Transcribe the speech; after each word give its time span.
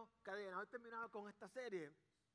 Corintios, 0.00 0.22
cadena, 0.22 0.58
hoy 0.58 0.66
terminado 0.66 1.10
con 1.10 1.28
esta 1.28 1.48
serie. 1.48 1.92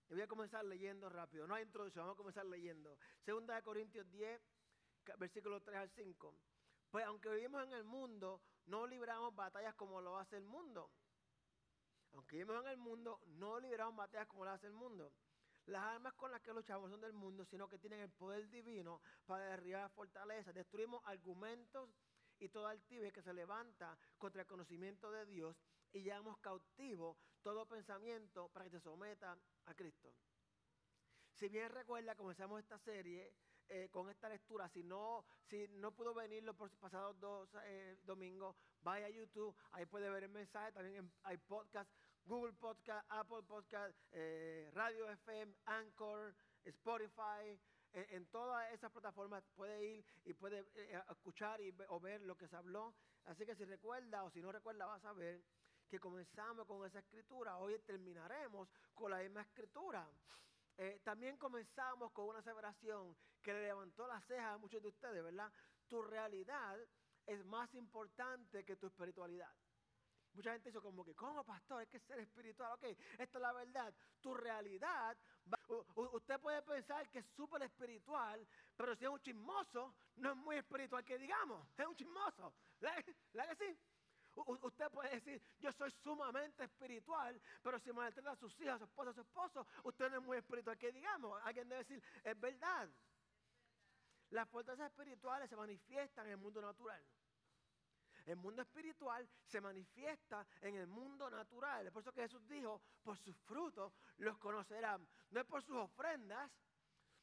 Y 0.09 0.13
voy 0.13 0.21
a 0.21 0.27
comenzar 0.27 0.63
leyendo 0.65 1.09
rápido. 1.09 1.47
No 1.47 1.55
hay 1.55 1.63
introducción, 1.63 2.03
vamos 2.03 2.15
a 2.15 2.17
comenzar 2.17 2.45
leyendo. 2.45 2.95
Segunda 3.23 3.55
de 3.55 3.63
Corintios 3.63 4.09
10, 4.11 4.39
versículos 5.17 5.63
3 5.63 5.77
al 5.77 5.89
5. 5.89 6.35
Pues 6.91 7.05
aunque 7.05 7.29
vivimos 7.29 7.63
en 7.63 7.73
el 7.73 7.83
mundo, 7.83 8.41
no 8.67 8.85
libramos 8.85 9.35
batallas 9.35 9.73
como 9.73 9.99
lo 9.99 10.17
hace 10.19 10.37
el 10.37 10.45
mundo. 10.45 10.91
Aunque 12.13 12.37
vivimos 12.37 12.63
en 12.65 12.71
el 12.71 12.77
mundo, 12.77 13.19
no 13.25 13.59
libramos 13.59 13.95
batallas 13.95 14.27
como 14.27 14.45
lo 14.45 14.51
hace 14.51 14.67
el 14.67 14.73
mundo. 14.73 15.11
Las 15.65 15.83
armas 15.83 16.13
con 16.13 16.31
las 16.31 16.41
que 16.41 16.53
luchamos 16.53 16.91
son 16.91 17.01
del 17.01 17.13
mundo, 17.13 17.45
sino 17.45 17.67
que 17.67 17.79
tienen 17.79 18.01
el 18.01 18.11
poder 18.11 18.47
divino 18.49 19.01
para 19.25 19.45
derribar 19.45 19.89
fortalezas. 19.89 20.53
Destruimos 20.53 21.01
argumentos 21.05 21.89
y 22.37 22.49
toda 22.49 22.69
altivez 22.69 23.11
que 23.11 23.23
se 23.23 23.33
levanta 23.33 23.97
contra 24.19 24.41
el 24.41 24.47
conocimiento 24.47 25.09
de 25.11 25.25
Dios 25.25 25.57
y 25.93 26.03
llevamos 26.03 26.37
cautivo 26.39 27.17
todo 27.45 27.67
pensamiento 27.67 28.49
para 28.49 28.65
que 28.65 28.71
se 28.71 28.79
someta 28.79 29.37
a 29.67 29.75
Cristo. 29.75 30.11
Si 31.31 31.47
bien 31.47 31.69
recuerda, 31.69 32.15
comenzamos 32.15 32.59
esta 32.59 32.79
serie 32.79 33.31
eh, 33.69 33.87
con 33.91 34.09
esta 34.09 34.27
lectura. 34.27 34.67
Si 34.67 34.81
no, 34.81 35.23
si 35.47 35.67
no 35.67 35.91
pudo 35.91 36.15
venir 36.15 36.41
los 36.41 36.55
pasados 36.79 37.19
dos 37.19 37.47
eh, 37.65 37.97
domingos, 38.03 38.55
vaya 38.81 39.05
a 39.05 39.09
YouTube, 39.11 39.55
ahí 39.73 39.85
puede 39.85 40.09
ver 40.09 40.23
el 40.23 40.31
mensaje. 40.31 40.71
También 40.71 41.11
hay 41.21 41.37
podcast, 41.37 41.87
Google 42.25 42.53
Podcast, 42.53 43.05
Apple 43.11 43.43
Podcast, 43.47 43.95
eh, 44.13 44.71
Radio 44.73 45.07
FM, 45.11 45.53
Anchor, 45.65 46.33
Spotify. 46.63 47.59
En, 47.93 48.25
todas 48.25 48.73
esas 48.73 48.91
plataformas 48.91 49.43
puede 49.55 49.85
ir 49.85 50.05
y 50.25 50.33
puede 50.33 50.65
escuchar 51.11 51.61
y, 51.61 51.73
o 51.89 51.99
ver 51.99 52.21
lo 52.21 52.35
que 52.35 52.47
se 52.47 52.55
habló. 52.55 52.95
Así 53.25 53.45
que 53.45 53.55
si 53.55 53.65
recuerda 53.65 54.23
o 54.23 54.31
si 54.31 54.41
no 54.41 54.51
recuerda, 54.51 54.87
vas 54.87 55.05
a 55.05 55.13
ver 55.13 55.41
que 55.89 55.99
comenzamos 55.99 56.65
con 56.67 56.85
esa 56.85 56.99
escritura. 56.99 57.57
Hoy 57.57 57.77
terminaremos 57.79 58.69
con 58.93 59.11
la 59.11 59.19
misma 59.19 59.41
escritura. 59.41 60.07
Eh, 60.77 60.99
también 61.03 61.37
comenzamos 61.37 62.11
con 62.11 62.27
una 62.27 62.39
aseveración 62.39 63.15
que 63.41 63.53
le 63.53 63.67
levantó 63.67 64.07
las 64.07 64.25
cejas 64.25 64.55
a 64.55 64.57
muchos 64.57 64.81
de 64.81 64.89
ustedes, 64.89 65.23
¿verdad? 65.23 65.51
Tu 65.87 66.01
realidad 66.01 66.77
es 67.25 67.45
más 67.45 67.73
importante 67.75 68.65
que 68.65 68.75
tu 68.75 68.87
espiritualidad. 68.87 69.51
Mucha 70.33 70.51
gente 70.51 70.69
dice 70.69 70.81
como 70.81 71.05
que, 71.05 71.15
¿cómo 71.15 71.45
pastor? 71.45 71.79
Hay 71.79 71.87
que 71.87 71.99
ser 72.01 72.19
espiritual. 72.19 72.73
Ok, 72.73 72.83
esta 73.17 73.37
es 73.37 73.41
la 73.41 73.53
verdad. 73.53 73.93
Tu 74.19 74.33
realidad, 74.33 75.17
usted 75.95 76.39
puede 76.41 76.61
pensar 76.61 77.07
que 77.09 77.19
es 77.19 77.25
súper 77.37 77.63
espiritual, 77.63 78.45
pero 78.75 78.95
si 78.97 79.05
es 79.05 79.09
un 79.09 79.21
chismoso, 79.21 79.95
no 80.17 80.31
es 80.31 80.35
muy 80.35 80.57
espiritual 80.57 81.05
que 81.05 81.17
digamos. 81.17 81.65
Es 81.77 81.87
un 81.87 81.95
chismoso. 81.95 82.53
¿La, 82.81 83.01
¿La 83.31 83.47
que 83.47 83.55
sí? 83.55 83.79
Usted 84.35 84.89
puede 84.91 85.09
decir, 85.11 85.41
yo 85.59 85.71
soy 85.71 85.91
sumamente 85.91 86.63
espiritual, 86.63 87.41
pero 87.61 87.79
si 87.79 87.91
maltrata 87.91 88.31
a 88.31 88.35
sus 88.35 88.59
hijas, 88.59 88.75
a 88.75 88.79
su 88.79 88.83
esposa, 88.85 89.09
a 89.11 89.13
su 89.13 89.21
esposo, 89.21 89.67
usted 89.83 90.09
no 90.09 90.17
es 90.17 90.23
muy 90.23 90.37
espiritual. 90.37 90.77
Que 90.77 90.91
digamos, 90.91 91.41
alguien 91.43 91.69
debe 91.69 91.83
decir, 91.83 92.03
es 92.23 92.39
verdad. 92.39 92.89
Las 94.31 94.49
fortalezas 94.49 94.91
espirituales 94.91 95.49
se 95.49 95.55
manifiestan 95.55 96.25
en 96.25 96.33
el 96.33 96.37
mundo 96.37 96.61
natural. 96.61 97.01
El 98.25 98.37
mundo 98.37 98.63
espiritual 98.63 99.27
se 99.45 99.61
manifiesta 99.61 100.45
en 100.61 100.75
el 100.75 100.87
mundo 100.87 101.29
natural. 101.29 101.91
Por 101.91 102.01
eso 102.01 102.11
que 102.11 102.21
Jesús 102.21 102.45
dijo, 102.47 102.81
por 103.03 103.17
sus 103.17 103.37
frutos 103.41 103.93
los 104.17 104.37
conocerán. 104.39 105.07
No 105.29 105.41
es 105.41 105.45
por 105.45 105.61
sus 105.61 105.77
ofrendas, 105.77 106.51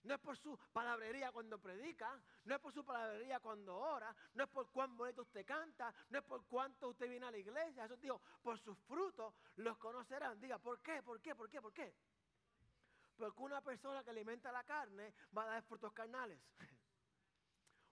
no 0.05 0.14
es 0.14 0.20
por 0.20 0.36
su 0.36 0.58
palabrería 0.72 1.33
cuando 1.33 1.58
predica, 1.61 2.20
no 2.45 2.55
es 2.55 2.61
por 2.61 2.72
su 2.72 2.84
palabrería 2.84 3.41
cuando 3.41 3.77
ora, 3.77 4.14
no 4.34 4.45
es 4.45 4.50
por 4.50 4.70
cuán 4.70 4.97
bonito 4.97 5.22
usted 5.22 5.47
canta, 5.47 5.95
no 6.11 6.19
es 6.19 6.25
por 6.25 6.45
cuánto 6.47 6.89
usted 6.89 7.08
viene 7.08 7.27
a 7.27 7.31
la 7.31 7.39
iglesia. 7.39 7.84
Eso 7.84 7.97
digo, 7.97 8.20
por 8.42 8.58
sus 8.58 8.78
frutos 8.80 9.34
los 9.56 9.78
conocerán. 9.78 10.41
Diga, 10.41 10.58
¿por 10.58 10.80
qué? 10.80 11.03
¿Por 11.03 11.20
qué? 11.20 11.34
¿Por 11.34 11.48
qué? 11.48 11.61
¿Por 11.61 11.73
qué? 11.73 11.95
Porque 13.17 13.42
una 13.42 13.61
persona 13.61 14.03
que 14.03 14.11
alimenta 14.11 14.50
la 14.50 14.64
carne 14.64 15.14
va 15.36 15.45
a 15.45 15.47
dar 15.47 15.62
frutos 15.62 15.92
carnales. 15.92 16.41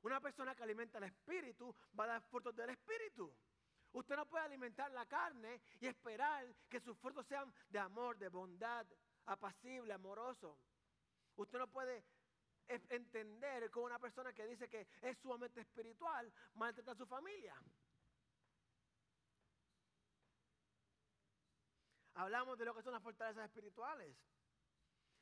Una 0.03 0.19
persona 0.19 0.55
que 0.55 0.63
alimenta 0.63 0.99
el 0.99 1.05
espíritu 1.05 1.75
va 1.99 2.05
a 2.05 2.07
dar 2.09 2.23
frutos 2.23 2.57
del 2.57 2.71
espíritu. 2.71 3.33
Usted 3.93 4.17
no 4.17 4.27
puede 4.27 4.45
alimentar 4.45 4.91
la 4.93 5.05
carne 5.07 5.61
y 5.81 5.87
esperar 5.87 6.47
que 6.69 6.81
sus 6.81 6.97
frutos 6.99 7.27
sean 7.27 7.53
de 7.69 7.79
amor, 7.79 8.17
de 8.17 8.29
bondad, 8.29 8.87
apacible, 9.27 9.93
amoroso. 9.93 10.59
Usted 11.41 11.59
no 11.59 11.69
puede 11.69 12.05
entender 12.69 13.71
como 13.71 13.87
una 13.87 13.99
persona 13.99 14.31
que 14.35 14.47
dice 14.47 14.69
que 14.69 14.87
es 15.01 15.17
sumamente 15.19 15.63
espiritual 15.63 16.31
maltrata 16.55 16.93
a 16.93 16.95
su 16.95 17.07
familia. 17.07 17.55
Hablamos 22.13 22.59
de 22.59 22.67
lo 22.67 22.75
que 22.75 22.83
son 22.83 22.93
las 22.93 23.03
fortalezas 23.03 23.47
espirituales. 23.47 24.15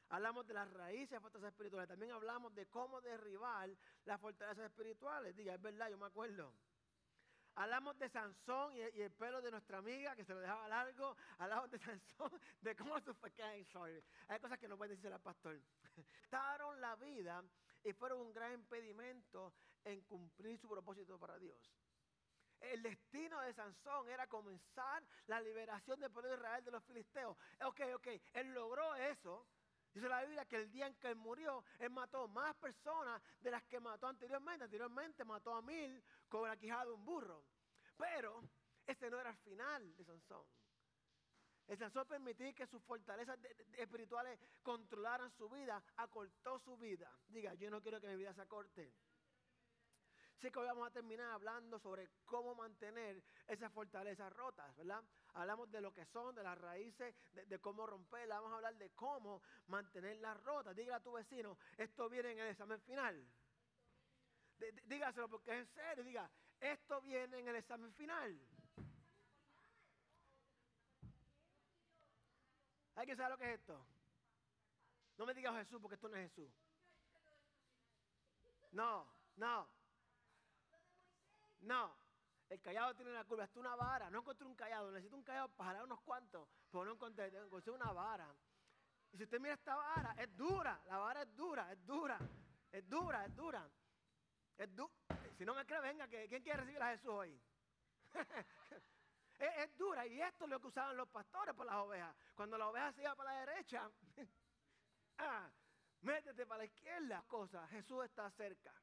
Hablamos 0.09 0.45
de 0.49 0.55
las 0.55 0.69
raíces 0.73 1.11
de 1.11 1.17
las 1.17 1.23
fortalezas 1.23 1.53
espirituales. 1.53 1.89
También 1.89 2.11
hablamos 2.11 2.53
de 2.53 2.67
cómo 2.67 3.01
derribar 3.01 3.71
las 4.05 4.21
fortalezas 4.21 4.65
espirituales. 4.65 5.37
Diga, 5.37 5.55
es 5.55 5.63
verdad, 5.63 5.89
yo 5.89 5.99
me 5.99 6.07
acuerdo. 6.07 6.53
Hablamos 7.59 7.99
de 7.99 8.09
Sansón 8.09 8.73
y, 8.77 8.81
el 9.01 9.11
pelo 9.11 9.43
de 9.43 9.51
nuestra 9.51 9.79
amiga 9.79 10.15
que 10.15 10.25
se 10.25 10.33
lo 10.33 10.39
dejaba 10.39 10.69
largo. 10.69 11.17
Hablamos 11.39 11.69
de 11.73 11.79
Sansón, 12.01 12.31
de 12.61 12.77
cómo 12.77 13.01
se 13.01 13.13
fue. 13.15 13.33
Hay 14.29 14.39
cosas 14.41 14.59
que 14.61 14.69
no 14.69 14.77
puede 14.79 14.95
decir 14.95 15.11
el 15.11 15.19
pastor. 15.19 15.61
Estaron 16.23 16.81
la 16.81 16.95
vida 16.95 17.43
y 17.83 17.93
fueron 17.95 18.21
un 18.21 18.33
gran 18.33 18.53
impedimento 18.53 19.53
en 19.83 20.03
cumplir 20.03 20.57
su 20.57 20.69
propósito 20.69 21.19
para 21.19 21.37
Dios. 21.37 21.59
El 22.61 22.81
destino 22.81 23.41
de 23.41 23.53
Sansón 23.53 24.09
era 24.09 24.29
comenzar 24.29 25.03
la 25.27 25.41
liberación 25.41 25.99
del 25.99 26.13
pueblo 26.13 26.31
de 26.31 26.37
Israel 26.37 26.65
de 26.65 26.71
los 26.71 26.85
filisteos. 26.85 27.37
Ok, 27.65 27.81
ok, 27.97 28.07
él 28.35 28.55
logró 28.55 28.95
eso. 28.95 29.49
Dice 29.93 30.09
la 30.09 30.23
Biblia 30.23 30.45
que 30.45 30.57
el 30.57 30.71
día 30.71 30.87
en 30.87 30.95
que 30.95 31.09
él 31.09 31.17
murió, 31.17 31.65
él 31.79 31.91
mató 31.91 32.29
más 32.29 32.55
personas 32.57 33.21
de 33.41 33.51
las 33.51 33.65
que 33.65 33.81
mató 33.81 34.07
anteriormente. 34.07 34.65
Anteriormente 34.65 35.25
mató 35.25 35.55
a 35.55 35.63
mil 35.63 36.01
con 36.29 36.49
de 36.59 36.93
un 36.93 37.05
burro. 37.05 37.45
Pero 37.97 38.43
ese 38.87 39.11
no 39.11 39.21
era 39.21 39.31
el 39.31 39.37
final 39.39 39.97
de 39.97 40.05
Sansón. 40.05 40.47
El 41.67 41.77
Sansón 41.77 42.07
permitir 42.07 42.55
que 42.55 42.67
sus 42.67 42.83
fortalezas 42.83 43.39
espirituales 43.77 44.41
controlaran 44.63 45.31
su 45.33 45.49
vida, 45.51 45.83
acortó 45.97 46.59
su 46.61 46.79
vida. 46.79 47.13
Diga, 47.29 47.53
yo 47.55 47.71
no 47.71 47.83
quiero 47.83 48.01
que 48.01 48.09
mi 48.09 48.17
vida 48.17 48.33
se 48.33 48.41
acorte. 48.41 48.91
Así 50.39 50.53
que 50.53 50.59
hoy 50.61 50.69
vamos 50.69 50.87
a 50.87 50.93
terminar 50.93 51.33
hablando 51.33 51.81
sobre 51.81 52.09
cómo 52.25 52.55
mantener 52.55 53.21
esas 53.49 53.73
fortalezas 53.73 54.33
rotas, 54.33 54.75
¿verdad? 54.77 55.03
Hablamos 55.35 55.69
de 55.73 55.81
lo 55.81 55.93
que 55.93 56.07
son, 56.07 56.33
de 56.37 56.45
las 56.45 56.57
raíces, 56.57 57.13
de, 57.33 57.59
cómo 57.59 57.87
romperlas. 57.89 58.39
Vamos 58.39 58.53
a 58.53 58.57
hablar 58.57 58.77
de 58.77 58.91
cómo 58.91 59.43
mantenerlas 59.67 60.41
rotas. 60.45 60.77
Dígale 60.77 60.95
a 60.95 61.03
tu 61.03 61.13
vecino, 61.13 61.59
esto 61.77 62.09
viene 62.09 62.31
en 62.31 62.39
el 62.39 62.49
examen 62.51 62.81
final. 62.83 63.29
Dígaselo 64.85 65.29
porque 65.29 65.53
es 65.53 65.59
en 65.59 65.67
serio. 65.75 66.05
Diga, 66.05 66.31
esto 66.61 67.01
viene 67.01 67.39
en 67.39 67.49
el 67.49 67.57
examen 67.57 67.93
final. 67.95 68.39
¿Hay 72.97 73.07
que 73.07 73.15
saber 73.15 73.31
lo 73.31 73.39
que 73.39 73.53
es 73.53 73.61
esto? 73.61 73.81
No 75.17 75.27
me 75.27 75.35
digas 75.35 75.55
Jesús 75.57 75.81
porque 75.81 75.95
esto 75.95 76.09
no 76.09 76.17
es 76.17 76.31
Jesús. 76.31 76.51
No, 78.73 79.07
no. 79.37 79.69
No. 81.61 81.97
El 82.49 82.61
callado 82.61 82.95
tiene 82.95 83.11
una 83.11 83.25
curva. 83.25 83.45
Esto 83.45 83.61
es 83.61 83.67
una 83.67 83.77
vara. 83.77 84.11
No 84.11 84.19
encontré 84.19 84.47
un 84.47 84.55
callado. 84.55 84.91
Necesito 84.91 85.17
un 85.17 85.23
callado 85.23 85.49
para 85.51 85.71
jalar 85.71 85.85
unos 85.85 86.01
cuantos. 86.01 86.49
Pero 86.71 86.85
no 86.85 86.93
encontré. 86.93 87.27
Encontré 87.27 87.73
una 87.73 87.93
vara. 87.93 88.35
Y 89.13 89.17
si 89.17 89.25
usted 89.25 89.41
mira 89.41 89.55
esta 89.55 89.75
vara, 89.75 90.15
es 90.19 90.37
dura. 90.37 90.81
La 90.87 90.99
vara 90.99 91.23
es 91.23 91.37
dura, 91.37 91.73
es 91.73 91.87
dura. 91.87 92.19
Es 92.71 92.89
dura, 92.89 93.25
es 93.25 93.35
dura. 93.35 93.71
Es 94.59 94.75
dura. 94.75 94.93
Si 95.37 95.45
no 95.45 95.55
me 95.55 95.65
cree, 95.65 95.81
venga, 95.81 96.09
que 96.09 96.29
¿quién 96.29 96.43
quiere 96.43 96.59
recibir 96.59 96.83
a 96.83 96.91
Jesús 96.91 97.11
hoy? 97.11 97.41
es, 99.39 99.77
dura 99.79 100.05
y 100.05 100.21
esto 100.21 100.45
es 100.45 100.51
lo 100.51 100.61
que 100.61 100.67
usaban 100.67 100.97
los 100.97 101.09
pastores 101.09 101.55
por 101.55 101.65
las 101.65 101.77
ovejas. 101.77 102.15
Cuando 102.35 102.59
la 102.59 102.69
oveja 102.69 102.93
se 102.93 103.03
iba 103.03 103.15
para 103.15 103.33
la 103.33 103.47
derecha, 103.47 103.89
ah, 105.19 105.49
métete 106.01 106.45
para 106.45 106.59
la 106.59 106.65
izquierda. 106.65 107.25
Cosa, 107.29 107.69
Jesús 107.69 108.05
está 108.05 108.29
cerca. 108.33 108.75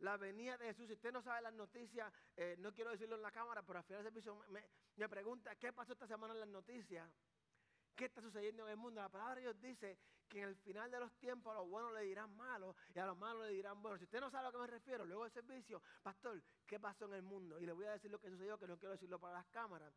La 0.00 0.16
venida 0.16 0.58
de 0.58 0.66
Jesús, 0.66 0.88
si 0.88 0.94
usted 0.94 1.12
no 1.12 1.22
sabe 1.22 1.42
las 1.42 1.52
noticias, 1.52 2.12
eh, 2.36 2.56
no 2.58 2.72
quiero 2.72 2.90
decirlo 2.90 3.14
en 3.14 3.22
la 3.22 3.30
cámara, 3.30 3.62
pero 3.62 3.78
al 3.78 3.84
final 3.84 4.02
del 4.02 4.12
servicio 4.12 4.34
me, 4.48 4.64
me 4.96 5.08
pregunta, 5.08 5.54
¿qué 5.54 5.72
pasó 5.72 5.92
esta 5.92 6.08
semana 6.08 6.34
en 6.34 6.40
las 6.40 6.48
noticias? 6.48 7.08
¿Qué 7.94 8.06
está 8.06 8.20
sucediendo 8.20 8.64
en 8.64 8.70
el 8.70 8.76
mundo? 8.76 9.00
La 9.00 9.08
palabra 9.08 9.36
de 9.36 9.40
Dios 9.42 9.60
dice 9.60 9.98
que 10.30 10.40
en 10.40 10.48
el 10.48 10.56
final 10.56 10.90
de 10.90 11.00
los 11.00 11.12
tiempos 11.18 11.52
a 11.52 11.58
los 11.58 11.68
buenos 11.68 11.92
le 11.92 12.02
dirán 12.02 12.34
malos 12.36 12.74
y 12.94 12.98
a 12.98 13.04
los 13.04 13.18
malos 13.18 13.46
le 13.46 13.52
dirán 13.52 13.82
buenos. 13.82 13.98
Si 13.98 14.04
usted 14.04 14.20
no 14.20 14.30
sabe 14.30 14.46
a 14.46 14.50
lo 14.50 14.52
que 14.52 14.62
me 14.62 14.66
refiero, 14.68 15.04
luego 15.04 15.24
del 15.24 15.32
servicio, 15.32 15.82
pastor, 16.02 16.40
¿qué 16.66 16.78
pasó 16.78 17.06
en 17.06 17.14
el 17.14 17.22
mundo? 17.22 17.58
Y 17.60 17.66
le 17.66 17.72
voy 17.72 17.84
a 17.86 17.90
decir 17.90 18.10
lo 18.10 18.20
que 18.20 18.30
sucedió, 18.30 18.56
que 18.56 18.68
no 18.68 18.78
quiero 18.78 18.92
decirlo 18.92 19.18
para 19.18 19.34
las 19.34 19.46
cámaras. 19.48 19.92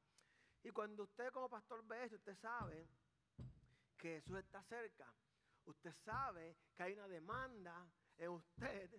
Y 0.63 0.71
cuando 0.71 1.03
usted 1.03 1.31
como 1.31 1.47
pastor 1.47 1.85
ve 1.85 2.05
eso, 2.05 2.15
usted 2.15 2.35
sabe 2.35 2.89
que 3.97 4.15
Jesús 4.15 4.37
está 4.39 4.63
cerca. 4.63 5.07
Usted 5.65 5.93
sabe 5.93 6.57
que 6.75 6.83
hay 6.83 6.93
una 6.93 7.07
demanda 7.07 7.87
en 8.17 8.29
usted. 8.29 8.89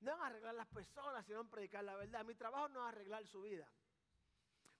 No 0.00 0.14
en 0.14 0.22
arreglar 0.22 0.54
las 0.54 0.68
personas, 0.68 1.26
sino 1.26 1.40
en 1.40 1.48
predicar 1.48 1.82
la 1.82 1.96
verdad. 1.96 2.24
Mi 2.24 2.34
trabajo 2.34 2.68
no 2.68 2.80
es 2.80 2.94
arreglar 2.94 3.26
su 3.26 3.42
vida. 3.42 3.68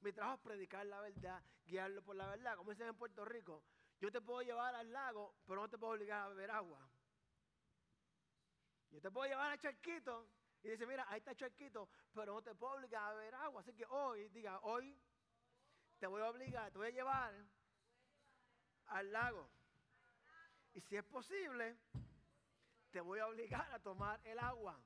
Mi 0.01 0.13
trabajo 0.13 0.37
es 0.37 0.43
predicar 0.43 0.87
la 0.87 1.01
verdad, 1.01 1.43
guiarlo 1.65 2.03
por 2.03 2.15
la 2.15 2.29
verdad. 2.29 2.57
Como 2.57 2.71
dicen 2.71 2.89
en 2.89 2.97
Puerto 2.97 3.25
Rico, 3.25 3.65
yo 4.01 4.11
te 4.11 4.21
puedo 4.21 4.43
llevar 4.43 4.75
al 4.75 4.93
lago, 4.93 5.35
pero 5.47 5.63
no 5.63 5.69
te 5.69 5.79
puedo 5.79 5.93
obligar 5.93 6.23
a 6.23 6.29
beber 6.29 6.51
agua. 6.51 6.81
Yo 8.91 9.01
te 9.01 9.11
puedo 9.11 9.29
llevar 9.29 9.51
al 9.51 9.59
charquito 9.59 10.29
y 10.63 10.69
dice, 10.69 10.87
mira, 10.87 11.05
ahí 11.09 11.19
está 11.19 11.33
el 11.33 11.37
charquito, 11.37 11.89
pero 12.13 12.35
no 12.35 12.43
te 12.43 12.55
puedo 12.55 12.75
obligar 12.75 13.11
a 13.11 13.15
beber 13.15 13.35
agua. 13.35 13.61
Así 13.61 13.73
que 13.75 13.85
hoy, 13.87 14.29
diga, 14.29 14.59
hoy 14.61 14.99
te 15.99 16.07
voy 16.07 16.23
a 16.23 16.29
obligar, 16.29 16.71
te 16.71 16.79
voy 16.79 16.89
a 16.89 16.91
llevar 16.91 17.35
al 18.87 19.13
lago. 19.13 19.51
Y 20.75 20.81
si 20.81 20.97
es 20.97 21.05
posible, 21.05 21.77
te 22.91 23.01
voy 23.01 23.19
a 23.19 23.27
obligar 23.27 23.73
a 23.73 23.79
tomar 23.79 24.21
el 24.25 24.39
agua. 24.39 24.81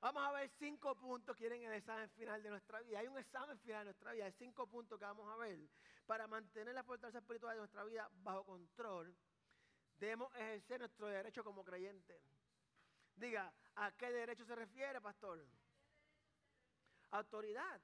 Vamos 0.00 0.22
a 0.22 0.32
ver 0.32 0.48
cinco 0.58 0.94
puntos 0.94 1.36
que 1.36 1.40
quieren 1.40 1.62
el 1.62 1.74
examen 1.74 2.08
final 2.10 2.42
de 2.42 2.48
nuestra 2.48 2.80
vida. 2.80 3.00
Hay 3.00 3.08
un 3.08 3.18
examen 3.18 3.58
final 3.58 3.80
de 3.80 3.84
nuestra 3.86 4.12
vida. 4.12 4.24
Hay 4.24 4.32
cinco 4.32 4.66
puntos 4.66 4.98
que 4.98 5.04
vamos 5.04 5.30
a 5.30 5.36
ver. 5.36 5.58
Para 6.10 6.26
mantener 6.26 6.74
la 6.74 6.82
fortaleza 6.82 7.20
espiritual 7.20 7.54
de 7.54 7.60
nuestra 7.60 7.84
vida 7.84 8.10
bajo 8.24 8.44
control, 8.44 9.16
debemos 9.96 10.34
ejercer 10.34 10.80
nuestro 10.80 11.06
derecho 11.06 11.44
como 11.44 11.62
creyente. 11.62 12.20
Diga, 13.14 13.54
¿a 13.76 13.92
qué 13.92 14.10
derecho 14.10 14.44
se 14.44 14.56
refiere, 14.56 15.00
pastor? 15.00 15.46
Autoridad. 17.12 17.80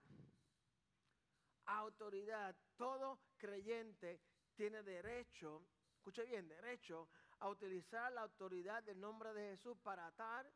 Autoridad. 1.66 2.56
Todo 2.76 3.20
creyente 3.36 4.20
tiene 4.56 4.82
derecho, 4.82 5.64
escuche 5.94 6.24
bien, 6.24 6.48
derecho 6.48 7.08
a 7.38 7.48
utilizar 7.48 8.10
la 8.10 8.22
autoridad 8.22 8.82
del 8.82 8.98
nombre 8.98 9.32
de 9.34 9.50
Jesús 9.50 9.78
para 9.84 10.04
atar 10.04 10.50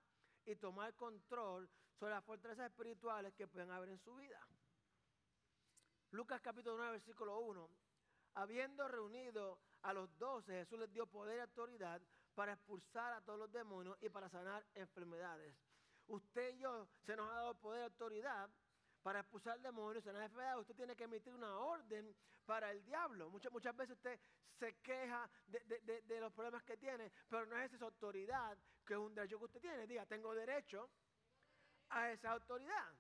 y 0.44 0.56
tomar 0.56 0.93
control 0.96 1.70
sobre 2.00 2.14
las 2.14 2.25
fortalezas 2.25 2.69
espirituales 2.69 3.32
que 3.34 3.46
pueden 3.46 3.70
haber 3.70 3.90
en 3.90 4.00
su 4.00 4.17
vida. 4.17 4.44
Lucas 6.12 6.40
capítulo 6.40 6.76
9, 6.76 6.92
versículo 6.92 7.38
1. 7.38 7.70
Habiendo 8.34 8.88
reunido 8.88 9.60
a 9.82 9.92
los 9.92 10.16
doce, 10.18 10.52
Jesús 10.52 10.78
les 10.80 10.92
dio 10.92 11.06
poder 11.06 11.38
y 11.38 11.40
autoridad 11.40 12.02
para 12.34 12.52
expulsar 12.52 13.12
a 13.12 13.20
todos 13.20 13.38
los 13.38 13.52
demonios 13.52 13.96
y 14.00 14.08
para 14.08 14.28
sanar 14.28 14.64
enfermedades. 14.74 15.54
Usted 16.08 16.54
y 16.54 16.58
yo 16.58 16.88
se 17.06 17.14
nos 17.14 17.30
ha 17.30 17.34
dado 17.34 17.54
poder 17.54 17.82
y 17.82 17.84
autoridad 17.84 18.50
para 19.02 19.20
expulsar 19.20 19.60
demonios, 19.60 20.02
sanar 20.02 20.22
enfermedades. 20.22 20.62
Usted 20.62 20.74
tiene 20.74 20.96
que 20.96 21.04
emitir 21.04 21.32
una 21.32 21.56
orden 21.58 22.14
para 22.44 22.72
el 22.72 22.84
diablo. 22.84 23.30
Muchas, 23.30 23.52
muchas 23.52 23.76
veces 23.76 23.96
usted 23.96 24.18
se 24.58 24.74
queja 24.80 25.30
de, 25.46 26.02
de 26.02 26.20
los 26.20 26.32
problemas 26.32 26.64
que 26.64 26.76
tiene, 26.76 27.12
pero 27.28 27.46
no 27.46 27.56
es 27.56 27.72
esa 27.72 27.84
autoridad 27.84 28.58
que 28.84 28.94
es 28.94 28.98
un 28.98 29.14
derecho 29.14 29.38
que 29.38 29.44
usted 29.44 29.60
tiene. 29.60 29.86
Diga, 29.86 30.04
tengo 30.06 30.34
derecho 30.34 30.90
a 31.90 32.10
esa 32.10 32.32
autoridad. 32.32 32.94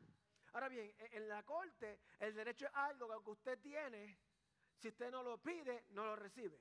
Ahora 0.52 0.68
bien, 0.68 0.92
e, 0.98 1.16
en 1.16 1.28
la 1.28 1.42
corte 1.42 2.00
el 2.18 2.34
derecho 2.34 2.66
es 2.66 2.72
algo 2.74 3.22
que 3.22 3.30
usted 3.30 3.58
tiene, 3.60 4.18
si 4.76 4.88
usted 4.88 5.10
no 5.10 5.22
lo 5.22 5.38
pide, 5.38 5.86
no 5.90 6.04
lo 6.04 6.16
recibe. 6.16 6.60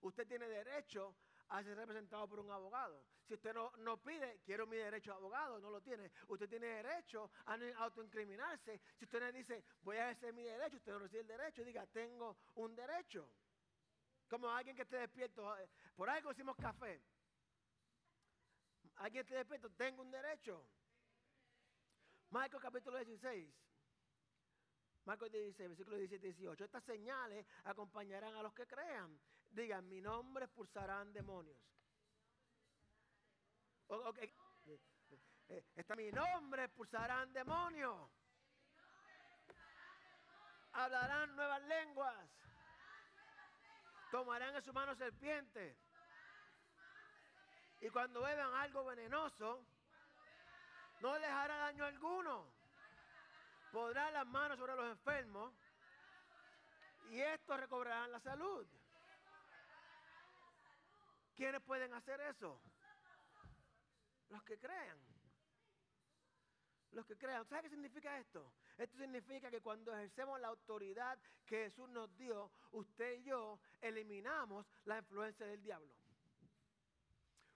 Usted 0.00 0.26
tiene 0.26 0.48
derecho 0.48 1.16
a 1.48 1.62
ser 1.62 1.76
representado 1.76 2.28
por 2.28 2.40
un 2.40 2.50
abogado. 2.50 3.04
Si 3.26 3.34
usted 3.34 3.52
no, 3.52 3.72
no 3.78 3.98
pide, 3.98 4.40
quiero 4.44 4.66
mi 4.66 4.76
derecho 4.76 5.12
a 5.12 5.16
abogado, 5.16 5.58
no 5.58 5.70
lo 5.70 5.80
tiene. 5.80 6.10
Usted 6.28 6.48
tiene 6.48 6.66
derecho 6.66 7.30
a 7.46 7.58
autoincriminarse. 7.78 8.80
Si 8.96 9.04
usted 9.04 9.20
le 9.20 9.32
dice, 9.32 9.64
voy 9.82 9.96
a 9.96 10.10
ejercer 10.10 10.32
mi 10.32 10.44
derecho, 10.44 10.76
usted 10.76 10.92
no 10.92 10.98
recibe 10.98 11.20
el 11.20 11.26
derecho, 11.26 11.64
diga, 11.64 11.86
tengo 11.86 12.36
un 12.54 12.74
derecho. 12.74 13.30
Como 14.28 14.50
alguien 14.50 14.76
que 14.76 14.82
esté 14.82 14.98
despierto, 14.98 15.56
eh, 15.58 15.68
por 15.94 16.08
algo 16.08 16.32
hicimos 16.32 16.56
café. 16.56 17.02
Alguien 18.96 19.26
te 19.26 19.34
despierto, 19.34 19.70
tengo 19.70 20.02
un 20.02 20.10
derecho. 20.10 20.64
Marcos 22.30 22.60
capítulo 22.60 22.98
16. 22.98 23.48
Marcos 25.04 25.30
16, 25.30 25.68
versículo 25.70 25.96
17 25.96 26.28
y 26.28 26.32
18. 26.32 26.64
Estas 26.64 26.84
señales 26.84 27.46
acompañarán 27.64 28.34
a 28.34 28.42
los 28.42 28.52
que 28.52 28.66
crean. 28.66 29.18
Digan, 29.50 29.88
mi 29.88 30.00
nombre 30.00 30.44
expulsarán 30.44 31.12
demonios. 31.12 31.58
Okay. 33.86 34.30
Eh, 35.48 35.64
está 35.76 35.96
mi 35.96 36.12
nombre 36.12 36.64
expulsarán 36.64 37.32
demonios. 37.32 38.10
Hablarán 40.72 41.34
nuevas 41.34 41.62
lenguas. 41.62 42.28
Tomarán 44.10 44.54
en 44.54 44.62
su 44.62 44.72
mano 44.72 44.94
serpientes 44.94 45.76
y 47.80 47.88
cuando 47.90 48.22
beban 48.22 48.54
algo 48.54 48.84
venenoso, 48.84 49.64
no 51.00 51.18
les 51.18 51.30
hará 51.30 51.56
daño 51.56 51.84
alguno. 51.84 52.46
Podrán 53.72 54.12
las 54.14 54.26
manos 54.26 54.58
sobre 54.58 54.74
los 54.74 54.90
enfermos 54.90 55.52
y 57.10 57.20
estos 57.20 57.60
recobrarán 57.60 58.12
la 58.12 58.20
salud. 58.20 58.66
¿Quiénes 61.34 61.62
pueden 61.62 61.92
hacer 61.94 62.20
eso? 62.22 62.60
Los 64.30 64.42
que 64.42 64.58
crean. 64.58 64.98
Los 66.92 67.06
que 67.06 67.16
crean. 67.16 67.46
¿Sabe 67.46 67.62
qué 67.62 67.70
significa 67.70 68.18
esto? 68.18 68.52
Esto 68.76 68.96
significa 68.98 69.50
que 69.50 69.60
cuando 69.60 69.94
ejercemos 69.94 70.40
la 70.40 70.48
autoridad 70.48 71.18
que 71.46 71.64
Jesús 71.64 71.88
nos 71.90 72.14
dio, 72.16 72.50
usted 72.72 73.18
y 73.18 73.24
yo 73.24 73.60
eliminamos 73.80 74.66
la 74.84 74.98
influencia 74.98 75.46
del 75.46 75.62
diablo. 75.62 75.97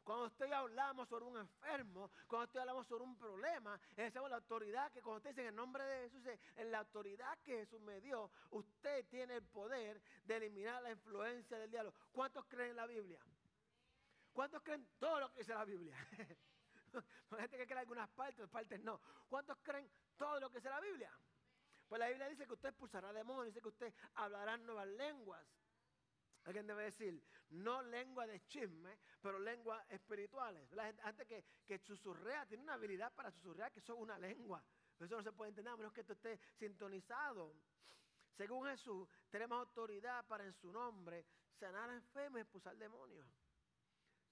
Cuando 0.05 0.27
usted 0.27 0.51
hablamos 0.51 1.09
sobre 1.09 1.25
un 1.25 1.37
enfermo, 1.37 2.11
cuando 2.27 2.47
usted 2.47 2.61
hablamos 2.61 2.87
sobre 2.89 3.05
un 3.05 3.17
problema, 3.17 3.81
ejercemos 3.93 4.31
la 4.31 4.37
autoridad 4.37 4.91
que 4.91 5.01
cuando 5.01 5.19
usted 5.19 5.31
dice 5.31 5.43
en 5.43 5.49
el 5.49 5.55
nombre 5.55 5.85
de 5.85 6.11
Jesús, 6.11 6.27
en 6.57 6.71
la 6.73 6.81
autoridad 6.81 7.39
que 7.45 7.59
Jesús 7.59 7.81
me 7.81 8.01
dio, 8.01 8.31
usted 8.51 9.07
tiene 9.09 9.37
el 9.37 9.43
poder 9.45 10.03
de 10.25 10.37
eliminar 10.37 10.83
la 10.83 10.91
influencia 10.91 11.59
del 11.59 11.71
diablo. 11.71 11.95
¿Cuántos 12.11 12.45
creen 12.47 12.71
en 12.71 12.77
la 12.77 12.87
Biblia? 12.87 13.21
¿Cuántos 14.33 14.63
creen 14.63 14.89
todo 14.99 15.21
lo 15.21 15.31
que 15.31 15.41
dice 15.41 15.55
la 15.55 15.65
Biblia? 15.65 15.97
Hay 17.31 17.39
gente 17.41 17.59
que 17.59 17.67
cree 17.67 17.79
algunas 17.79 18.09
partes, 18.11 18.49
partes 18.49 18.81
no. 18.81 19.01
¿Cuántos 19.29 19.57
creen 19.63 19.89
todo 20.17 20.41
lo 20.41 20.51
que 20.51 20.59
dice 20.59 20.71
la 20.71 20.81
Biblia? 20.81 21.13
Pues 21.89 21.99
la 21.99 22.09
Biblia 22.09 22.29
dice 22.29 22.47
que 22.47 22.55
usted 22.55 22.71
expulsará 22.71 23.13
demonios, 23.13 23.47
dice 23.47 23.61
que 23.61 23.69
usted 23.69 23.95
hablará 24.15 24.57
nuevas 24.57 24.89
lenguas. 24.89 25.47
Alguien 26.45 26.67
debe 26.67 26.85
decir, 26.85 27.23
no 27.51 27.83
lengua 27.83 28.27
de 28.27 28.45
chisme, 28.47 28.99
pero 29.21 29.39
lenguas 29.39 29.85
espirituales. 29.91 30.71
La 30.73 30.87
gente, 30.87 31.03
antes 31.05 31.27
que, 31.27 31.45
que 31.65 31.79
susurrea, 31.79 32.47
tiene 32.47 32.65
una 32.65 32.75
habilidad 32.75 33.13
para 33.15 33.31
susurrear 33.31 33.73
que 33.73 33.81
eso 33.81 33.95
es 33.95 34.01
una 34.01 34.19
lengua. 34.19 34.65
Eso 34.99 35.17
no 35.17 35.23
se 35.23 35.33
puede 35.33 35.51
entender 35.51 35.73
a 35.73 35.77
menos 35.77 35.93
que 35.93 36.01
esto 36.01 36.13
esté 36.15 36.39
sintonizado. 36.59 37.55
Según 38.37 38.67
Jesús, 38.67 39.09
tenemos 39.31 39.59
autoridad 39.59 40.25
para 40.27 40.45
en 40.45 40.55
su 40.55 40.73
nombre 40.73 41.27
sanar 41.59 41.91
enfermos 41.91 42.39
y 42.39 42.43
expulsar 42.43 42.77
demonios. 42.77 43.27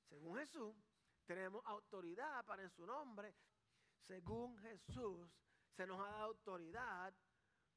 Según 0.09 0.39
Jesús, 0.39 0.75
tenemos 1.27 1.65
autoridad 1.67 2.45
para 2.45 2.63
en 2.63 2.71
su 2.71 2.85
nombre. 2.85 3.35
Según 4.07 4.59
Jesús, 4.59 5.31
se 5.77 5.87
nos 5.87 6.01
ha 6.01 6.11
dado 6.11 6.25
autoridad 6.25 7.15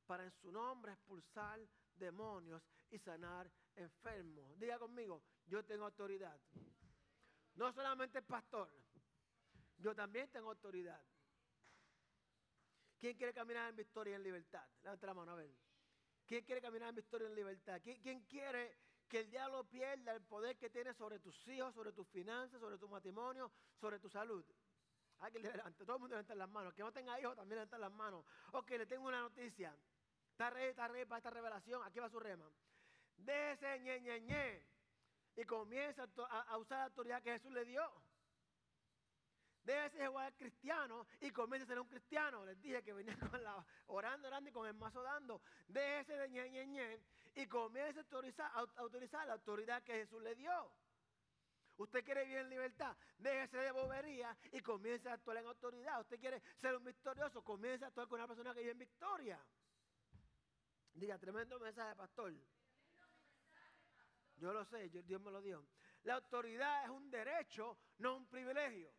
para 0.08 0.24
en 0.24 0.32
su 0.32 0.52
nombre 0.52 0.94
expulsar 0.94 1.60
demonios 1.96 2.64
y 2.90 2.98
sanar 2.98 3.52
enfermos. 3.76 4.58
Diga 4.60 4.80
conmigo, 4.80 5.24
yo 5.48 5.64
tengo 5.66 5.86
autoridad. 5.86 6.40
No 7.56 7.72
solamente 7.72 8.20
el 8.20 8.26
pastor, 8.26 8.70
yo 9.78 9.96
también 9.96 10.30
tengo 10.30 10.50
autoridad. 10.50 11.02
¿Quién 13.00 13.16
quiere 13.18 13.34
caminar 13.34 13.70
en 13.70 13.76
victoria 13.76 14.14
y 14.14 14.16
en 14.16 14.24
libertad? 14.24 14.66
Levanta 14.82 15.08
la 15.08 15.14
mano 15.14 15.34
a 15.34 15.36
ver. 15.36 15.54
¿Quién 16.26 16.44
quiere 16.46 16.62
caminar 16.62 16.90
en 16.90 16.96
victoria 16.96 17.28
y 17.28 17.32
en 17.32 17.36
libertad? 17.36 17.82
¿Quién, 17.84 18.22
quiere 18.22 18.78
que 19.10 19.20
el 19.20 19.30
diablo 19.30 19.66
pierda 19.66 20.14
el 20.14 20.22
poder 20.22 20.58
que 20.58 20.70
tiene 20.70 20.94
sobre 20.94 21.20
tus 21.20 21.48
hijos, 21.48 21.74
sobre 21.74 21.92
tus 21.92 22.08
finanzas, 22.08 22.60
sobre 22.62 22.78
tu 22.78 22.88
matrimonio, 22.88 23.52
sobre 23.76 24.00
tu 24.00 24.10
salud? 24.10 24.46
Alguien 25.20 25.44
levante, 25.44 25.84
todo 25.84 25.98
el 25.98 26.00
mundo 26.00 26.16
levanta 26.16 26.34
las 26.34 26.50
manos. 26.50 26.74
Que 26.74 26.82
no 26.82 26.92
tenga 26.92 27.20
hijos 27.20 27.36
también 27.36 27.58
levanta 27.58 27.78
las 27.78 27.92
manos. 27.92 28.26
Ok, 28.54 28.72
le 28.72 28.86
tengo 28.86 29.08
una 29.08 29.20
noticia. 29.20 29.78
Está 30.32 30.50
rey, 30.50 30.70
está 30.70 30.88
rey 30.88 31.06
para 31.06 31.18
esta 31.18 31.30
revelación. 31.30 31.84
Aquí 31.84 32.00
va 32.00 32.10
su 32.10 32.20
rema 32.20 32.50
ese 33.18 33.80
ñe, 33.80 34.00
ñe, 34.02 34.22
ñe 34.22 34.66
y 35.36 35.46
comienza 35.46 36.08
a, 36.30 36.58
usar 36.58 36.80
la 36.80 36.86
autoridad 36.86 37.22
que 37.22 37.32
Jesús 37.32 37.52
le 37.52 37.66
dio. 37.66 37.84
Déjese 39.64 40.08
jugar 40.08 40.34
cristiano 40.36 41.08
y 41.22 41.32
comienza 41.32 41.64
a 41.64 41.68
ser 41.68 41.80
un 41.80 41.88
cristiano. 41.88 42.46
Les 42.46 42.62
dije 42.62 42.84
que 42.84 42.94
venía 42.94 43.18
con 43.18 43.42
la, 43.42 43.66
orando, 43.88 44.28
orando 44.28 44.50
y 44.50 44.54
con 44.54 44.68
el 44.68 44.74
mazo 44.74 45.02
dando. 45.02 45.42
Déjese 45.68 46.18
de 46.18 46.30
ñe, 46.30 46.50
ñe, 46.50 46.68
ñe 46.68 47.00
y 47.36 47.48
comienza 47.48 48.00
a 48.00 48.04
autorizar, 48.04 48.52
a 48.54 48.84
utilizar 48.84 49.26
la 49.26 49.34
autoridad 49.34 49.82
que 49.84 49.94
Jesús 49.94 50.22
le 50.22 50.36
dio. 50.36 50.72
Usted 51.78 52.04
quiere 52.04 52.24
vivir 52.26 52.38
en 52.40 52.50
libertad, 52.50 52.96
déjese 53.18 53.58
de 53.58 53.72
bobería 53.72 54.38
y 54.52 54.62
comience 54.62 55.10
a 55.10 55.14
actuar 55.14 55.38
en 55.38 55.48
autoridad. 55.48 56.02
Usted 56.02 56.20
quiere 56.20 56.42
ser 56.58 56.76
un 56.76 56.84
victorioso, 56.84 57.44
comience 57.44 57.84
a 57.84 57.88
actuar 57.88 58.08
con 58.08 58.20
una 58.20 58.28
persona 58.28 58.54
que 58.54 58.60
vive 58.60 58.74
en 58.74 58.80
victoria. 58.80 59.40
Diga, 60.94 61.18
tremendo 61.18 61.60
mensaje, 61.60 61.96
pastor. 61.96 62.34
Yo 64.44 64.52
lo 64.52 64.66
sé, 64.66 64.90
Dios 64.90 65.22
me 65.22 65.32
lo 65.32 65.42
dio. 65.42 65.66
La 66.04 66.16
autoridad 66.16 66.84
es 66.84 66.90
un 66.90 67.10
derecho, 67.10 67.78
no 68.00 68.18
un 68.18 68.28
privilegio. 68.28 68.94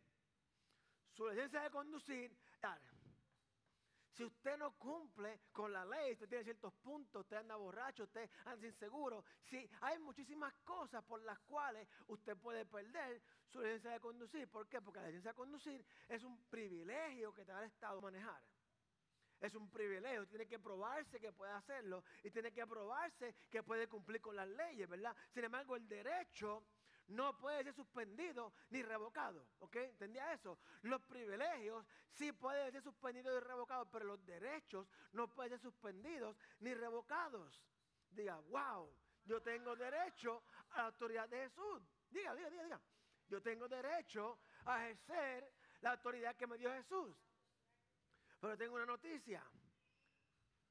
Su 1.11 1.29
licencia 1.29 1.61
de 1.61 1.69
conducir, 1.69 2.35
Si 4.09 4.23
usted 4.23 4.57
no 4.57 4.71
cumple 4.75 5.41
con 5.51 5.71
la 5.71 5.85
ley, 5.85 6.13
usted 6.13 6.27
tiene 6.27 6.45
ciertos 6.45 6.73
puntos, 6.73 7.21
usted 7.21 7.37
anda 7.37 7.57
borracho, 7.57 8.05
usted 8.05 8.27
anda 8.45 8.65
inseguro. 8.65 9.23
Si 9.43 9.69
hay 9.81 9.99
muchísimas 9.99 10.51
cosas 10.63 11.03
por 11.03 11.21
las 11.21 11.37
cuales 11.41 11.87
usted 12.07 12.35
puede 12.37 12.65
perder 12.65 13.21
su 13.45 13.61
licencia 13.61 13.91
de 13.91 13.99
conducir. 13.99 14.49
¿Por 14.49 14.67
qué? 14.67 14.81
Porque 14.81 14.99
la 14.99 15.07
licencia 15.07 15.29
de 15.29 15.35
conducir 15.35 15.85
es 16.09 16.23
un 16.23 16.43
privilegio 16.45 17.31
que 17.35 17.45
te 17.45 17.51
da 17.51 17.59
el 17.59 17.67
Estado 17.67 18.01
manejar. 18.01 18.41
Es 19.39 19.53
un 19.55 19.69
privilegio, 19.69 20.27
tiene 20.27 20.47
que 20.47 20.59
probarse 20.59 21.19
que 21.19 21.31
puede 21.31 21.51
hacerlo 21.51 22.03
y 22.23 22.31
tiene 22.31 22.51
que 22.51 22.65
probarse 22.65 23.35
que 23.51 23.63
puede 23.63 23.87
cumplir 23.87 24.21
con 24.21 24.35
las 24.35 24.47
leyes, 24.47 24.87
¿verdad? 24.87 25.15
Sin 25.33 25.43
embargo, 25.43 25.75
el 25.75 25.87
derecho 25.87 26.63
no 27.07 27.37
puede 27.37 27.63
ser 27.63 27.73
suspendido 27.73 28.53
ni 28.69 28.81
revocado. 28.81 29.45
¿Ok? 29.59 29.75
¿Entendía 29.75 30.33
eso? 30.33 30.57
Los 30.83 31.01
privilegios 31.03 31.85
sí 32.11 32.31
pueden 32.31 32.71
ser 32.71 32.81
suspendidos 32.81 33.41
y 33.41 33.45
revocados, 33.45 33.87
pero 33.91 34.05
los 34.05 34.25
derechos 34.25 34.87
no 35.11 35.27
pueden 35.27 35.51
ser 35.51 35.59
suspendidos 35.59 36.35
ni 36.59 36.73
revocados. 36.73 37.63
Diga, 38.09 38.39
wow, 38.49 38.91
yo 39.25 39.41
tengo 39.41 39.75
derecho 39.75 40.43
a 40.71 40.77
la 40.77 40.85
autoridad 40.85 41.27
de 41.29 41.49
Jesús. 41.49 41.83
Diga, 42.09 42.33
diga, 42.35 42.49
diga, 42.49 42.63
diga. 42.63 42.81
Yo 43.27 43.41
tengo 43.41 43.67
derecho 43.67 44.39
a 44.65 44.83
ejercer 44.83 45.51
la 45.81 45.91
autoridad 45.91 46.35
que 46.35 46.47
me 46.47 46.57
dio 46.57 46.71
Jesús. 46.71 47.15
Pero 48.45 48.57
tengo 48.57 48.75
una 48.75 48.85
noticia. 48.85 49.41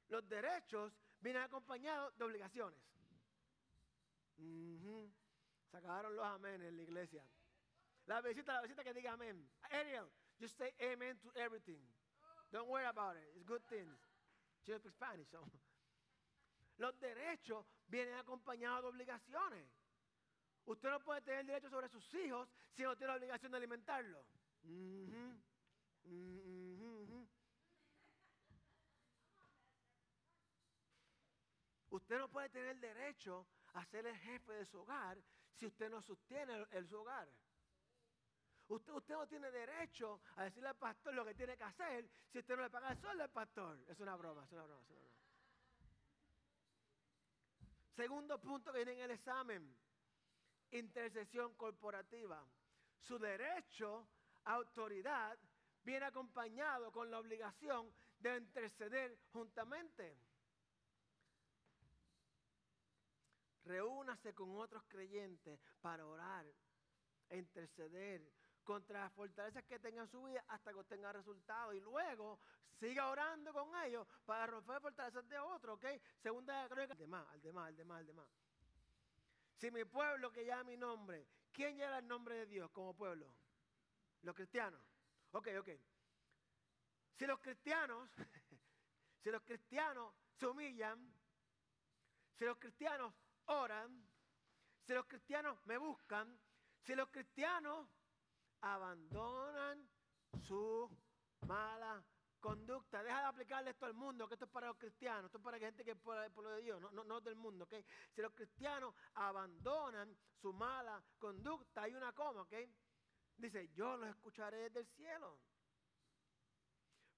Los 0.07 0.25
derechos 0.29 0.93
vienen 1.19 1.41
acompañados 1.41 2.17
de 2.17 2.23
obligaciones. 2.23 2.79
Se 4.37 5.75
acabaron 5.75 6.15
los 6.15 6.25
amén 6.25 6.61
en 6.61 6.77
la 6.77 6.83
iglesia. 6.83 7.27
La 8.05 8.21
visita, 8.21 8.53
la 8.53 8.61
visita 8.61 8.81
que 8.81 8.93
diga 8.93 9.11
amén. 9.11 9.45
Ariel, 9.71 10.09
just 10.39 10.57
say 10.57 10.73
amen 10.79 11.19
to 11.19 11.29
everything. 11.35 11.81
Don't 12.49 12.69
worry 12.69 12.85
about 12.85 13.17
it. 13.17 13.27
It's 13.35 13.43
good 13.43 13.61
things. 13.67 13.97
She 14.65 14.71
speaks. 14.79 15.35
Los 16.77 16.97
derechos 17.01 17.65
vienen 17.87 18.13
acompañados 18.13 18.83
de 18.83 18.87
obligaciones. 18.87 19.67
Usted 20.63 20.89
no 20.91 21.01
puede 21.01 21.21
tener 21.23 21.45
derecho 21.45 21.69
sobre 21.69 21.89
sus 21.89 22.13
hijos 22.13 22.47
si 22.71 22.83
no 22.83 22.95
tiene 22.95 23.11
la 23.11 23.17
obligación 23.17 23.51
de 23.51 23.57
alimentarlos. 23.57 24.25
Usted 31.95 32.17
no 32.17 32.27
puede 32.27 32.49
tener 32.49 32.77
derecho 32.77 33.47
a 33.73 33.85
ser 33.85 34.05
el 34.05 34.17
jefe 34.17 34.51
de 34.51 34.65
su 34.65 34.81
hogar 34.81 35.17
si 35.53 35.65
usted 35.65 35.89
no 35.89 36.01
sostiene 36.01 36.67
el, 36.71 36.85
su 36.89 36.97
hogar. 36.97 37.25
Usted, 38.67 38.91
usted, 38.91 39.13
no 39.13 39.25
tiene 39.25 39.49
derecho 39.49 40.19
a 40.35 40.43
decirle 40.43 40.67
al 40.67 40.75
pastor 40.75 41.13
lo 41.13 41.23
que 41.23 41.33
tiene 41.35 41.55
que 41.55 41.63
hacer 41.63 42.09
si 42.27 42.39
usted 42.39 42.57
no 42.57 42.63
le 42.63 42.69
paga 42.69 42.91
el 42.91 42.97
sueldo 42.97 43.23
al 43.23 43.29
pastor. 43.29 43.79
Es 43.87 43.97
una 44.01 44.17
broma, 44.17 44.43
es 44.43 44.51
una 44.51 44.63
broma, 44.65 44.83
es 44.83 44.89
una 44.89 45.03
broma. 45.03 45.15
Segundo 47.95 48.41
punto 48.41 48.73
que 48.73 48.79
viene 48.79 48.91
en 48.91 49.09
el 49.09 49.11
examen, 49.11 49.73
intercesión 50.71 51.53
corporativa. 51.53 52.45
Su 52.99 53.17
derecho 53.17 54.05
a 54.43 54.55
autoridad 54.55 55.37
viene 55.81 56.07
acompañado 56.07 56.91
con 56.91 57.09
la 57.09 57.19
obligación 57.19 57.89
de 58.19 58.35
interceder 58.35 59.17
juntamente. 59.31 60.17
Reúnase 63.65 64.33
con 64.33 64.55
otros 64.57 64.83
creyentes 64.87 65.59
para 65.81 66.05
orar 66.05 66.45
interceder 67.31 68.21
contra 68.63 69.01
las 69.01 69.13
fortalezas 69.13 69.63
que 69.63 69.79
tengan 69.79 70.07
su 70.07 70.23
vida 70.23 70.43
hasta 70.47 70.71
que 70.71 70.79
obtenga 70.79 71.11
resultados. 71.11 71.75
Y 71.75 71.79
luego 71.79 72.39
siga 72.79 73.09
orando 73.09 73.53
con 73.53 73.75
ellos 73.83 74.07
para 74.25 74.47
romper 74.47 74.81
fortalezas 74.81 75.27
de 75.27 75.39
otros, 75.39 75.77
¿ok? 75.77 75.85
Segunda 76.21 76.67
crónica, 76.67 76.93
al 76.93 76.99
demás, 76.99 77.27
al 77.29 77.41
demás, 77.41 77.67
al 77.67 77.75
demás, 77.75 77.99
al 77.99 78.05
demás. 78.05 78.29
Si 79.57 79.71
mi 79.71 79.85
pueblo 79.85 80.31
que 80.31 80.45
llama 80.45 80.65
mi 80.65 80.77
nombre, 80.77 81.27
¿quién 81.51 81.77
lleva 81.77 81.99
el 81.99 82.07
nombre 82.07 82.35
de 82.35 82.45
Dios 82.45 82.69
como 82.71 82.93
pueblo? 82.93 83.33
Los 84.21 84.35
cristianos. 84.35 84.81
Ok, 85.31 85.47
ok. 85.59 85.69
Si 87.17 87.25
los 87.25 87.39
cristianos, 87.39 88.09
si 89.23 89.31
los 89.31 89.41
cristianos 89.43 90.13
se 90.33 90.47
humillan, 90.47 91.13
si 92.37 92.43
los 92.43 92.57
cristianos 92.57 93.13
oran, 93.47 94.07
si 94.85 94.93
los 94.93 95.05
cristianos 95.05 95.57
me 95.65 95.77
buscan, 95.77 96.39
si 96.81 96.95
los 96.95 97.09
cristianos 97.09 97.87
abandonan 98.61 99.89
su 100.47 100.89
mala 101.47 102.03
conducta, 102.39 103.01
deja 103.01 103.21
de 103.21 103.25
aplicarle 103.25 103.71
esto 103.71 103.85
al 103.85 103.95
mundo, 103.95 104.27
que 104.27 104.35
esto 104.35 104.45
es 104.45 104.51
para 104.51 104.67
los 104.67 104.77
cristianos, 104.77 105.25
esto 105.25 105.39
es 105.39 105.43
para 105.43 105.57
gente 105.57 105.83
que 105.83 105.91
es 105.91 105.97
por 105.97 106.17
el 106.17 106.31
pueblo 106.31 106.51
de 106.51 106.61
Dios, 106.61 106.79
no, 106.79 106.91
no, 106.91 107.03
no 107.03 107.19
del 107.21 107.35
mundo, 107.35 107.63
¿ok? 107.63 107.73
Si 108.13 108.21
los 108.21 108.33
cristianos 108.33 108.93
abandonan 109.15 110.15
su 110.39 110.53
mala 110.53 111.03
conducta, 111.17 111.81
hay 111.83 111.95
una 111.95 112.13
coma, 112.13 112.41
¿ok? 112.41 112.53
Dice, 113.37 113.69
yo 113.73 113.97
los 113.97 114.09
escucharé 114.09 114.69
desde 114.69 114.81
el 114.81 114.87
cielo, 114.87 115.39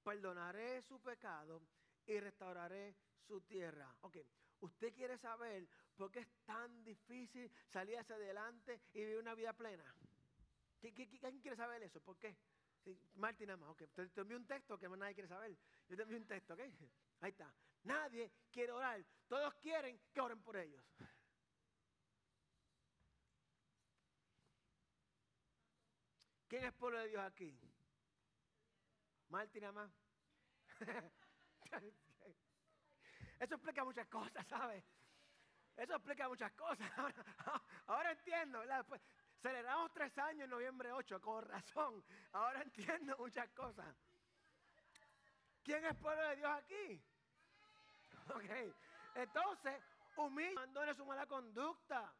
perdonaré 0.01 0.81
su 0.83 1.01
pecado 1.01 1.61
y 2.05 2.19
restauraré 2.19 2.95
su 3.27 3.41
tierra. 3.41 3.93
Ok, 4.01 4.17
usted 4.61 4.93
quiere 4.93 5.17
saber 5.17 5.67
¿Por 5.97 6.11
qué 6.11 6.19
es 6.19 6.27
tan 6.45 6.83
difícil 6.83 7.51
salir 7.67 7.97
hacia 7.97 8.15
adelante 8.15 8.79
y 8.93 8.99
vivir 8.99 9.17
una 9.17 9.33
vida 9.33 9.51
plena? 9.53 9.83
¿Quién 10.79 10.93
quiere 11.41 11.57
saber 11.57 11.81
eso? 11.81 11.99
¿Por 12.01 12.17
qué? 12.17 12.37
Martín 13.15 13.47
nada 13.47 13.57
más, 13.57 13.69
ok. 13.71 13.83
Te, 13.93 14.07
te 14.07 14.21
envío 14.21 14.37
un 14.37 14.45
texto 14.45 14.77
que 14.77 14.87
nadie 14.87 15.15
quiere 15.15 15.27
saber. 15.27 15.57
Yo 15.89 15.97
te 15.97 16.03
envío 16.03 16.19
un 16.19 16.27
texto, 16.27 16.53
ok. 16.53 16.59
Ahí 17.21 17.31
está. 17.31 17.51
Nadie 17.83 18.31
quiere 18.51 18.71
orar. 18.71 19.03
Todos 19.27 19.55
quieren 19.55 19.99
que 20.13 20.21
oren 20.21 20.41
por 20.41 20.55
ellos. 20.55 20.83
¿Quién 26.47 26.63
es 26.63 26.73
pueblo 26.73 26.99
de 26.99 27.09
Dios 27.09 27.23
aquí? 27.25 27.59
Martín 29.29 29.61
nada 29.61 29.73
más. 29.73 29.91
Eso 33.39 33.55
explica 33.55 33.83
muchas 33.83 34.07
cosas, 34.07 34.47
¿sabes? 34.47 34.83
Eso 35.77 35.93
explica 35.93 36.27
muchas 36.27 36.51
cosas. 36.53 36.91
Ahora, 37.85 38.11
entiendo, 38.11 38.59
¿verdad? 38.59 38.83
Pues, 38.87 38.99
celebramos 39.41 39.93
tres 39.93 40.17
años 40.17 40.45
en 40.45 40.49
noviembre 40.49 40.91
8, 40.91 41.21
con 41.21 41.45
razón. 41.45 42.03
Ahora 42.31 42.63
entiendo 42.63 43.15
muchas 43.19 43.47
cosas. 43.51 43.95
¿Quién 45.63 45.85
es 45.85 45.95
pueblo 45.97 46.23
de 46.29 46.35
Dios 46.35 46.51
aquí? 46.51 47.01
Ok. 48.29 48.75
Entonces, 49.15 49.81
humilla, 50.17 50.51
abandone 50.57 50.93
su 50.93 51.05
mala 51.05 51.25
conducta. 51.27 52.13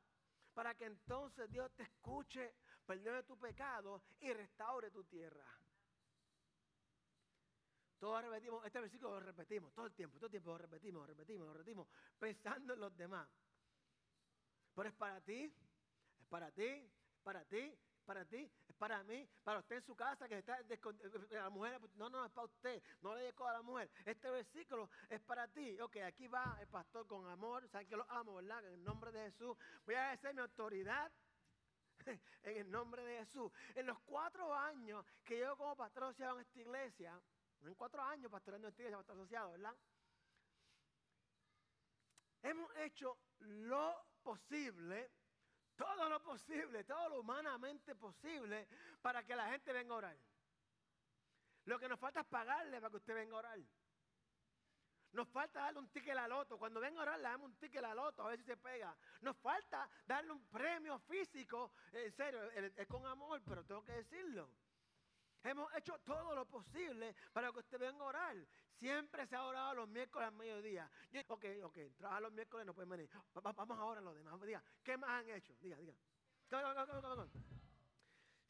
Para 0.53 0.73
que 0.73 0.85
entonces 0.85 1.49
Dios 1.49 1.69
te 1.75 1.83
escuche, 1.83 2.55
perdone 2.85 3.23
tu 3.23 3.37
pecado 3.37 4.03
y 4.21 4.31
restaure 4.31 4.89
tu 4.89 5.03
tierra. 5.03 5.45
Todos 7.99 8.23
repetimos, 8.23 8.63
este 8.65 8.79
versículo 8.79 9.13
lo 9.13 9.19
repetimos 9.19 9.73
todo 9.73 9.87
el 9.87 9.93
tiempo, 9.93 10.17
todo 10.17 10.27
el 10.27 10.31
tiempo 10.31 10.51
lo 10.51 10.57
repetimos, 10.57 11.01
lo 11.01 11.07
repetimos, 11.07 11.47
lo 11.47 11.53
repetimos, 11.53 11.87
pensando 12.19 12.73
en 12.73 12.79
los 12.79 12.95
demás. 12.95 13.27
Pero 14.77 14.89
es 14.89 14.95
para 14.95 15.19
ti, 15.21 15.51
es 16.19 16.27
para 16.27 16.51
ti, 16.51 16.87
para 17.23 17.43
ti, 17.45 17.75
para 18.05 18.23
ti, 18.25 18.47
es 18.67 18.75
para 18.75 19.01
mí, 19.01 19.27
para 19.43 19.57
usted 19.57 19.77
en 19.77 19.81
su 19.81 19.95
casa 19.95 20.29
que 20.29 20.37
está 20.37 20.59
eh, 20.59 20.79
la 21.31 21.49
mujer, 21.49 21.81
no, 21.95 22.11
no, 22.11 22.23
es 22.23 22.31
para 22.31 22.45
usted, 22.45 22.83
no 23.01 23.15
le 23.15 23.25
digo 23.25 23.47
a 23.47 23.53
la 23.53 23.63
mujer. 23.63 23.89
Este 24.05 24.29
versículo 24.29 24.87
es 25.09 25.19
para 25.21 25.47
ti. 25.47 25.79
Ok, 25.81 25.97
aquí 26.05 26.27
va 26.27 26.59
el 26.61 26.67
pastor 26.67 27.07
con 27.07 27.27
amor, 27.27 27.67
saben 27.69 27.87
que 27.87 27.95
lo 27.95 28.05
amo, 28.11 28.35
¿verdad? 28.35 28.67
En 28.67 28.73
el 28.75 28.83
nombre 28.83 29.11
de 29.11 29.31
Jesús. 29.31 29.57
Voy 29.83 29.95
a 29.95 30.13
ejercer 30.13 30.35
mi 30.35 30.41
autoridad 30.41 31.11
en 32.43 32.57
el 32.57 32.69
nombre 32.69 33.03
de 33.03 33.25
Jesús. 33.25 33.51
En 33.73 33.87
los 33.87 33.97
cuatro 34.01 34.53
años 34.53 35.03
que 35.25 35.39
yo 35.39 35.57
como 35.57 35.75
pastor 35.75 36.03
asociado 36.03 36.35
en 36.35 36.45
esta 36.45 36.59
iglesia, 36.59 37.19
en 37.63 37.73
cuatro 37.73 38.03
años 38.03 38.31
pastoreando 38.31 38.67
esta 38.67 38.83
iglesia, 38.83 38.97
pastor 38.97 39.15
asociado, 39.15 39.51
¿verdad? 39.53 39.75
Hemos 42.43 42.77
hecho 42.77 43.17
lo 43.39 44.05
posible, 44.27 45.09
todo 45.77 46.09
lo 46.09 46.21
posible, 46.21 46.83
todo 46.83 47.07
lo 47.07 47.19
humanamente 47.21 47.95
posible 47.95 48.67
para 49.01 49.23
que 49.23 49.33
la 49.33 49.49
gente 49.51 49.71
venga 49.71 49.93
a 49.93 49.97
orar. 49.97 50.17
Lo 51.63 51.79
que 51.79 51.87
nos 51.87 51.97
falta 51.97 52.19
es 52.19 52.27
pagarle 52.27 52.81
para 52.81 52.89
que 52.89 52.97
usted 52.97 53.15
venga 53.15 53.35
a 53.35 53.39
orar. 53.39 53.59
Nos 55.13 55.29
falta 55.29 55.61
darle 55.61 55.79
un 55.79 55.89
ticket 55.89 56.11
a 56.11 56.15
la 56.15 56.27
loto. 56.27 56.57
Cuando 56.57 56.81
venga 56.81 56.99
a 56.99 57.03
orar, 57.03 57.17
le 57.17 57.23
damos 57.23 57.51
un 57.51 57.55
ticket 57.55 57.77
a 57.79 57.87
la 57.87 57.95
loto, 57.95 58.23
a 58.23 58.27
ver 58.27 58.39
si 58.39 58.43
se 58.43 58.57
pega. 58.57 58.93
Nos 59.21 59.37
falta 59.37 59.89
darle 60.05 60.33
un 60.33 60.45
premio 60.47 60.99
físico. 60.99 61.71
En 61.93 62.11
serio, 62.11 62.51
es 62.51 62.87
con 62.87 63.05
amor, 63.05 63.41
pero 63.45 63.63
tengo 63.63 63.83
que 63.85 63.93
decirlo. 63.93 64.49
Hemos 65.43 65.73
hecho 65.75 65.97
todo 65.99 66.35
lo 66.35 66.45
posible 66.45 67.15
para 67.31 67.51
que 67.51 67.59
usted 67.59 67.79
venga 67.79 68.03
a 68.03 68.07
orar. 68.07 68.37
Siempre 68.73 69.25
se 69.27 69.35
ha 69.35 69.43
orado 69.43 69.75
los 69.75 69.89
miércoles 69.89 70.27
al 70.27 70.35
mediodía. 70.35 70.89
ok, 71.27 71.45
ok, 71.63 71.77
trabaja 71.97 72.21
los 72.21 72.33
miércoles, 72.33 72.65
no 72.65 72.73
pueden 72.73 72.89
venir. 72.89 73.09
Vamos 73.33 73.79
ahora 73.79 73.99
a 73.99 74.03
los 74.03 74.15
demás. 74.15 74.39
Diga, 74.41 74.63
¿qué 74.83 74.97
más 74.97 75.09
han 75.09 75.29
hecho? 75.29 75.55
Diga, 75.59 75.77
diga. 75.77 75.95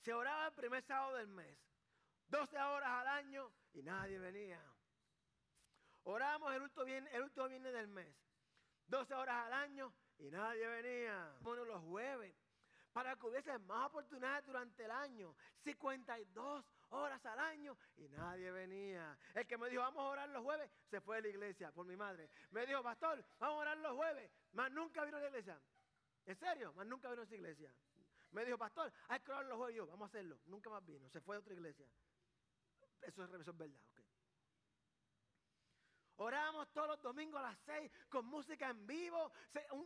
Se 0.02 0.14
oraba 0.14 0.48
el 0.48 0.54
primer 0.54 0.84
sábado 0.84 1.18
del 1.18 1.28
mes. 1.28 1.58
12 2.30 2.58
horas 2.58 2.90
al 2.90 3.08
año 3.08 3.52
y 3.74 3.82
nadie 3.82 4.20
venía. 4.20 4.62
Oramos 6.04 6.54
el 6.54 6.62
último, 6.62 6.86
viernes, 6.86 7.14
el 7.14 7.24
último 7.24 7.48
viernes 7.48 7.74
del 7.74 7.88
mes. 7.88 8.16
12 8.88 9.14
horas 9.14 9.46
al 9.46 9.54
año 9.54 9.94
y 10.18 10.30
nadie 10.30 10.68
venía. 10.68 11.36
Bueno, 11.42 11.66
los 11.66 11.82
jueves. 11.84 12.34
Para 12.92 13.16
que 13.16 13.28
hubiese 13.28 13.58
más 13.60 13.88
oportunidades 13.88 14.46
durante 14.46 14.86
el 14.86 14.92
año. 14.92 15.36
52 15.64 16.66
horas 16.90 17.26
al 17.26 17.40
año 17.40 17.78
y 17.98 18.08
nadie 18.10 18.52
venía. 18.52 19.18
El 19.34 19.46
que 19.48 19.58
me 19.58 19.70
dijo, 19.70 19.82
vamos 19.82 20.02
a 20.02 20.10
orar 20.10 20.30
los 20.30 20.44
jueves, 20.44 20.72
se 20.90 21.02
fue 21.02 21.18
a 21.18 21.22
la 21.22 21.28
iglesia 21.28 21.72
por 21.72 21.86
mi 21.86 21.96
madre. 21.96 22.30
Me 22.52 22.66
dijo, 22.66 22.82
pastor, 22.84 23.24
vamos 23.40 23.58
a 23.58 23.62
orar 23.62 23.78
los 23.78 23.96
jueves. 23.96 24.32
Más 24.54 24.72
nunca 24.72 25.04
vino 25.06 25.18
a 25.18 25.22
la 25.22 25.28
iglesia. 25.28 25.60
¿En 26.26 26.36
serio? 26.36 26.74
Más 26.74 26.86
nunca 26.86 27.10
vino 27.10 27.22
a 27.22 27.26
esa 27.26 27.36
iglesia. 27.36 27.74
Me 28.32 28.46
dijo, 28.46 28.58
pastor, 28.58 28.92
hay 29.08 29.20
que 29.20 29.32
orar 29.32 29.46
los 29.46 29.58
jueves. 29.58 29.88
Vamos 29.88 30.02
a 30.02 30.06
hacerlo. 30.08 30.40
Nunca 30.46 30.70
más 30.70 30.86
vino. 30.86 31.10
Se 31.10 31.22
fue 31.22 31.36
a 31.36 31.40
otra 31.40 31.54
iglesia. 31.54 31.88
Eso 33.02 33.24
es, 33.24 33.34
eso 33.34 33.52
es 33.52 33.58
verdad. 33.58 33.80
Oramos 36.18 36.68
todos 36.74 36.88
los 36.88 37.02
domingos 37.02 37.40
a 37.40 37.44
las 37.44 37.60
seis 37.60 37.92
con 38.10 38.26
música 38.26 38.70
en 38.70 38.88
vivo, 38.88 39.32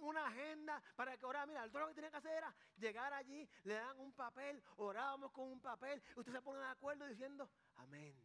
una 0.02 0.28
agenda 0.28 0.82
para 0.96 1.18
que 1.18 1.26
orara. 1.26 1.46
Mira, 1.46 1.68
todo 1.70 1.82
lo 1.82 1.88
que 1.90 1.96
tenía 1.96 2.10
que 2.10 2.18
hacer 2.18 2.38
era 2.38 2.56
llegar 2.78 3.14
allí, 3.14 3.48
le 3.64 3.74
dan 3.74 4.00
un 4.00 4.14
papel, 4.14 4.64
orábamos 4.78 5.32
con 5.32 5.52
un 5.52 5.60
papel, 5.60 6.02
usted 6.16 6.32
se 6.32 6.42
pone 6.42 6.60
de 6.60 6.68
acuerdo 6.68 7.06
diciendo 7.06 7.50
amén. 7.76 8.16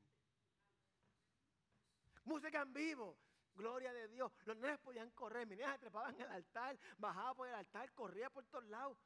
Música 2.24 2.62
en 2.62 2.72
vivo, 2.72 3.18
gloria 3.54 3.92
de 3.92 4.06
Dios. 4.08 4.32
Los 4.44 4.56
niños 4.56 4.78
podían 4.80 5.10
correr, 5.10 5.46
mis 5.46 5.58
niñas 5.58 5.72
se 5.74 5.80
trepaban 5.80 6.14
en 6.14 6.22
el 6.22 6.30
altar, 6.30 6.78
bajaba 6.98 7.34
por 7.34 7.48
el 7.48 7.54
altar, 7.54 7.92
corría 7.92 8.30
por 8.30 8.44
todos 8.46 8.66
lados. 8.66 8.98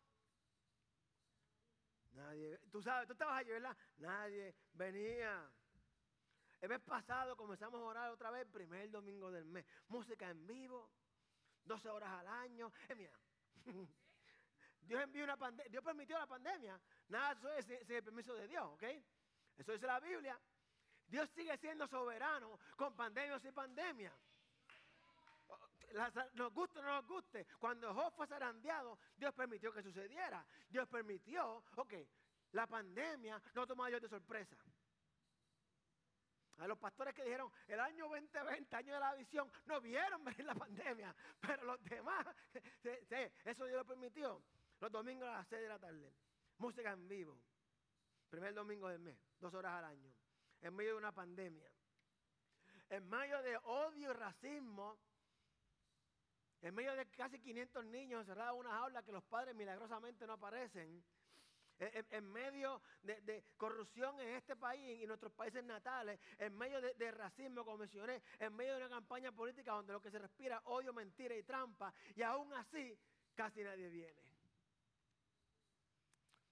Nadie, 2.12 2.58
tú 2.70 2.82
sabes, 2.82 3.06
tú 3.06 3.12
estabas 3.12 3.38
allí, 3.38 3.50
¿verdad? 3.50 3.76
Nadie 3.96 4.54
venía. 4.74 5.50
El 6.60 6.68
mes 6.68 6.80
pasado 6.80 7.36
comenzamos 7.36 7.80
a 7.80 7.84
orar 7.84 8.10
otra 8.10 8.30
vez, 8.30 8.46
primer 8.46 8.90
domingo 8.90 9.30
del 9.30 9.46
mes. 9.46 9.64
Música 9.88 10.28
en 10.28 10.46
vivo, 10.46 10.90
12 11.64 11.88
horas 11.88 12.10
al 12.10 12.28
año. 12.28 12.70
Dios 14.82 15.02
envió 15.02 15.24
una 15.24 15.38
pandemia, 15.38 15.70
Dios 15.70 15.82
permitió 15.82 16.18
la 16.18 16.26
pandemia. 16.26 16.78
Nada, 17.08 17.32
eso 17.32 17.50
es 17.54 17.86
sin 17.86 17.96
el 17.96 18.04
permiso 18.04 18.34
de 18.34 18.46
Dios, 18.46 18.64
¿ok? 18.74 18.82
Eso 19.56 19.72
dice 19.72 19.86
la 19.86 20.00
Biblia. 20.00 20.38
Dios 21.06 21.30
sigue 21.30 21.56
siendo 21.56 21.86
soberano 21.88 22.58
con 22.76 22.94
pandemia 22.94 23.36
o 23.36 23.38
sin 23.40 23.54
pandemia. 23.54 24.12
nos 26.34 26.52
guste 26.52 26.78
o 26.78 26.82
no 26.82 26.94
nos 26.96 27.06
guste. 27.06 27.46
Cuando 27.58 27.94
Job 27.94 28.12
fue 28.14 28.26
zarandeado, 28.26 28.98
Dios 29.16 29.32
permitió 29.34 29.72
que 29.72 29.82
sucediera. 29.82 30.44
Dios 30.68 30.86
permitió, 30.88 31.64
ok, 31.76 31.94
la 32.52 32.66
pandemia 32.66 33.40
no 33.54 33.66
tomó 33.66 33.84
a 33.84 33.88
Dios 33.88 34.02
de 34.02 34.08
sorpresa. 34.08 34.56
A 36.60 36.66
los 36.66 36.78
pastores 36.78 37.14
que 37.14 37.24
dijeron 37.24 37.50
el 37.68 37.80
año 37.80 38.06
2020, 38.06 38.76
año 38.76 38.94
de 38.94 39.00
la 39.00 39.14
visión, 39.14 39.50
no 39.64 39.80
vieron 39.80 40.22
venir 40.22 40.44
la 40.44 40.54
pandemia, 40.54 41.14
pero 41.40 41.64
los 41.64 41.82
demás, 41.84 42.26
eso 43.44 43.64
Dios 43.64 43.78
lo 43.78 43.86
permitió. 43.86 44.42
Los 44.78 44.92
domingos 44.92 45.26
a 45.28 45.38
las 45.38 45.48
6 45.48 45.62
de 45.62 45.68
la 45.68 45.78
tarde, 45.78 46.12
música 46.58 46.92
en 46.92 47.08
vivo, 47.08 47.38
primer 48.28 48.52
domingo 48.52 48.88
del 48.88 48.98
mes, 48.98 49.18
dos 49.38 49.54
horas 49.54 49.72
al 49.72 49.84
año, 49.86 50.12
en 50.60 50.74
medio 50.74 50.92
de 50.92 50.98
una 50.98 51.12
pandemia, 51.12 51.70
en 52.90 53.08
medio 53.08 53.40
de 53.42 53.56
odio 53.56 54.10
y 54.10 54.12
racismo, 54.12 54.98
en 56.60 56.74
medio 56.74 56.94
de 56.94 57.06
casi 57.06 57.40
500 57.40 57.86
niños 57.86 58.20
encerrados 58.20 58.54
en 58.54 58.60
una 58.60 58.78
jaula 58.78 59.02
que 59.02 59.12
los 59.12 59.24
padres 59.24 59.54
milagrosamente 59.54 60.26
no 60.26 60.34
aparecen 60.34 61.02
en, 61.80 62.30
medio 62.30 62.82
de, 63.02 63.44
corrupción 63.56 64.20
en 64.20 64.34
este 64.34 64.56
país 64.56 65.02
y 65.02 65.06
nuestros 65.06 65.32
países 65.32 65.64
natales, 65.64 66.20
en 66.38 66.54
medio 66.56 66.80
de, 66.80 67.10
racismo, 67.10 67.64
como 67.64 67.78
mencioné, 67.78 68.22
en 68.38 68.54
medio 68.54 68.72
de 68.72 68.78
una 68.78 68.88
campaña 68.88 69.32
política 69.32 69.72
donde 69.72 69.92
lo 69.92 70.00
que 70.00 70.10
se 70.10 70.18
respira 70.18 70.56
es 70.58 70.62
odio, 70.66 70.92
mentira 70.92 71.34
y 71.34 71.42
trampa, 71.42 71.92
y 72.14 72.22
aún 72.22 72.52
así 72.54 72.98
casi 73.34 73.62
nadie 73.62 73.88
viene. 73.88 74.30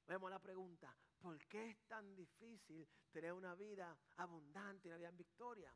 Vemos 0.07 0.31
la 0.31 0.39
pregunta, 0.39 0.95
¿por 1.21 1.39
qué 1.47 1.71
es 1.71 1.79
tan 1.87 2.17
difícil 2.17 2.89
tener 3.13 3.33
una 3.35 3.55
vida 3.55 3.95
abundante, 4.17 4.89
una 4.89 4.97
vida 4.97 5.09
en 5.09 5.17
victoria? 5.19 5.75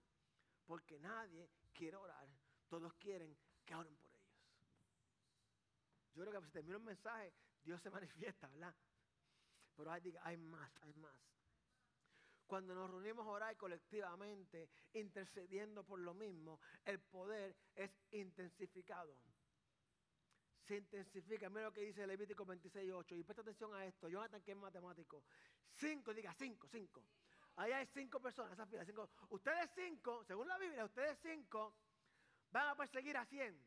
Porque 0.65 0.99
nadie 0.99 1.51
quiere 1.75 1.97
orar, 1.97 2.27
todos 2.69 2.95
quieren 2.95 3.37
que 3.67 3.75
oren 3.75 3.95
por 3.97 4.11
ellos. 4.15 4.23
Yo 6.15 6.23
creo 6.23 6.41
que 6.41 6.47
si 6.47 6.53
termina 6.53 6.79
un 6.79 6.85
mensaje, 6.85 7.35
Dios 7.63 7.81
se 7.83 7.91
manifiesta, 7.91 8.49
¿verdad? 8.49 8.75
Pero 9.83 10.21
hay, 10.23 10.37
más, 10.37 10.71
hay 10.83 10.95
más. 10.95 11.13
Cuando 12.47 12.73
nos 12.73 12.89
reunimos 12.89 13.27
a 13.27 13.31
orar 13.31 13.57
colectivamente, 13.57 14.69
intercediendo 14.93 15.83
por 15.83 15.99
lo 15.99 16.15
mismo, 16.15 16.61
el 16.85 17.01
poder 17.01 17.57
es 17.75 17.91
intensificado. 18.13 19.17
Se 20.69 20.77
intensifica. 20.77 21.51
Mira 21.51 21.65
lo 21.65 21.73
que 21.73 21.81
dice 21.81 22.07
Levítico 22.07 22.47
26.8. 22.47 23.19
Y 23.19 23.25
presta 23.25 23.43
atención 23.43 23.75
a 23.75 23.85
esto. 23.85 24.09
Jonathan, 24.09 24.41
que 24.43 24.53
es 24.53 24.57
matemático. 24.57 25.25
Cinco, 25.73 26.15
diga 26.15 26.33
cinco, 26.35 26.69
cinco. 26.69 27.03
Ahí 27.57 27.73
hay 27.73 27.87
cinco 27.87 28.21
personas. 28.21 28.57
Ustedes 29.31 29.71
cinco, 29.75 30.23
según 30.23 30.47
la 30.47 30.59
Biblia, 30.59 30.85
ustedes 30.85 31.19
cinco 31.21 31.75
van 32.53 32.69
a 32.69 32.77
perseguir 32.77 33.17
a 33.17 33.25
cien. 33.25 33.61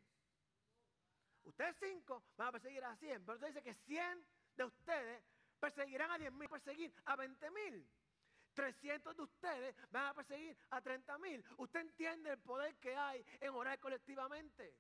Ustedes 1.44 1.76
cinco 1.78 2.24
van 2.38 2.48
a 2.48 2.52
perseguir 2.54 2.86
a 2.86 2.96
cien. 2.96 3.26
Pero 3.26 3.36
usted 3.36 3.48
dice 3.48 3.64
que 3.64 3.74
cien 3.74 4.26
de 4.56 4.64
ustedes 4.64 5.35
perseguirán 5.66 6.12
a 6.12 6.18
10 6.20 6.32
mil, 6.34 6.48
perseguir 6.48 6.94
a 7.06 7.16
20 7.16 7.52
mil. 7.52 7.88
300 8.54 9.18
de 9.18 9.24
ustedes 9.24 9.76
van 9.90 10.06
a 10.06 10.14
perseguir 10.14 10.56
a 10.70 10.80
30 10.80 11.18
mil. 11.18 11.44
Usted 11.58 11.80
entiende 11.82 12.30
el 12.32 12.38
poder 12.38 12.76
que 12.76 12.96
hay 12.96 13.26
en 13.42 13.50
orar 13.50 13.80
colectivamente. 13.80 14.78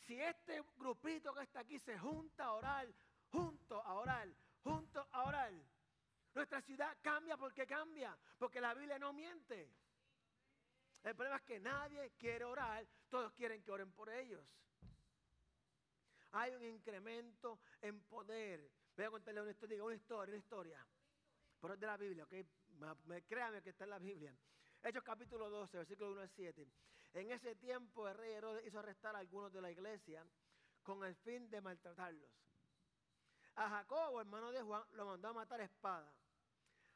Si 0.00 0.20
este 0.20 0.62
grupito 0.76 1.32
que 1.32 1.44
está 1.44 1.60
aquí 1.60 1.78
se 1.78 1.96
junta 1.98 2.44
a 2.44 2.52
orar, 2.52 2.88
junto 3.30 3.80
a 3.80 3.94
orar, 3.94 4.28
junto 4.64 5.06
a 5.12 5.22
orar, 5.22 5.52
nuestra 6.34 6.60
ciudad 6.62 6.96
cambia 7.00 7.36
porque 7.36 7.66
cambia, 7.66 8.18
porque 8.36 8.60
la 8.60 8.74
Biblia 8.74 8.98
no 8.98 9.12
miente. 9.12 9.70
El 11.04 11.14
problema 11.14 11.36
es 11.36 11.42
que 11.42 11.60
nadie 11.60 12.10
quiere 12.18 12.44
orar, 12.44 12.84
todos 13.08 13.32
quieren 13.34 13.62
que 13.62 13.70
oren 13.70 13.92
por 13.92 14.10
ellos. 14.10 14.44
Hay 16.32 16.52
un 16.54 16.64
incremento 16.64 17.60
en 17.80 18.00
poder 18.02 18.79
Voy 18.96 19.04
a 19.06 19.10
contarle 19.10 19.42
una 19.42 19.50
historia, 19.50 19.84
una 19.84 19.94
historia, 19.94 20.32
una 20.32 20.38
historia. 20.38 20.86
Pero 21.60 21.74
es 21.74 21.80
de 21.80 21.86
la 21.86 21.96
Biblia, 21.96 22.24
¿ok? 22.24 22.34
Créame 23.28 23.62
que 23.62 23.70
está 23.70 23.84
en 23.84 23.90
la 23.90 23.98
Biblia. 23.98 24.36
Hechos 24.82 25.02
capítulo 25.04 25.50
12, 25.50 25.76
versículo 25.76 26.12
1 26.12 26.20
al 26.22 26.30
7. 26.30 26.66
En 27.14 27.30
ese 27.30 27.54
tiempo 27.56 28.08
el 28.08 28.14
rey 28.14 28.32
Herodes 28.32 28.66
hizo 28.66 28.78
arrestar 28.78 29.14
a 29.16 29.18
algunos 29.18 29.52
de 29.52 29.60
la 29.60 29.70
iglesia 29.70 30.24
con 30.82 31.04
el 31.04 31.14
fin 31.16 31.50
de 31.50 31.60
maltratarlos. 31.60 32.30
A 33.56 33.68
Jacobo, 33.68 34.20
hermano 34.20 34.52
de 34.52 34.62
Juan, 34.62 34.82
lo 34.92 35.06
mandó 35.06 35.28
a 35.28 35.32
matar 35.34 35.60
a 35.60 35.64
espada. 35.64 36.14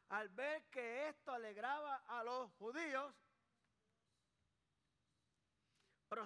Al 0.09 0.29
ver 0.31 0.65
que 0.71 1.09
esto 1.09 1.33
alegraba 1.33 1.97
a 2.07 2.25
los 2.25 2.51
judíos, 2.53 3.15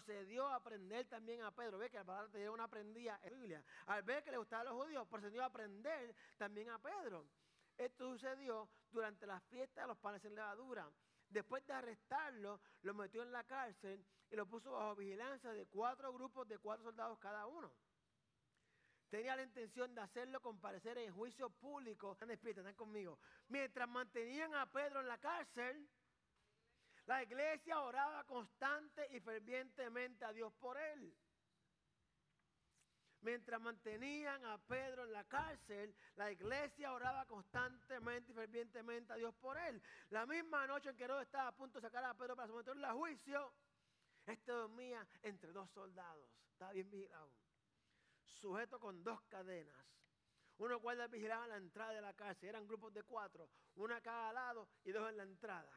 procedió 0.01 0.47
a 0.47 0.57
aprender 0.57 1.07
también 1.07 1.43
a 1.43 1.51
Pedro. 1.51 1.79
Ve 1.79 1.91
que 1.91 1.99
la 1.99 2.05
palabra 2.05 2.31
tenía 2.31 2.51
una 2.51 2.65
aprendía 2.65 3.19
en 3.23 3.41
Biblia. 3.41 3.65
Al 3.87 4.03
ver 4.03 4.23
que 4.23 4.31
le 4.31 4.39
gustaba 4.39 4.63
a 4.63 4.65
los 4.65 4.75
judíos, 4.75 5.07
procedió 5.09 5.43
a 5.43 5.47
aprender 5.47 6.15
también 6.37 6.71
a 6.71 6.79
Pedro. 6.79 7.27
Esto 7.77 8.13
sucedió 8.13 8.69
durante 8.91 9.27
la 9.27 9.41
fiesta 9.41 9.83
de 9.83 9.89
los 9.89 9.99
panes 9.99 10.25
en 10.25 10.35
levadura. 10.35 10.89
Después 11.29 11.67
de 11.67 11.73
arrestarlo, 11.73 12.61
lo 12.83 12.95
metió 12.95 13.23
en 13.23 13.33
la 13.33 13.45
cárcel 13.45 14.05
y 14.31 14.37
lo 14.37 14.47
puso 14.47 14.73
bajo 14.73 14.97
vigilancia 14.97 15.51
de 15.51 15.67
cuatro 15.67 16.13
grupos 16.13 16.49
de 16.49 16.59
cuatro 16.59 16.85
soldados 16.85 17.19
cada 17.19 17.47
uno. 17.47 17.71
Tenía 19.11 19.37
la 19.37 19.43
intención 19.43 19.95
de 19.95 20.01
hacerlo 20.03 20.41
comparecer 20.41 20.99
en 20.99 21.13
juicio 21.13 21.51
público. 21.51 22.13
Están 22.13 22.29
despiertos, 22.29 22.63
están 22.63 22.77
conmigo. 22.77 23.19
Mientras 23.49 23.89
mantenían 23.89 24.55
a 24.55 24.71
Pedro 24.71 25.01
en 25.01 25.09
la 25.09 25.19
cárcel, 25.19 25.89
la 27.09 27.23
iglesia 27.23 27.81
oraba 27.81 28.23
constante 28.25 29.09
y 29.11 29.21
fervientemente 29.21 30.27
a 30.27 30.33
Dios 30.33 30.53
por 30.61 30.77
él. 30.77 31.17
Mientras 33.23 33.59
mantenían 33.63 34.45
a 34.45 34.59
Pedro 34.59 35.05
en 35.05 35.13
la 35.13 35.25
cárcel, 35.25 35.97
la 36.17 36.31
iglesia 36.31 36.93
oraba 36.93 37.25
constantemente 37.25 38.33
y 38.33 38.35
fervientemente 38.35 39.15
a 39.15 39.17
Dios 39.17 39.35
por 39.37 39.57
él. 39.57 39.83
La 40.11 40.27
misma 40.27 40.67
noche 40.67 40.91
en 40.91 40.97
que 40.97 41.05
Herodes 41.05 41.27
estaba 41.27 41.49
a 41.49 41.57
punto 41.57 41.81
de 41.81 41.89
sacar 41.89 42.05
a 42.05 42.13
Pedro 42.13 42.37
para 42.37 42.47
someterlo 42.47 42.87
a 42.87 42.93
juicio, 42.93 43.55
este 44.27 44.53
dormía 44.53 45.05
entre 45.23 45.51
dos 45.51 45.71
soldados. 45.71 46.29
Estaba 46.53 46.73
bien 46.73 46.91
vigilado. 46.91 47.33
Sujeto 48.23 48.79
con 48.79 49.03
dos 49.03 49.23
cadenas. 49.23 49.83
Uno 50.59 50.79
guarda 50.79 51.07
vigilaba 51.07 51.45
en 51.45 51.51
la 51.51 51.57
entrada 51.57 51.93
de 51.95 52.03
la 52.03 52.13
cárcel. 52.13 52.51
Eran 52.51 52.67
grupos 52.67 52.93
de 52.93 53.03
cuatro. 53.03 53.49
Una 53.77 53.97
a 53.97 54.03
cada 54.03 54.31
lado 54.35 54.69
y 54.85 54.93
dos 54.93 55.09
en 55.09 55.17
la 55.17 55.23
entrada. 55.23 55.73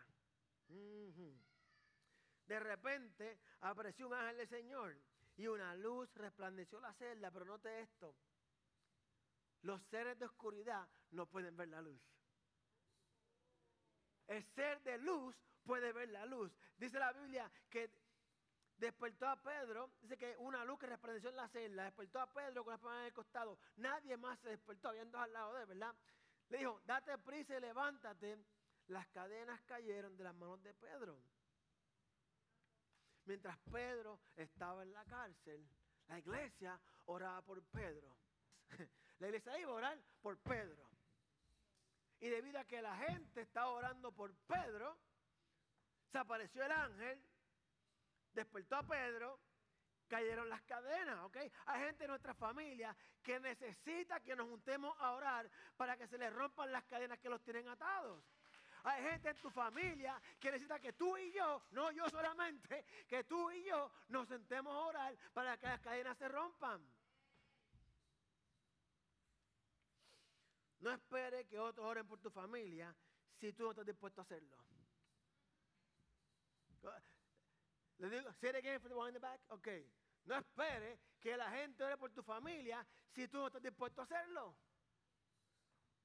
De 2.47 2.60
repente 2.60 3.39
apareció 3.62 4.07
un 4.07 4.13
ángel 4.13 4.38
del 4.38 4.49
Señor 4.49 4.97
y 5.38 5.47
una 5.47 5.75
luz 5.75 6.13
resplandeció 6.15 6.79
la 6.79 6.93
celda, 6.93 7.31
pero 7.31 7.45
note 7.45 7.81
esto. 7.81 8.15
Los 9.62 9.81
seres 9.84 10.17
de 10.19 10.25
oscuridad 10.25 10.88
no 11.12 11.25
pueden 11.27 11.55
ver 11.55 11.69
la 11.69 11.81
luz. 11.81 12.01
el 14.31 14.43
ser 14.55 14.81
de 14.84 14.97
luz 14.97 15.36
puede 15.63 15.91
ver 15.91 16.10
la 16.10 16.25
luz. 16.25 16.51
Dice 16.77 16.97
la 16.97 17.12
Biblia 17.12 17.51
que 17.69 17.91
despertó 18.77 19.27
a 19.27 19.36
Pedro, 19.41 19.91
dice 20.01 20.17
que 20.17 20.36
una 20.38 20.63
luz 20.65 20.79
que 20.79 20.88
resplandeció 20.88 21.29
en 21.29 21.36
la 21.36 21.47
celda, 21.49 21.84
despertó 21.84 22.19
a 22.21 22.34
Pedro 22.34 22.63
con 22.63 22.73
la 22.73 22.77
palma 22.79 22.99
en 23.01 23.05
el 23.07 23.13
costado. 23.13 23.60
Nadie 23.75 24.17
más 24.17 24.39
se 24.39 24.49
despertó, 24.49 24.89
habían 24.89 25.12
dos 25.12 25.21
al 25.21 25.34
lado 25.34 25.53
de 25.53 25.62
él, 25.62 25.67
¿verdad? 25.67 25.95
Le 26.49 26.57
dijo, 26.60 26.81
date 26.86 27.17
prisa 27.17 27.57
y 27.57 27.62
levántate. 27.62 28.39
Las 28.88 29.08
cadenas 29.08 29.62
cayeron 29.62 30.15
de 30.17 30.24
las 30.24 30.36
manos 30.36 30.62
de 30.63 30.74
Pedro. 30.74 31.22
Mientras 33.26 33.58
Pedro 33.72 34.20
estaba 34.36 34.84
en 34.84 34.91
la 34.94 35.06
cárcel, 35.06 35.65
la 36.08 36.20
iglesia 36.20 36.80
oraba 37.06 37.41
por 37.41 37.63
Pedro. 37.63 38.15
La 39.20 39.28
iglesia 39.28 39.60
iba 39.60 39.70
a 39.70 39.76
orar 39.76 40.00
por 40.22 40.36
Pedro. 40.39 40.89
Y 42.20 42.30
debido 42.30 42.60
a 42.60 42.65
que 42.65 42.82
la 42.82 42.96
gente 42.98 43.41
estaba 43.41 43.70
orando 43.70 44.12
por 44.12 44.34
Pedro, 44.48 44.98
se 46.12 46.17
apareció 46.17 46.63
el 46.65 46.72
ángel, 46.72 47.24
despertó 48.34 48.78
a 48.78 48.84
Pedro, 48.84 49.39
cayeron 50.08 50.50
las 50.50 50.62
cadenas, 50.63 51.20
¿ok? 51.24 51.38
Hay 51.67 51.82
gente 51.86 52.04
de 52.04 52.08
nuestra 52.10 52.34
familia 52.34 52.96
que 53.24 53.39
necesita 53.39 54.20
que 54.20 54.36
nos 54.36 54.50
juntemos 54.50 54.96
a 55.00 55.12
orar 55.12 55.50
para 55.78 55.96
que 55.96 56.08
se 56.08 56.17
les 56.17 56.34
rompan 56.34 56.72
las 56.72 56.84
cadenas 56.86 57.20
que 57.20 57.30
los 57.30 57.41
tienen 57.44 57.67
atados. 57.70 58.24
Hay 58.84 59.04
gente 59.04 59.30
en 59.30 59.38
tu 59.38 59.50
familia 59.50 60.20
que 60.39 60.52
necesita 60.52 60.80
que 60.80 60.94
tú 60.94 61.17
y 61.17 61.32
yo, 61.32 61.63
no 61.72 61.91
yo 61.91 62.10
solamente, 62.10 62.86
que 63.08 63.24
tú 63.24 63.52
y 63.52 63.63
yo 63.63 63.91
nos 64.10 64.28
sentemos 64.28 64.74
a 64.74 64.80
orar 64.80 65.17
para 65.34 65.58
que 65.58 65.67
las 65.67 65.80
cadenas 65.82 66.17
se 66.17 66.28
rompan. 66.28 66.82
No 70.80 70.91
espere 70.91 71.46
que 71.46 71.60
otros 71.60 71.86
oren 71.86 72.08
por 72.08 72.20
tu 72.20 72.32
familia 72.32 72.96
si 73.39 73.54
tú 73.54 73.63
no 73.63 73.72
estás 73.72 73.86
dispuesto 73.86 74.22
a 74.22 74.24
hacerlo. 74.24 74.58
Le 78.00 78.10
digo, 78.10 78.34
say 78.34 78.50
it 78.50 78.56
again 78.56 78.80
for 78.80 78.89
the 78.89 78.96
one 78.96 79.10
in 79.10 79.13
the 79.13 79.20
back. 79.20 79.39
Ok. 79.50 79.67
No 80.26 80.36
espere 80.36 81.00
que 81.20 81.38
la 81.38 81.52
gente 81.52 81.84
ore 81.84 81.98
por 81.98 82.12
tu 82.12 82.24
familia 82.24 82.86
si 83.12 83.28
tú 83.28 83.38
no 83.38 83.48
estás 83.48 83.62
dispuesto 83.62 84.02
a 84.02 84.06
hacerlo. 84.06 84.56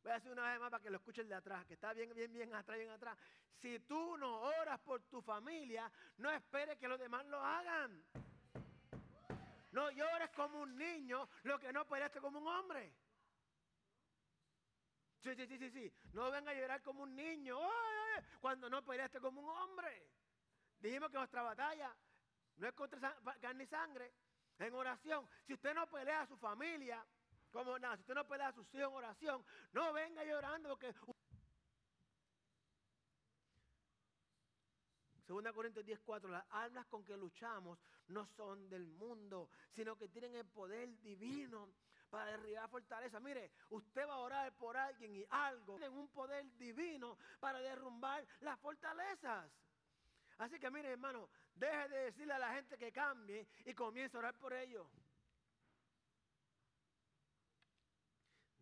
Voy 0.06 0.12
a 0.12 0.18
decir 0.18 0.30
una 0.30 0.52
vez 0.52 0.60
más 0.60 0.70
para 0.70 0.80
que 0.80 0.88
lo 0.88 0.98
escuchen 0.98 1.28
de 1.28 1.34
atrás, 1.34 1.66
que 1.66 1.74
está 1.74 1.92
bien, 1.92 2.14
bien, 2.14 2.32
bien 2.32 2.54
atrás, 2.54 2.78
bien 2.78 2.90
atrás. 2.90 3.18
Si 3.60 3.80
tú 3.80 4.16
no 4.16 4.40
oras 4.42 4.78
por 4.78 5.02
tu 5.02 5.20
familia, 5.20 5.90
no 6.18 6.30
esperes 6.30 6.78
que 6.78 6.86
los 6.86 7.00
demás 7.00 7.26
lo 7.26 7.44
hagan. 7.44 8.04
No 9.72 9.90
llores 9.90 10.30
como 10.30 10.60
un 10.60 10.78
niño, 10.78 11.28
lo 11.42 11.58
que 11.58 11.72
no 11.72 11.84
peleaste 11.88 12.20
como 12.20 12.38
un 12.38 12.46
hombre. 12.46 12.94
Sí, 15.24 15.34
sí, 15.34 15.44
sí, 15.44 15.58
sí, 15.58 15.70
sí. 15.70 15.92
No 16.12 16.30
venga 16.30 16.52
a 16.52 16.54
llorar 16.54 16.80
como 16.82 17.02
un 17.02 17.16
niño 17.16 17.58
cuando 18.40 18.70
no 18.70 18.84
peleaste 18.84 19.18
como 19.18 19.40
un 19.40 19.48
hombre. 19.48 20.08
Dijimos 20.78 21.10
que 21.10 21.18
nuestra 21.18 21.42
batalla 21.42 21.92
no 22.58 22.68
es 22.68 22.74
contra 22.74 23.12
carne 23.40 23.64
y 23.64 23.66
sangre. 23.66 24.14
En 24.56 24.72
oración, 24.72 25.28
si 25.48 25.54
usted 25.54 25.74
no 25.74 25.88
pelea 25.88 26.20
a 26.20 26.26
su 26.28 26.36
familia, 26.36 27.04
como 27.56 27.78
nada, 27.78 27.96
si 27.96 28.02
usted 28.02 28.14
no 28.14 28.26
pelea 28.26 28.48
a 28.48 28.52
sus 28.52 28.66
hijos 28.74 28.88
en 28.90 28.94
oración, 28.94 29.44
no 29.72 29.92
venga 29.92 30.22
llorando 30.24 30.68
porque... 30.68 30.94
Segunda 35.26 35.52
Corintios 35.52 35.84
10:4, 35.84 36.28
las 36.28 36.44
armas 36.50 36.86
con 36.86 37.02
que 37.02 37.16
luchamos 37.16 37.78
no 38.08 38.26
son 38.26 38.68
del 38.68 38.86
mundo, 38.86 39.48
sino 39.74 39.96
que 39.96 40.08
tienen 40.08 40.36
el 40.36 40.46
poder 40.46 41.00
divino 41.00 41.72
para 42.10 42.26
derribar 42.26 42.68
fortaleza. 42.68 43.18
Mire, 43.18 43.50
usted 43.70 44.06
va 44.06 44.14
a 44.14 44.18
orar 44.18 44.52
por 44.52 44.76
alguien 44.76 45.16
y 45.16 45.26
algo 45.30 45.78
tiene 45.78 45.88
un 45.88 46.08
poder 46.08 46.44
divino 46.58 47.18
para 47.40 47.58
derrumbar 47.58 48.24
las 48.40 48.60
fortalezas. 48.60 49.50
Así 50.38 50.60
que 50.60 50.70
mire, 50.70 50.92
hermano, 50.92 51.28
deje 51.54 51.88
de 51.88 51.98
decirle 52.04 52.34
a 52.34 52.38
la 52.38 52.52
gente 52.52 52.78
que 52.78 52.92
cambie 52.92 53.48
y 53.64 53.74
comience 53.74 54.16
a 54.16 54.20
orar 54.20 54.38
por 54.38 54.52
ellos. 54.52 54.86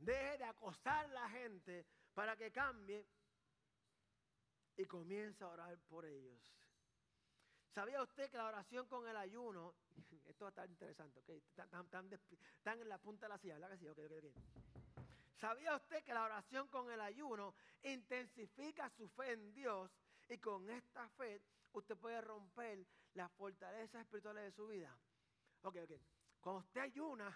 Deje 0.05 0.37
de 0.37 0.45
acosar 0.45 1.07
a 1.07 1.09
la 1.09 1.29
gente 1.31 1.87
para 2.13 2.37
que 2.37 2.53
cambie 2.53 3.07
y 4.77 4.85
comience 4.85 5.43
a 5.43 5.49
orar 5.49 5.79
por 5.89 6.05
ellos. 6.05 6.55
¿Sabía 7.75 8.03
usted 8.03 8.31
que 8.31 8.37
la 8.37 8.47
oración 8.47 8.87
con 8.87 9.09
el 9.09 9.17
ayuno, 9.17 9.75
esto 10.27 10.45
va 10.45 10.49
a 10.49 10.51
estar 10.51 10.69
interesante, 10.69 11.21
¿ok? 11.21 11.29
Están, 11.31 12.81
en 12.81 12.89
la 12.89 12.99
punta 12.99 13.27
de 13.27 13.31
la 13.31 13.39
silla, 13.39 13.55
¿verdad 13.55 13.71
que 13.71 13.79
sí? 13.79 13.89
Okay, 13.89 14.05
okay, 14.05 14.35
¿Sabía 15.41 15.75
usted 15.75 16.05
que 16.05 16.13
la 16.13 16.25
oración 16.25 16.69
con 16.69 16.91
el 16.93 17.01
ayuno 17.01 17.55
intensifica 17.83 18.91
su 18.91 19.09
fe 19.09 19.33
en 19.33 19.53
Dios 19.55 19.91
y 20.29 20.39
con 20.39 20.69
esta 20.71 21.09
fe 21.11 21.41
usted 21.73 21.97
puede 21.97 22.21
romper 22.21 22.87
las 23.15 23.33
fortalezas 23.33 24.03
espirituales 24.03 24.45
de 24.45 24.53
su 24.53 24.67
vida? 24.67 24.97
Ok, 25.63 25.77
ok. 25.83 25.93
Cuando 26.41 26.61
usted 26.61 26.81
ayuna, 26.83 27.35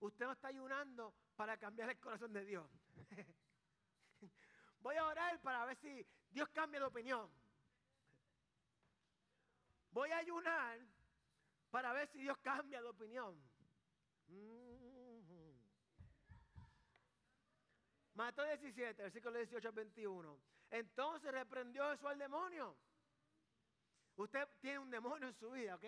usted 0.00 0.26
no 0.26 0.32
está 0.32 0.48
ayunando 0.48 1.14
para 1.36 1.56
cambiar 1.56 1.90
el 1.90 1.98
corazón 1.98 2.32
de 2.32 2.44
Dios. 2.44 2.68
Voy 4.80 4.96
a 4.96 5.06
orar 5.06 5.40
para 5.40 5.64
ver 5.66 5.76
si 5.76 6.06
Dios 6.30 6.48
cambia 6.50 6.80
de 6.80 6.86
opinión. 6.86 7.30
Voy 9.92 10.10
a 10.10 10.18
ayunar 10.18 10.78
para 11.70 11.92
ver 11.92 12.08
si 12.08 12.20
Dios 12.20 12.38
cambia 12.38 12.80
de 12.80 12.88
opinión. 12.88 13.40
Mm-hmm. 14.28 14.90
Mató 18.14 18.44
17, 18.44 19.02
versículo 19.02 19.38
18 19.38 19.68
al 19.68 19.74
21. 19.74 20.40
Entonces 20.70 21.32
reprendió 21.32 21.92
eso 21.92 22.08
al 22.08 22.18
demonio. 22.18 22.76
Usted 24.20 24.46
tiene 24.60 24.78
un 24.78 24.90
demonio 24.90 25.28
en 25.28 25.34
su 25.34 25.50
vida, 25.50 25.76
¿ok? 25.76 25.84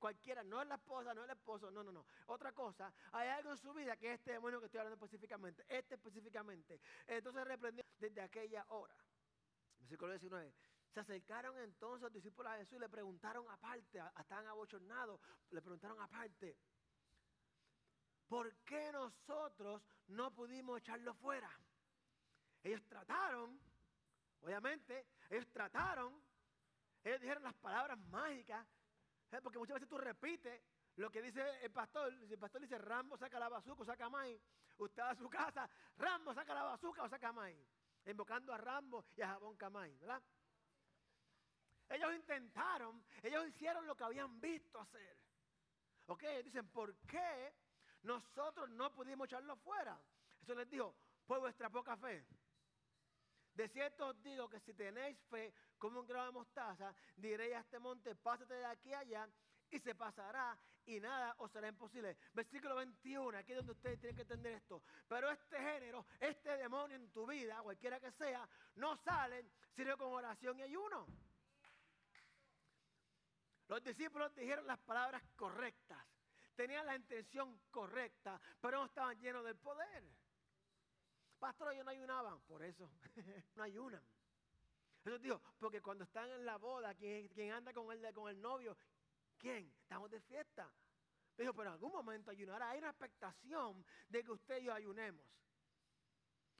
Cualquiera, 0.00 0.42
no 0.42 0.60
es 0.60 0.66
la 0.66 0.74
esposa, 0.74 1.14
no 1.14 1.22
es 1.22 1.30
el 1.30 1.36
esposo, 1.36 1.70
no, 1.70 1.84
no, 1.84 1.92
no. 1.92 2.04
Otra 2.26 2.52
cosa, 2.52 2.92
hay 3.12 3.28
algo 3.28 3.52
en 3.52 3.56
su 3.56 3.72
vida 3.72 3.96
que 3.96 4.12
es 4.12 4.18
este 4.18 4.32
demonio 4.32 4.58
que 4.58 4.66
estoy 4.66 4.80
hablando 4.80 4.96
específicamente, 4.96 5.64
este 5.68 5.94
específicamente. 5.94 6.80
Entonces 7.06 7.46
reprendió 7.46 7.84
desde 8.00 8.20
aquella 8.20 8.64
hora. 8.70 8.96
Versículo 9.78 10.10
19. 10.10 10.52
Se 10.92 11.00
acercaron 11.00 11.56
entonces 11.58 12.02
los 12.02 12.12
discípulos 12.12 12.50
a 12.50 12.56
Jesús 12.56 12.78
y 12.78 12.80
le 12.80 12.88
preguntaron 12.88 13.48
aparte, 13.48 14.02
estaban 14.18 14.46
abochornados, 14.48 15.20
le 15.50 15.62
preguntaron 15.62 16.00
aparte, 16.00 16.56
¿por 18.26 18.56
qué 18.64 18.90
nosotros 18.90 19.82
no 20.08 20.34
pudimos 20.34 20.78
echarlo 20.78 21.14
fuera? 21.14 21.50
Ellos 22.64 22.82
trataron, 22.88 23.60
obviamente, 24.40 25.06
ellos 25.30 25.46
trataron, 25.52 26.20
ellos 27.08 27.20
dijeron 27.20 27.42
las 27.42 27.54
palabras 27.54 27.98
mágicas, 28.10 28.66
¿eh? 29.32 29.40
porque 29.42 29.58
muchas 29.58 29.74
veces 29.74 29.88
tú 29.88 29.98
repites 29.98 30.62
lo 30.96 31.10
que 31.10 31.22
dice 31.22 31.42
el 31.62 31.70
pastor, 31.70 32.12
el 32.12 32.38
pastor 32.38 32.60
dice, 32.60 32.76
Rambo 32.76 33.16
saca 33.16 33.38
la 33.38 33.48
bazuca 33.48 33.82
o 33.82 33.84
saca 33.84 34.08
maíz, 34.08 34.40
usted 34.78 35.02
va 35.02 35.10
a 35.10 35.14
su 35.14 35.28
casa, 35.30 35.68
Rambo 35.96 36.34
saca 36.34 36.54
la 36.54 36.64
bazuca 36.64 37.02
o 37.04 37.08
saca 37.08 37.32
maíz, 37.32 37.66
invocando 38.04 38.52
a 38.52 38.58
Rambo 38.58 39.04
y 39.16 39.22
a 39.22 39.28
Jabón 39.28 39.56
Camay, 39.56 39.96
¿verdad? 39.96 40.22
Ellos 41.88 42.14
intentaron, 42.14 43.02
ellos 43.22 43.46
hicieron 43.48 43.86
lo 43.86 43.96
que 43.96 44.04
habían 44.04 44.40
visto 44.40 44.78
hacer. 44.78 45.16
¿Ok? 46.06 46.22
Dicen, 46.44 46.68
¿por 46.68 46.94
qué 47.06 47.54
nosotros 48.02 48.68
no 48.70 48.92
pudimos 48.92 49.26
echarlo 49.26 49.56
fuera? 49.56 49.98
Eso 50.42 50.54
les 50.54 50.68
dijo, 50.68 50.94
por 51.26 51.40
vuestra 51.40 51.70
poca 51.70 51.96
fe. 51.96 52.26
De 53.58 53.68
cierto 53.68 54.06
os 54.06 54.22
digo 54.22 54.48
que 54.48 54.60
si 54.60 54.72
tenéis 54.72 55.18
fe 55.28 55.52
como 55.78 55.98
un 55.98 56.06
grano 56.06 56.26
de 56.26 56.30
mostaza, 56.30 56.94
diréis 57.16 57.56
a 57.56 57.58
este 57.58 57.80
monte, 57.80 58.14
pásate 58.14 58.54
de 58.54 58.64
aquí 58.64 58.94
a 58.94 59.00
allá, 59.00 59.28
y 59.68 59.80
se 59.80 59.96
pasará, 59.96 60.56
y 60.86 61.00
nada 61.00 61.34
os 61.38 61.50
será 61.50 61.66
imposible. 61.66 62.16
Versículo 62.34 62.76
21, 62.76 63.36
aquí 63.36 63.50
es 63.50 63.56
donde 63.56 63.72
ustedes 63.72 63.98
tienen 63.98 64.14
que 64.14 64.22
entender 64.22 64.52
esto. 64.52 64.80
Pero 65.08 65.28
este 65.28 65.58
género, 65.58 66.06
este 66.20 66.56
demonio 66.56 66.94
en 66.94 67.10
tu 67.10 67.26
vida, 67.26 67.60
cualquiera 67.60 67.98
que 67.98 68.12
sea, 68.12 68.48
no 68.76 68.96
salen 68.98 69.50
sino 69.74 69.98
con 69.98 70.12
oración 70.12 70.60
y 70.60 70.62
ayuno. 70.62 71.08
Los 73.66 73.82
discípulos 73.82 74.32
dijeron 74.36 74.68
las 74.68 74.78
palabras 74.78 75.24
correctas, 75.34 75.98
tenían 76.54 76.86
la 76.86 76.94
intención 76.94 77.60
correcta, 77.72 78.40
pero 78.60 78.78
no 78.78 78.84
estaban 78.84 79.18
llenos 79.18 79.44
del 79.44 79.56
poder. 79.56 80.04
Pastor, 81.38 81.72
ellos 81.72 81.84
no 81.84 81.90
ayunaban, 81.90 82.40
por 82.42 82.62
eso 82.62 82.90
no 83.56 83.62
ayunan. 83.62 84.02
Eso 85.04 85.18
digo, 85.18 85.40
porque 85.58 85.80
cuando 85.80 86.04
están 86.04 86.28
en 86.30 86.44
la 86.44 86.56
boda, 86.56 86.94
quien, 86.94 87.52
anda 87.52 87.72
con 87.72 87.90
el, 87.92 88.12
con 88.12 88.28
el 88.28 88.40
novio, 88.40 88.76
¿quién? 89.38 89.72
Estamos 89.82 90.10
de 90.10 90.20
fiesta. 90.20 90.70
Dijo, 91.36 91.54
pero 91.54 91.70
en 91.70 91.74
algún 91.74 91.92
momento 91.92 92.32
ayunará. 92.32 92.70
Hay 92.70 92.78
una 92.78 92.90
expectación 92.90 93.84
de 94.08 94.24
que 94.24 94.32
usted 94.32 94.60
y 94.60 94.64
yo 94.64 94.74
ayunemos. 94.74 95.24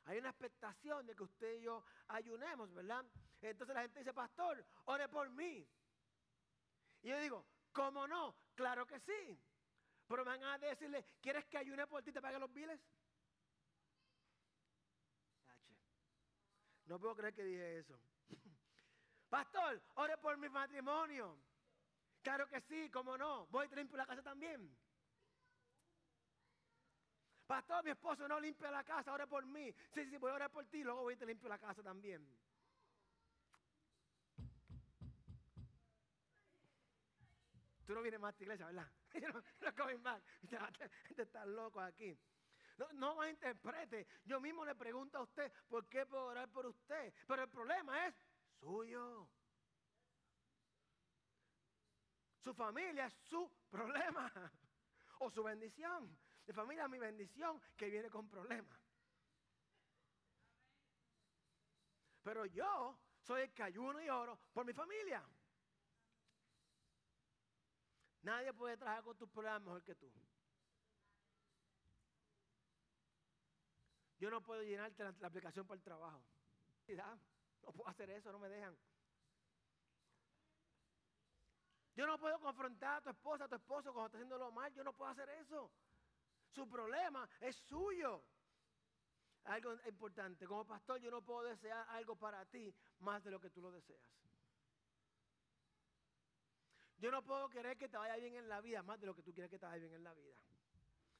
Hay 0.04 0.18
una 0.18 0.30
expectación 0.30 1.04
de 1.04 1.14
que 1.14 1.22
usted 1.24 1.58
y 1.58 1.62
yo 1.62 1.84
ayunemos, 2.06 2.72
¿verdad? 2.72 3.04
Entonces 3.42 3.74
la 3.74 3.82
gente 3.82 3.98
dice, 3.98 4.14
pastor, 4.14 4.64
ore 4.84 5.08
por 5.08 5.28
mí. 5.30 5.68
Y 7.02 7.08
yo 7.08 7.18
digo, 7.18 7.44
¿cómo 7.72 8.06
no? 8.06 8.34
Claro 8.54 8.86
que 8.86 9.00
sí. 9.00 9.38
Pero 10.06 10.24
me 10.24 10.30
van 10.30 10.44
a 10.44 10.58
decirle, 10.58 11.04
¿quieres 11.20 11.44
que 11.46 11.58
ayune 11.58 11.86
por 11.86 12.02
ti 12.02 12.10
y 12.10 12.12
te 12.12 12.22
pague 12.22 12.38
los 12.38 12.52
biles? 12.52 12.80
No 16.88 16.98
puedo 16.98 17.14
creer 17.14 17.34
que 17.34 17.44
dije 17.44 17.78
eso. 17.78 17.98
Pastor, 19.28 19.80
ore 19.96 20.16
por 20.16 20.36
mi 20.38 20.48
matrimonio. 20.48 21.38
Claro 22.22 22.48
que 22.48 22.60
sí, 22.62 22.90
cómo 22.90 23.16
no. 23.16 23.46
Voy 23.48 23.66
a 23.66 23.74
limpio 23.76 23.96
la 23.96 24.06
casa 24.06 24.22
también. 24.22 24.74
Pastor, 27.46 27.84
mi 27.84 27.90
esposo 27.90 28.26
no 28.26 28.40
limpia 28.40 28.70
la 28.70 28.84
casa, 28.84 29.12
ore 29.12 29.26
por 29.26 29.44
mí. 29.46 29.74
Sí, 29.94 30.04
sí, 30.06 30.16
voy 30.18 30.30
a 30.30 30.34
orar 30.34 30.50
por 30.50 30.66
ti, 30.66 30.82
luego 30.82 31.02
voy 31.02 31.14
a 31.14 31.18
te 31.18 31.26
limpio 31.26 31.48
la 31.48 31.58
casa 31.58 31.82
también. 31.82 32.26
Tú 37.86 37.94
no 37.94 38.02
vienes 38.02 38.20
más 38.20 38.28
a 38.28 38.30
esta 38.32 38.42
iglesia, 38.44 38.66
¿verdad? 38.66 38.90
No, 39.60 39.72
no 39.76 39.98
más. 39.98 40.22
Este 41.08 41.22
está 41.22 41.46
loco 41.46 41.80
aquí. 41.80 42.18
No, 42.78 42.92
no 42.92 43.14
malinterprete. 43.16 44.06
Yo 44.24 44.40
mismo 44.40 44.64
le 44.64 44.74
pregunto 44.74 45.18
a 45.18 45.22
usted 45.22 45.52
por 45.68 45.88
qué 45.88 46.06
puedo 46.06 46.26
orar 46.26 46.48
por 46.48 46.66
usted. 46.66 47.12
Pero 47.26 47.42
el 47.42 47.48
problema 47.48 48.06
es 48.06 48.14
suyo. 48.60 49.28
Su 52.38 52.54
familia 52.54 53.06
es 53.06 53.14
su 53.14 53.50
problema 53.68 54.32
o 55.18 55.30
su 55.30 55.42
bendición. 55.42 56.16
Mi 56.46 56.54
familia 56.54 56.84
es 56.84 56.90
mi 56.90 56.98
bendición 56.98 57.60
que 57.76 57.90
viene 57.90 58.08
con 58.08 58.28
problemas. 58.28 58.80
Pero 62.22 62.46
yo 62.46 62.98
soy 63.20 63.42
el 63.42 63.52
que 63.52 63.64
ayuno 63.64 64.00
y 64.00 64.08
oro 64.08 64.38
por 64.52 64.64
mi 64.64 64.72
familia. 64.72 65.22
Nadie 68.22 68.52
puede 68.52 68.76
trabajar 68.76 69.02
con 69.02 69.16
tus 69.16 69.28
problemas 69.28 69.62
mejor 69.62 69.82
que 69.82 69.94
tú. 69.96 70.12
Yo 74.18 74.30
no 74.30 74.42
puedo 74.42 74.62
llenarte 74.62 75.04
la, 75.04 75.14
aplicación 75.26 75.66
para 75.66 75.76
el 75.76 75.82
trabajo. 75.82 76.22
No 77.62 77.72
puedo 77.72 77.88
hacer 77.88 78.10
eso, 78.10 78.32
no 78.32 78.38
me 78.38 78.48
dejan. 78.48 78.76
Yo 81.94 82.06
no 82.06 82.18
puedo 82.18 82.40
confrontar 82.40 82.98
a 82.98 83.00
tu 83.00 83.10
esposa, 83.10 83.44
a 83.44 83.48
tu 83.48 83.56
esposo 83.56 83.92
cuando 83.92 84.06
está 84.06 84.18
haciendo 84.18 84.38
lo 84.38 84.50
mal. 84.52 84.72
Yo 84.72 84.84
no 84.84 84.92
puedo 84.92 85.10
hacer 85.10 85.28
eso. 85.30 85.70
Su 86.50 86.68
problema 86.68 87.28
es 87.40 87.56
suyo. 87.56 88.24
Algo 89.44 89.72
importante, 89.86 90.46
como 90.46 90.66
pastor 90.66 91.00
yo 91.00 91.10
no 91.10 91.22
puedo 91.22 91.44
desear 91.44 91.86
algo 91.90 92.16
para 92.16 92.44
ti 92.46 92.74
más 93.00 93.24
de 93.24 93.30
lo 93.30 93.40
que 93.40 93.50
tú 93.50 93.62
lo 93.62 93.70
deseas. 93.70 94.10
Yo 96.98 97.10
no 97.10 97.22
puedo 97.22 97.48
querer 97.48 97.78
que 97.78 97.88
te 97.88 97.96
vaya 97.96 98.16
bien 98.16 98.34
en 98.34 98.48
la 98.48 98.60
vida 98.60 98.82
más 98.82 99.00
de 99.00 99.06
lo 99.06 99.14
que 99.14 99.22
tú 99.22 99.32
quieres 99.32 99.50
que 99.50 99.58
te 99.58 99.66
vaya 99.66 99.78
bien 99.78 99.94
en 99.94 100.04
la 100.04 100.12
vida. 100.14 100.36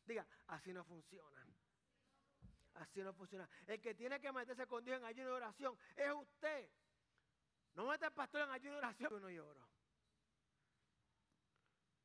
Diga, 0.05 0.27
así 0.49 0.73
no 0.73 0.85
funciona. 0.85 1.47
Así 2.79 3.03
no 3.03 3.12
funciona. 3.12 3.49
El 3.67 3.81
que 3.81 3.95
tiene 3.95 4.21
que 4.21 4.33
meterse 4.33 4.67
con 4.67 4.85
Dios 4.85 4.99
en 4.99 5.05
ayuno 5.05 5.31
y 5.31 5.33
oración 5.33 5.77
es 5.97 6.12
usted. 6.12 6.71
No 7.75 7.87
mete 7.87 8.07
al 8.07 8.12
pastor 8.12 8.43
en 8.43 8.51
ayuno 8.51 8.75
y 8.75 8.79
oración. 8.79 9.11
Yo 9.11 9.21
no 9.21 9.31
lloro. 9.31 9.69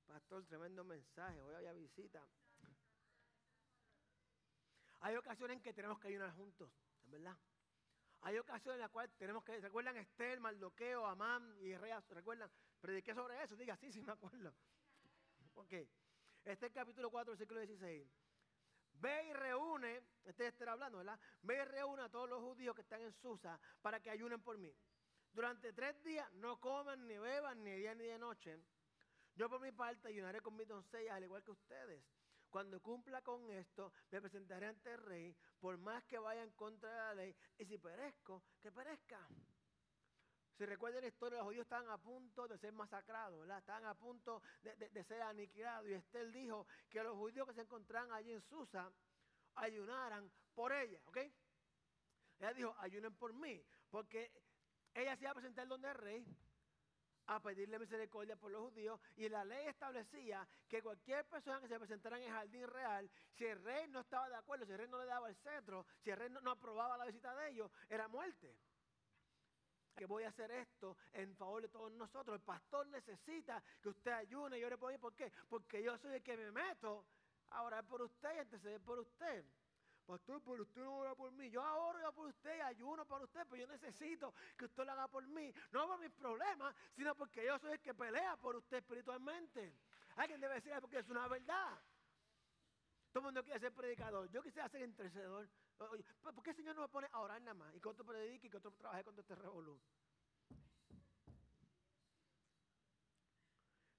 Pastor, 0.07 0.45
tremendo 0.45 0.83
mensaje. 0.83 1.41
Hoy 1.41 1.65
a 1.65 1.73
visita. 1.73 2.23
Hay 5.01 5.15
ocasiones 5.15 5.57
en 5.57 5.63
que 5.63 5.73
tenemos 5.73 5.99
que 5.99 6.07
ayunar 6.07 6.31
juntos, 6.31 6.71
¿es 7.03 7.11
verdad? 7.11 7.37
Hay 8.21 8.37
ocasiones 8.37 8.75
en 8.75 8.81
las 8.81 8.89
cuales 8.89 9.13
tenemos 9.17 9.43
que, 9.43 9.59
¿recuerdan 9.59 9.97
Estel, 9.97 10.39
Maldoqueo, 10.39 11.05
Amán 11.05 11.57
y 11.59 11.75
Rea? 11.75 12.01
¿Recuerdan? 12.09 12.49
Prediqué 12.79 13.13
sobre 13.13 13.41
eso, 13.43 13.57
diga, 13.57 13.75
sí, 13.75 13.91
sí 13.91 14.01
me 14.01 14.13
acuerdo. 14.13 14.53
Ok. 15.55 15.73
Este 15.73 16.51
es 16.51 16.63
el 16.63 16.71
capítulo 16.71 17.11
4, 17.11 17.31
versículo 17.31 17.59
16. 17.59 18.07
Ve 18.93 19.27
y 19.27 19.33
reúne, 19.33 20.01
este 20.25 20.47
está 20.47 20.71
hablando, 20.71 20.99
¿verdad? 20.99 21.19
Ve 21.41 21.57
y 21.57 21.65
reúne 21.65 22.03
a 22.03 22.09
todos 22.09 22.29
los 22.29 22.39
judíos 22.39 22.75
que 22.75 22.81
están 22.81 23.01
en 23.01 23.11
Susa 23.13 23.59
para 23.81 23.99
que 23.99 24.09
ayunen 24.09 24.41
por 24.41 24.57
mí. 24.57 24.73
Durante 25.33 25.73
tres 25.73 26.01
días 26.03 26.31
no 26.33 26.59
coman 26.59 27.07
ni 27.07 27.17
beban 27.17 27.63
ni 27.63 27.71
día 27.71 27.95
ni 27.95 28.05
de 28.05 28.19
noche. 28.19 28.59
Yo 29.35 29.49
por 29.49 29.59
mi 29.59 29.71
parte 29.71 30.07
ayunaré 30.09 30.41
con 30.41 30.55
mis 30.55 30.67
doncellas 30.67 31.15
al 31.15 31.23
igual 31.23 31.43
que 31.43 31.51
ustedes. 31.51 32.03
Cuando 32.49 32.79
cumpla 32.81 33.23
con 33.23 33.49
esto, 33.49 33.91
me 34.11 34.21
presentaré 34.21 34.67
ante 34.67 34.91
el 34.91 34.99
rey, 34.99 35.35
por 35.59 35.75
más 35.79 36.03
que 36.03 36.19
vaya 36.19 36.43
en 36.43 36.51
contra 36.51 36.87
de 36.87 36.97
la 36.97 37.13
ley, 37.15 37.35
y 37.57 37.65
si 37.65 37.79
perezco, 37.79 38.43
que 38.61 38.71
perezca. 38.71 39.27
Si 40.57 40.65
recuerdan 40.65 41.01
la 41.01 41.07
historia, 41.07 41.39
los 41.39 41.47
judíos 41.47 41.63
estaban 41.63 41.89
a 41.89 41.97
punto 41.97 42.47
de 42.47 42.57
ser 42.57 42.73
masacrados. 42.73 43.49
Estaban 43.49 43.85
a 43.85 43.95
punto 43.95 44.41
de, 44.61 45.03
ser 45.03 45.21
aniquilados. 45.21 45.89
Y 45.89 45.93
Estel 45.93 46.31
dijo 46.31 46.67
que 46.89 47.03
los 47.03 47.15
judíos 47.17 47.47
que 47.47 47.53
se 47.53 47.61
encontraban 47.61 48.11
allí 48.11 48.31
en 48.31 48.41
Susa 48.41 48.91
ayunaran 49.55 50.31
por 50.53 50.71
ella, 50.71 50.99
¿ok? 51.05 51.17
Ella 52.39 52.53
dijo, 52.53 52.75
ayunen 52.79 53.13
por 53.15 53.33
mí, 53.33 53.63
porque 53.89 54.31
ella 54.93 55.15
se 55.15 55.23
iba 55.23 55.31
a 55.31 55.35
presentar 55.35 55.67
donde 55.67 55.89
el 55.89 55.95
rey 55.95 56.37
a 57.27 57.39
pedirle 57.39 57.79
misericordia 57.79 58.35
por 58.35 58.51
los 58.51 58.69
judíos 58.69 58.99
y 59.15 59.29
la 59.29 59.45
ley 59.45 59.67
establecía 59.67 60.45
que 60.67 60.81
cualquier 60.81 61.25
persona 61.25 61.61
que 61.61 61.67
se 61.67 61.79
presentara 61.79 62.17
en 62.17 62.23
el 62.23 62.31
jardín 62.31 62.67
real, 62.67 63.09
si 63.37 63.45
el 63.45 63.63
rey 63.63 63.87
no 63.87 64.01
estaba 64.01 64.27
de 64.29 64.35
acuerdo, 64.35 64.65
si 64.65 64.73
el 64.73 64.77
rey 64.79 64.87
no 64.89 64.99
le 64.99 65.05
daba 65.05 65.29
el 65.29 65.35
cetro, 65.37 65.85
si 66.03 66.09
el 66.09 66.17
rey 66.17 66.29
no, 66.29 66.51
aprobaba 66.51 66.97
la 66.97 67.05
visita 67.05 67.33
de 67.35 67.51
ellos, 67.51 67.71
era 67.89 68.07
muerte. 68.07 68.55
Que 69.95 70.05
voy 70.05 70.23
a 70.23 70.29
hacer 70.29 70.49
esto 70.51 70.97
en 71.13 71.35
favor 71.35 71.61
de 71.61 71.69
todos 71.69 71.91
nosotros. 71.91 72.35
El 72.35 72.41
pastor 72.41 72.87
necesita 72.87 73.63
que 73.81 73.89
usted 73.89 74.11
ayune 74.11 74.57
y 74.57 74.63
ore 74.63 74.77
por 74.77 74.91
mí. 74.91 74.97
¿Por 74.97 75.15
qué? 75.15 75.31
Porque 75.49 75.83
yo 75.83 75.97
soy 75.97 76.15
el 76.15 76.23
que 76.23 76.35
me 76.35 76.51
meto 76.51 77.05
a 77.49 77.61
orar 77.61 77.85
por 77.85 78.01
usted 78.01 78.35
y 78.35 78.41
interceder 78.41 78.81
por 78.81 78.99
usted. 78.99 79.45
Pastor, 80.05 80.41
pero 80.43 80.63
usted 80.63 80.81
no 80.81 80.97
ora 80.97 81.15
por 81.15 81.31
mí. 81.31 81.49
Yo 81.49 81.61
ahora 81.61 82.11
por 82.11 82.27
usted, 82.27 82.59
ayuno 82.61 83.05
por 83.05 83.21
usted, 83.21 83.41
pero 83.49 83.61
yo 83.61 83.67
necesito 83.67 84.33
que 84.57 84.65
usted 84.65 84.83
lo 84.83 84.91
haga 84.91 85.07
por 85.07 85.25
mí. 85.27 85.53
No 85.71 85.87
por 85.87 85.99
mis 85.99 86.11
problemas, 86.11 86.75
sino 86.95 87.15
porque 87.15 87.45
yo 87.45 87.57
soy 87.59 87.73
el 87.73 87.79
que 87.79 87.93
pelea 87.93 88.35
por 88.37 88.55
usted 88.55 88.77
espiritualmente. 88.77 89.73
Alguien 90.15 90.41
debe 90.41 90.55
decir 90.55 90.73
porque 90.81 90.99
es 90.99 91.09
una 91.09 91.27
verdad. 91.27 91.79
Todo 93.11 93.19
el 93.19 93.25
mundo 93.25 93.43
quiere 93.43 93.59
ser 93.59 93.71
predicador. 93.71 94.29
Yo 94.29 94.41
quisiera 94.41 94.67
ser 94.67 94.81
intercedor. 94.81 95.47
¿Por 95.77 96.43
qué 96.43 96.51
el 96.51 96.55
Señor 96.55 96.75
no 96.75 96.81
me 96.83 96.87
pone 96.87 97.07
a 97.11 97.19
orar 97.19 97.41
nada 97.41 97.53
más? 97.53 97.75
Y 97.75 97.79
que 97.79 97.89
otro 97.89 98.05
predique 98.05 98.47
y 98.47 98.49
que 98.49 98.57
otro 98.57 98.71
trabaje 98.71 99.03
con 99.03 99.17
este 99.17 99.35
revolú. 99.35 99.79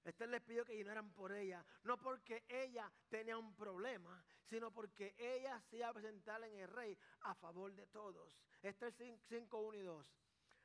Esther 0.05 0.29
les 0.29 0.41
pidió 0.43 0.63
que 0.63 0.73
ayunaran 0.73 1.11
por 1.13 1.31
ella, 1.31 1.65
no 1.83 1.97
porque 1.97 2.43
ella 2.47 2.91
tenía 3.09 3.37
un 3.39 3.55
problema, 3.55 4.23
sino 4.45 4.71
porque 4.71 5.15
ella 5.17 5.59
se 5.69 5.77
iba 5.77 5.89
a 5.89 5.93
presentar 5.93 6.43
en 6.43 6.55
el 6.59 6.67
rey 6.67 6.95
a 7.21 7.33
favor 7.33 7.73
de 7.73 7.87
todos. 7.87 8.37
Esther 8.61 8.93
5, 9.27 9.59
1 9.59 9.77
y 9.77 9.81
2. 9.81 10.05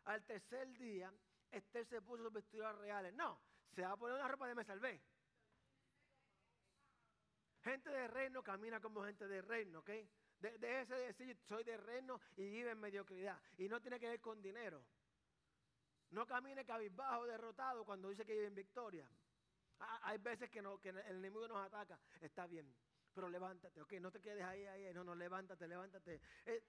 Al 0.04 0.22
tercer 0.24 0.68
día, 0.76 1.10
Esther 1.50 1.86
se 1.86 2.02
puso 2.02 2.24
sus 2.24 2.32
vestidos 2.32 2.76
reales. 2.78 3.14
No, 3.14 3.40
se 3.74 3.82
va 3.82 3.92
a 3.92 3.96
poner 3.96 4.16
una 4.16 4.28
ropa 4.28 4.46
de 4.46 4.54
me 4.54 4.64
salvé. 4.64 5.00
Gente 7.62 7.90
de 7.90 8.08
reino 8.08 8.42
camina 8.42 8.80
como 8.80 9.04
gente 9.04 9.26
de 9.26 9.40
reino, 9.40 9.80
¿ok? 9.80 9.90
De, 10.40 10.80
ese 10.80 10.94
decir, 10.94 11.36
soy 11.48 11.64
de 11.64 11.76
reino 11.76 12.20
y 12.36 12.48
vive 12.48 12.70
en 12.70 12.80
mediocridad. 12.80 13.38
Y 13.58 13.68
no 13.68 13.80
tiene 13.80 14.00
que 14.00 14.08
ver 14.08 14.20
con 14.20 14.40
dinero. 14.40 14.82
No 16.10 16.26
camine 16.26 16.64
cabizbajo, 16.64 17.26
derrotado 17.26 17.84
cuando 17.84 18.08
dice 18.08 18.24
que 18.24 18.32
vive 18.32 18.46
en 18.46 18.54
victoria. 18.54 19.08
Hay 20.02 20.18
veces 20.18 20.50
que, 20.50 20.58
el 20.58 20.98
enemigo 20.98 21.46
nos 21.46 21.64
ataca. 21.64 21.98
Está 22.20 22.46
bien, 22.46 22.74
pero 23.14 23.28
levántate, 23.28 23.80
ok, 23.80 23.92
no 23.94 24.10
te 24.10 24.20
quedes 24.20 24.44
ahí, 24.44 24.66
ahí, 24.66 24.92
no, 24.92 25.04
no, 25.04 25.14
levántate, 25.14 25.66
levántate. 25.66 26.20
Eh, 26.46 26.62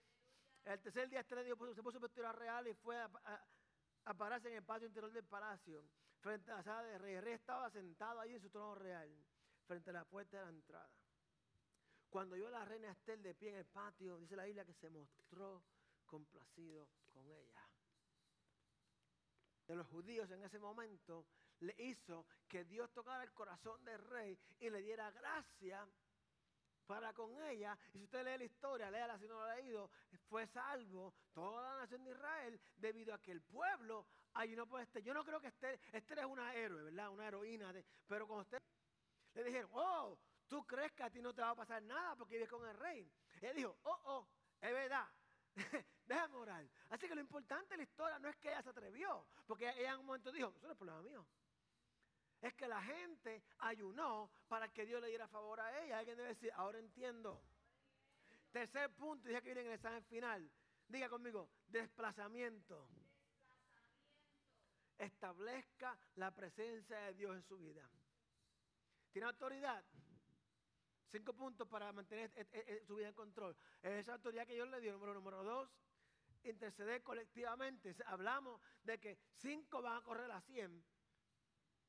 el 0.66 0.80
tercer 0.80 1.10
día 1.10 1.22
este 1.22 1.36
se 1.44 1.84
puso 1.84 2.00
vestidura 2.00 2.32
real 2.32 2.68
y 2.68 2.74
fue 2.74 2.98
a, 2.98 4.14
pararse 4.18 4.48
en 4.50 4.56
el 4.56 4.64
patio 4.64 4.88
interior 4.88 5.12
del 5.12 5.26
palacio, 5.26 5.84
frente 6.20 6.52
a 6.52 6.58
la 6.58 6.64
sala 6.64 6.84
de 6.84 6.98
rey. 6.98 7.16
El 7.16 7.24
rey 7.24 7.34
estaba 7.34 7.70
sentado 7.70 8.20
ahí 8.20 8.34
en 8.34 8.42
su 8.42 8.50
trono 8.50 8.76
real, 8.76 9.10
frente 9.66 9.90
a 9.90 9.94
la 9.94 10.06
puerta 10.06 10.38
de 10.38 10.44
la 10.44 10.50
entrada. 10.50 10.90
Cuando 12.12 12.36
vio 12.36 12.50
a 12.50 12.52
la 12.52 12.66
reina 12.66 12.92
Estel 12.92 13.24
de 13.24 13.34
pie 13.34 13.52
en 13.52 13.56
el 13.56 13.66
patio, 13.66 14.18
dice 14.18 14.36
la 14.36 14.44
Biblia 14.44 14.66
que 14.66 14.74
se 14.74 14.90
mostró 14.90 15.64
complacido 16.06 16.90
con 17.08 17.26
ella. 17.32 17.66
De 19.66 19.76
los 19.78 19.88
judíos 19.88 20.30
en 20.30 20.44
ese 20.44 20.60
momento 20.60 21.26
le 21.62 21.74
hizo 21.78 22.26
que 22.50 22.66
Dios 22.66 22.92
tocara 22.92 23.24
el 23.24 23.32
corazón 23.32 23.86
del 23.86 23.98
rey 24.10 24.38
y 24.60 24.70
le 24.70 24.82
diera 24.82 25.10
gracia 25.12 25.88
para 26.86 27.14
con 27.14 27.42
ella. 27.44 27.80
Y 27.94 28.00
si 28.00 28.04
usted 28.04 28.26
lee 28.26 28.40
la 28.40 28.44
historia, 28.44 28.92
léala 28.92 29.18
si 29.18 29.26
no 29.30 29.36
lo 29.36 29.44
ha 29.44 29.56
leído, 29.56 29.90
fue 30.28 30.46
salvo 30.48 31.14
toda 31.32 31.76
la 31.76 31.82
nación 31.84 32.04
de 32.04 32.12
Israel 32.12 32.60
debido 32.76 33.14
a 33.14 33.22
que 33.22 33.32
el 33.32 33.42
pueblo 33.42 34.06
ayunó 34.34 34.68
por 34.68 34.82
este. 34.82 35.02
Yo 35.02 35.14
no 35.14 35.24
creo 35.24 35.40
que 35.40 35.48
Esther, 35.48 35.80
Esther 35.94 36.20
es 36.20 36.26
una 36.26 36.54
héroe, 36.54 36.84
¿verdad? 36.84 37.10
Una 37.10 37.30
heroína. 37.30 37.72
De, 37.72 37.86
pero 38.06 38.28
con 38.28 38.40
usted 38.40 38.62
le 39.36 39.46
dijeron, 39.46 39.70
oh, 39.74 40.20
tú 40.52 40.68
crees 40.68 40.92
que 40.92 41.04
a 41.04 41.10
ti 41.10 41.22
no 41.22 41.34
te 41.34 41.42
va 41.42 41.52
a 41.52 41.56
pasar 41.56 41.82
nada 41.84 42.14
porque 42.18 42.36
vives 42.36 42.50
con 42.50 42.68
el 42.68 42.76
rey. 42.78 43.10
Él 43.40 43.56
dijo, 43.56 43.78
oh, 43.84 44.02
oh, 44.04 44.28
es 44.60 44.74
verdad. 44.74 45.08
Déjame 46.06 46.36
orar. 46.36 46.70
Así 46.90 47.08
que 47.08 47.16
lo 47.16 47.22
importante 47.22 47.70
de 47.70 47.78
la 47.78 47.84
historia 47.84 48.20
no 48.20 48.28
es 48.28 48.36
que 48.36 48.50
ella 48.50 48.62
se 48.62 48.70
atrevió, 48.70 49.26
porque 49.48 49.70
ella 49.70 49.94
en 49.94 50.00
un 50.02 50.08
momento 50.08 50.30
dijo, 50.30 50.54
eso 50.58 50.68
no 50.68 50.74
es 50.74 50.78
problema 50.78 51.02
mío 51.04 51.26
es 52.42 52.54
que 52.56 52.68
la 52.68 52.82
gente 52.82 53.44
ayunó 53.60 54.32
para 54.48 54.68
que 54.70 54.86
Dios 54.86 55.00
le 55.00 55.10
diera 55.10 55.28
favor 55.28 55.60
a 55.60 55.84
ella. 55.84 56.00
Alguien 56.00 56.18
debe 56.18 56.30
decir, 56.30 56.52
ahora 56.56 56.80
entiendo. 56.80 57.40
Tercer 58.52 58.90
punto, 58.96 59.28
dije 59.28 59.42
que 59.42 59.50
viene 59.50 59.62
en 59.62 59.68
el 59.68 59.74
examen 59.74 60.04
final. 60.06 60.52
Diga 60.88 61.08
conmigo, 61.08 61.50
desplazamiento. 61.68 62.90
establezca 64.98 65.98
la 66.16 66.32
presencia 66.32 66.98
de 66.98 67.14
Dios 67.14 67.36
en 67.36 67.44
su 67.44 67.58
vida. 67.58 67.88
¿Tiene 69.12 69.28
autoridad? 69.28 69.84
Cinco 71.12 71.34
puntos 71.34 71.68
para 71.68 71.92
mantener 71.92 72.32
e, 72.36 72.42
e, 72.42 72.76
e, 72.76 72.86
su 72.86 72.96
vida 72.96 73.10
en 73.10 73.14
control. 73.14 73.56
Es 73.82 73.92
esa 73.92 74.14
autoridad 74.14 74.48
que 74.48 74.54
Dios 74.54 74.70
le 74.70 74.80
dio. 74.80 74.94
Número, 74.94 75.14
número 75.14 75.44
dos, 75.44 75.70
interceder 76.44 77.04
colectivamente. 77.04 77.94
Hablamos 78.06 78.62
de 78.84 78.98
que 78.98 79.18
cinco 79.36 79.82
van 79.82 79.98
a 79.98 80.02
correr 80.02 80.32
a 80.32 80.40
cien. 80.42 80.82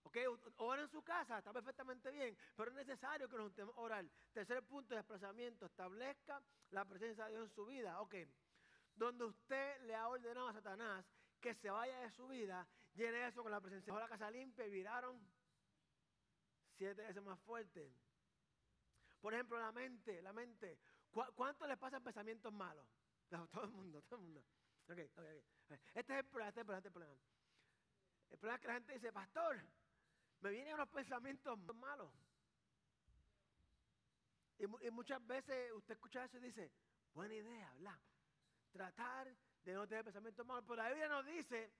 ¿Ok? 0.03 0.17
Orar 0.57 0.81
en 0.81 0.89
su 0.89 1.05
casa, 1.05 1.39
está 1.39 1.53
perfectamente 1.53 2.11
bien, 2.11 2.37
pero 2.57 2.73
es 2.73 2.77
necesario 2.77 3.29
que 3.29 3.37
nos 3.37 3.45
juntemos 3.47 3.79
a 3.79 3.81
orar. 3.81 4.05
Tercer 4.33 4.61
punto, 4.65 4.97
desplazamiento. 4.97 5.67
Establezca 5.67 6.43
la 6.71 6.85
presencia 6.85 7.27
de 7.27 7.31
Dios 7.31 7.45
en 7.45 7.55
su 7.55 7.65
vida. 7.65 8.01
Ok. 8.01 8.17
Donde 8.97 9.25
usted 9.25 9.81
le 9.83 9.95
ha 9.95 10.09
ordenado 10.09 10.49
a 10.49 10.53
Satanás 10.53 11.07
que 11.41 11.55
se 11.55 11.71
vaya 11.71 12.01
de 12.01 12.11
su 12.11 12.27
vida, 12.27 12.67
llene 12.95 13.29
eso 13.29 13.43
con 13.45 13.53
la 13.53 13.61
presencia. 13.61 13.95
de 13.95 14.01
la 14.01 14.09
casa 14.09 14.31
limpia 14.33 14.67
y 14.67 14.71
viraron 14.71 15.21
siete 16.77 17.03
veces 17.03 17.23
más 17.23 17.39
fuerte. 17.41 17.93
Por 19.23 19.33
ejemplo, 19.33 19.59
la 19.59 19.71
mente, 19.71 20.21
la 20.21 20.33
mente. 20.33 20.79
¿Cuánto 21.13 21.67
le 21.67 21.77
pasan 21.77 22.03
pensamientos 22.03 22.53
malos? 22.53 22.85
Todo 23.31 23.65
el 23.65 23.71
mundo, 23.71 24.03
todo 24.03 24.19
el 24.19 24.25
mundo. 24.25 24.45
Okay, 24.91 25.09
okay, 25.17 25.43
Este 25.95 26.13
es 26.13 26.19
el 26.19 26.25
problema, 26.25 26.49
este 26.49 26.61
es 26.61 26.65
el 26.65 26.67
problema, 26.67 26.79
este 26.79 26.89
es 26.89 26.91
el 26.91 26.93
problema. 26.93 27.21
El 28.31 28.39
problema 28.39 28.57
es 28.57 28.61
que 28.61 28.67
la 28.67 28.75
gente 28.75 28.93
dice, 28.95 29.13
pastor, 29.13 29.63
me 30.41 30.51
vienen 30.51 30.75
unos 30.75 30.89
pensamientos 30.89 31.59
malos. 31.77 32.13
Y, 34.59 34.91
muchas 34.91 35.25
veces 35.27 35.73
usted 35.73 35.95
escucha 35.95 36.25
eso 36.25 36.37
y 36.39 36.41
dice, 36.41 36.73
buena 37.15 37.35
idea, 37.35 37.73
¿verdad? 37.75 37.99
Tratar 38.73 39.35
de 39.63 39.73
no 39.73 39.87
tener 39.87 40.05
pensamientos 40.05 40.45
malos. 40.45 40.65
Pero 40.67 40.83
la 40.83 40.89
Biblia 40.89 41.09
nos 41.09 41.25
dice 41.25 41.73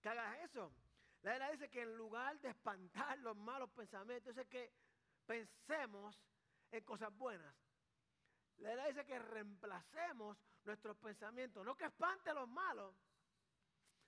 que 0.00 0.08
hagas 0.08 0.40
eso. 0.40 0.74
La 1.22 1.32
Biblia 1.32 1.52
dice 1.52 1.70
que 1.70 1.82
en 1.82 1.96
lugar 1.96 2.38
de 2.40 2.50
espantar 2.50 3.18
los 3.18 3.36
malos 3.36 3.70
pensamientos, 3.70 4.36
es 4.36 4.46
que 4.48 4.72
pensemos 5.26 6.20
en 6.72 6.84
cosas 6.84 7.16
buenas. 7.16 7.54
La 8.58 8.70
Biblia 8.70 8.88
dice 8.88 9.06
que 9.06 9.18
reemplacemos 9.18 10.36
nuestros 10.64 10.96
pensamientos, 10.98 11.64
no 11.64 11.76
que 11.76 11.86
espante 11.86 12.32
los 12.34 12.48
malos. 12.48 12.94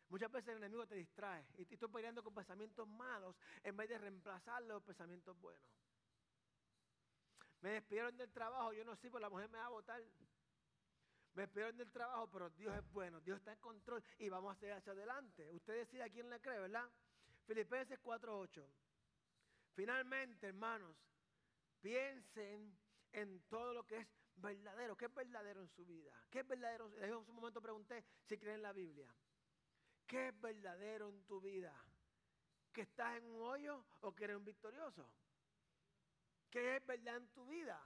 Muchas 0.08 0.30
veces 0.30 0.50
el 0.50 0.58
enemigo 0.58 0.86
te 0.86 0.94
distrae 0.94 1.46
y 1.56 1.64
te 1.64 1.74
estoy 1.74 1.88
peleando 1.88 2.22
con 2.22 2.34
pensamientos 2.34 2.86
malos 2.86 3.34
en 3.62 3.76
vez 3.76 3.88
de 3.88 3.96
reemplazar 3.96 4.62
los 4.64 4.82
pensamientos 4.82 5.38
buenos. 5.40 5.64
Me 7.62 7.70
despidieron 7.70 8.16
del 8.16 8.30
trabajo, 8.30 8.72
yo 8.72 8.84
no 8.84 8.94
sé, 8.96 9.10
pues 9.10 9.22
la 9.22 9.30
mujer 9.30 9.48
me 9.48 9.56
va 9.56 9.66
a 9.66 9.70
votar. 9.70 10.02
Me 11.34 11.42
despidieron 11.42 11.78
del 11.78 11.90
trabajo, 11.90 12.28
pero 12.30 12.50
Dios 12.50 12.76
es 12.76 12.92
bueno, 12.92 13.20
Dios 13.20 13.38
está 13.38 13.52
en 13.52 13.60
control 13.60 14.04
y 14.18 14.28
vamos 14.28 14.54
a 14.54 14.60
seguir 14.60 14.74
hacia 14.74 14.92
adelante. 14.92 15.50
Usted 15.50 15.74
decide 15.74 16.02
a 16.02 16.10
quién 16.10 16.28
le 16.28 16.40
cree, 16.40 16.58
¿verdad? 16.58 16.90
Filipenses 17.46 17.98
4:8. 18.00 18.68
Finalmente, 19.74 20.48
hermanos, 20.48 20.94
piensen 21.82 22.74
en 23.12 23.42
todo 23.48 23.74
lo 23.74 23.86
que 23.86 23.98
es 23.98 24.06
verdadero. 24.36 24.96
¿Qué 24.96 25.06
es 25.06 25.14
verdadero 25.14 25.60
en 25.60 25.68
su 25.68 25.84
vida? 25.84 26.12
¿Qué 26.30 26.40
es 26.40 26.48
verdadero? 26.48 26.90
En 27.02 27.14
un 27.14 27.34
momento 27.34 27.60
pregunté 27.60 28.04
si 28.24 28.38
creen 28.38 28.56
en 28.56 28.62
la 28.62 28.72
Biblia. 28.72 29.12
¿Qué 30.06 30.28
es 30.28 30.40
verdadero 30.40 31.08
en 31.08 31.22
tu 31.24 31.40
vida? 31.40 31.74
¿Que 32.72 32.82
estás 32.82 33.18
en 33.18 33.24
un 33.26 33.42
hoyo 33.42 33.84
o 34.00 34.14
que 34.14 34.24
eres 34.24 34.36
un 34.36 34.44
victorioso? 34.44 35.10
¿Qué 36.50 36.76
es 36.76 36.86
verdad 36.86 37.16
en 37.16 37.28
tu 37.28 37.44
vida? 37.46 37.80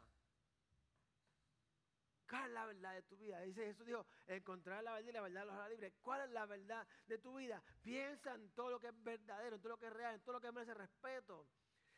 ¿Cuál 2.29 2.49
es 2.49 2.51
la 2.51 2.67
verdad 2.67 2.95
de 2.95 3.03
tu 3.03 3.17
vida? 3.17 3.41
Dice 3.41 3.67
Jesús 3.67 3.87
dijo, 3.87 4.05
encontrar 4.27 4.83
la 4.83 4.95
verdad 4.95 5.09
y 5.09 5.13
la 5.13 5.21
verdad 5.21 5.47
los 5.47 5.55
hará 5.55 5.69
libre. 5.69 5.93
¿Cuál 6.03 6.23
es 6.23 6.31
la 6.31 6.45
verdad 6.47 6.87
de 7.07 7.19
tu 7.19 7.37
vida? 7.37 7.63
Piensa 7.83 8.35
en 8.35 8.51
todo 8.51 8.71
lo 8.71 8.81
que 8.81 8.89
es 8.89 9.05
verdadero, 9.05 9.57
en 9.57 9.63
todo 9.63 9.75
lo 9.75 9.79
que 9.79 9.87
es 9.87 9.93
real, 9.93 10.17
en 10.17 10.21
todo 10.23 10.35
lo 10.35 10.41
que 10.41 10.51
merece 10.51 10.75
respeto 10.75 11.47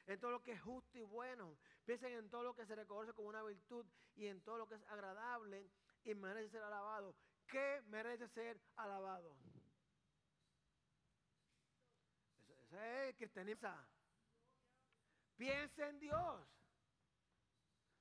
en 0.09 0.19
todo 0.19 0.31
lo 0.31 0.43
que 0.43 0.53
es 0.53 0.61
justo 0.63 0.99
y 0.99 1.03
bueno. 1.03 1.59
Piensen 1.89 2.13
en 2.13 2.29
todo 2.29 2.43
lo 2.43 2.55
que 2.55 2.67
se 2.67 2.75
reconoce 2.75 3.15
como 3.15 3.29
una 3.29 3.43
virtud 3.43 3.87
y 4.15 4.27
en 4.27 4.43
todo 4.43 4.59
lo 4.59 4.69
que 4.69 4.75
es 4.75 4.83
agradable 4.89 5.71
y 6.05 6.15
merece 6.15 6.51
ser 6.51 6.63
alabado. 6.63 7.17
¿Qué 7.47 7.81
merece 7.87 8.29
ser 8.29 8.61
alabado? 8.77 9.35
Esa 12.67 13.05
es 13.07 13.17
cristianismo. 13.17 13.71
Piensa 15.39 15.89
en 15.89 15.99
Dios. 15.99 16.47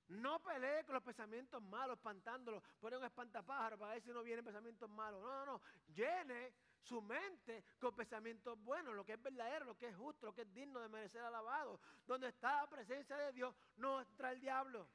No 0.10 0.44
pelee 0.44 0.84
con 0.84 0.96
los 0.96 1.04
pensamientos 1.04 1.62
malos, 1.62 1.96
espantándolos. 1.96 2.62
Pone 2.82 2.98
un 2.98 3.06
espantapájaro 3.06 3.78
para 3.78 3.94
ver 3.94 4.04
si 4.04 4.10
no 4.10 4.22
vienen 4.22 4.44
pensamientos 4.44 4.90
malos. 4.90 5.24
No, 5.24 5.30
no, 5.30 5.46
no. 5.46 5.62
Llene 5.96 6.54
su 6.88 7.02
mente 7.02 7.64
con 7.80 7.96
pensamientos 7.96 8.58
buenos, 8.64 8.96
lo 8.96 9.06
que 9.06 9.14
es 9.14 9.22
verdadero, 9.22 9.66
lo 9.66 9.78
que 9.78 9.90
es 9.90 9.96
justo, 9.96 10.26
lo 10.26 10.34
que 10.34 10.44
es 10.44 10.54
digno 10.54 10.80
de 10.80 10.88
merecer 10.88 11.22
alabado. 11.22 11.80
Donde 12.06 12.30
está 12.30 12.62
la 12.62 12.70
presencia 12.70 13.18
de 13.18 13.34
Dios, 13.34 13.54
no 13.76 14.02
entra 14.02 14.32
el 14.32 14.40
diablo. 14.40 14.88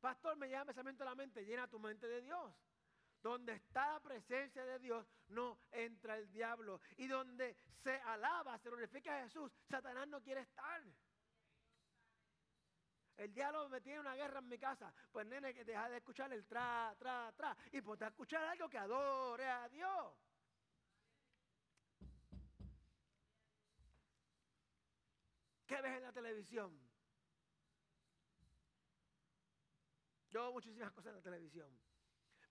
Pastor, 0.00 0.36
me 0.36 0.50
llama 0.50 0.66
pensamiento 0.66 1.04
a 1.04 1.06
la 1.06 1.14
mente, 1.14 1.44
llena 1.44 1.68
tu 1.68 1.78
mente 1.78 2.06
de 2.06 2.20
Dios. 2.20 2.52
Donde 3.22 3.54
está 3.54 3.94
la 3.94 4.00
presencia 4.00 4.64
de 4.64 4.78
Dios, 4.78 5.06
no 5.28 5.58
entra 5.72 6.18
el 6.18 6.30
diablo. 6.32 6.80
Y 6.96 7.06
donde 7.06 7.56
se 7.82 7.94
alaba, 8.02 8.58
se 8.58 8.68
glorifica 8.68 9.16
a 9.16 9.22
Jesús, 9.22 9.50
Satanás 9.68 10.06
no 10.08 10.20
quiere 10.22 10.42
estar. 10.42 10.82
El 13.16 13.32
diablo 13.32 13.68
me 13.68 13.80
tiene 13.80 14.00
una 14.00 14.14
guerra 14.14 14.40
en 14.40 14.48
mi 14.48 14.58
casa. 14.58 14.92
Pues 15.10 15.26
nene, 15.26 15.52
deja 15.52 15.88
de 15.88 15.96
escuchar 15.96 16.32
el 16.32 16.46
tra, 16.46 16.94
tra, 16.98 17.32
tra. 17.32 17.56
Y 17.72 17.80
ponte 17.80 18.04
a 18.04 18.08
escuchar 18.08 18.42
algo 18.44 18.68
que 18.68 18.78
adore 18.78 19.48
a 19.48 19.68
Dios. 19.68 20.14
¿Qué 25.66 25.80
ves 25.80 25.96
en 25.96 26.02
la 26.02 26.12
televisión? 26.12 26.78
Yo 30.30 30.42
veo 30.42 30.52
muchísimas 30.52 30.92
cosas 30.92 31.10
en 31.10 31.16
la 31.16 31.22
televisión. 31.22 31.70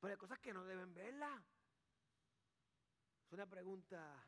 Pero 0.02 0.12
hay 0.12 0.18
cosas 0.18 0.40
que 0.40 0.54
no 0.54 0.66
deben 0.66 0.94
verlas. 0.94 1.44
Es 3.28 3.32
una 3.32 3.46
pregunta. 3.46 4.24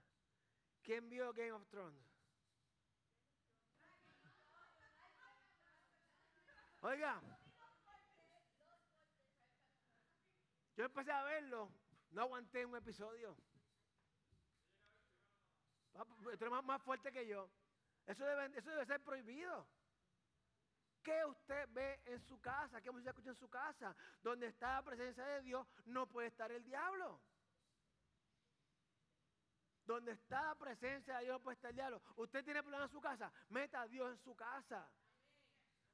¿Quién 0.83 1.09
vio 1.09 1.33
Game 1.33 1.51
of 1.51 1.67
Thrones? 1.67 2.06
Oiga, 6.87 7.21
yo 10.77 10.85
empecé 10.85 11.11
a 11.11 11.21
verlo, 11.21 11.69
no 12.11 12.21
aguanté 12.21 12.65
un 12.65 12.77
episodio. 12.77 13.35
Esto 16.31 16.45
es 16.45 16.63
más, 16.63 16.81
fuerte 16.81 17.11
que 17.11 17.27
yo. 17.27 17.49
Eso 18.05 18.23
debe, 18.23 18.57
eso 18.57 18.69
debe 18.69 18.85
ser 18.85 19.03
prohibido. 19.03 19.67
¿Qué 21.03 21.25
usted 21.25 21.67
ve 21.71 21.99
en 22.05 22.21
su 22.21 22.39
casa? 22.39 22.79
¿Qué 22.79 22.89
música 22.89 23.09
escucha 23.09 23.31
en 23.31 23.35
su 23.35 23.49
casa? 23.49 23.93
Donde 24.23 24.47
está 24.47 24.75
la 24.75 24.83
presencia 24.83 25.25
de 25.25 25.41
Dios, 25.41 25.67
no 25.87 26.07
puede 26.07 26.29
estar 26.29 26.49
el 26.53 26.63
diablo. 26.63 27.19
Donde 29.83 30.13
está 30.13 30.41
la 30.41 30.55
presencia 30.55 31.17
de 31.17 31.25
Dios, 31.25 31.33
no 31.33 31.43
puede 31.43 31.55
estar 31.55 31.71
el 31.71 31.75
diablo. 31.75 32.01
Usted 32.15 32.45
tiene 32.45 32.63
problemas 32.63 32.89
en 32.89 32.93
su 32.93 33.01
casa, 33.01 33.29
meta 33.49 33.81
a 33.81 33.87
Dios 33.89 34.09
en 34.09 34.19
su 34.19 34.33
casa. 34.37 34.89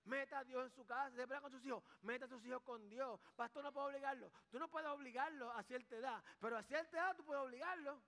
Meta 0.05 0.39
a 0.39 0.43
Dios 0.43 0.65
en 0.65 0.71
su 0.71 0.85
casa, 0.85 1.15
se 1.15 1.41
con 1.41 1.51
sus 1.51 1.65
hijos, 1.65 1.83
meta 2.01 2.25
a 2.25 2.27
sus 2.27 2.43
hijos 2.45 2.61
con 2.63 2.89
Dios. 2.89 3.19
Pastor 3.35 3.63
no 3.63 3.71
puede 3.71 3.87
obligarlo. 3.87 4.31
Tú 4.51 4.59
no 4.59 4.69
puedes 4.69 4.89
obligarlo 4.89 5.51
a 5.51 5.63
cierta 5.63 5.95
edad, 5.95 6.23
pero 6.41 6.57
a 6.57 6.63
cierta 6.63 6.97
edad 6.97 7.15
tú 7.15 7.23
puedes 7.23 7.43
obligarlo. 7.43 8.01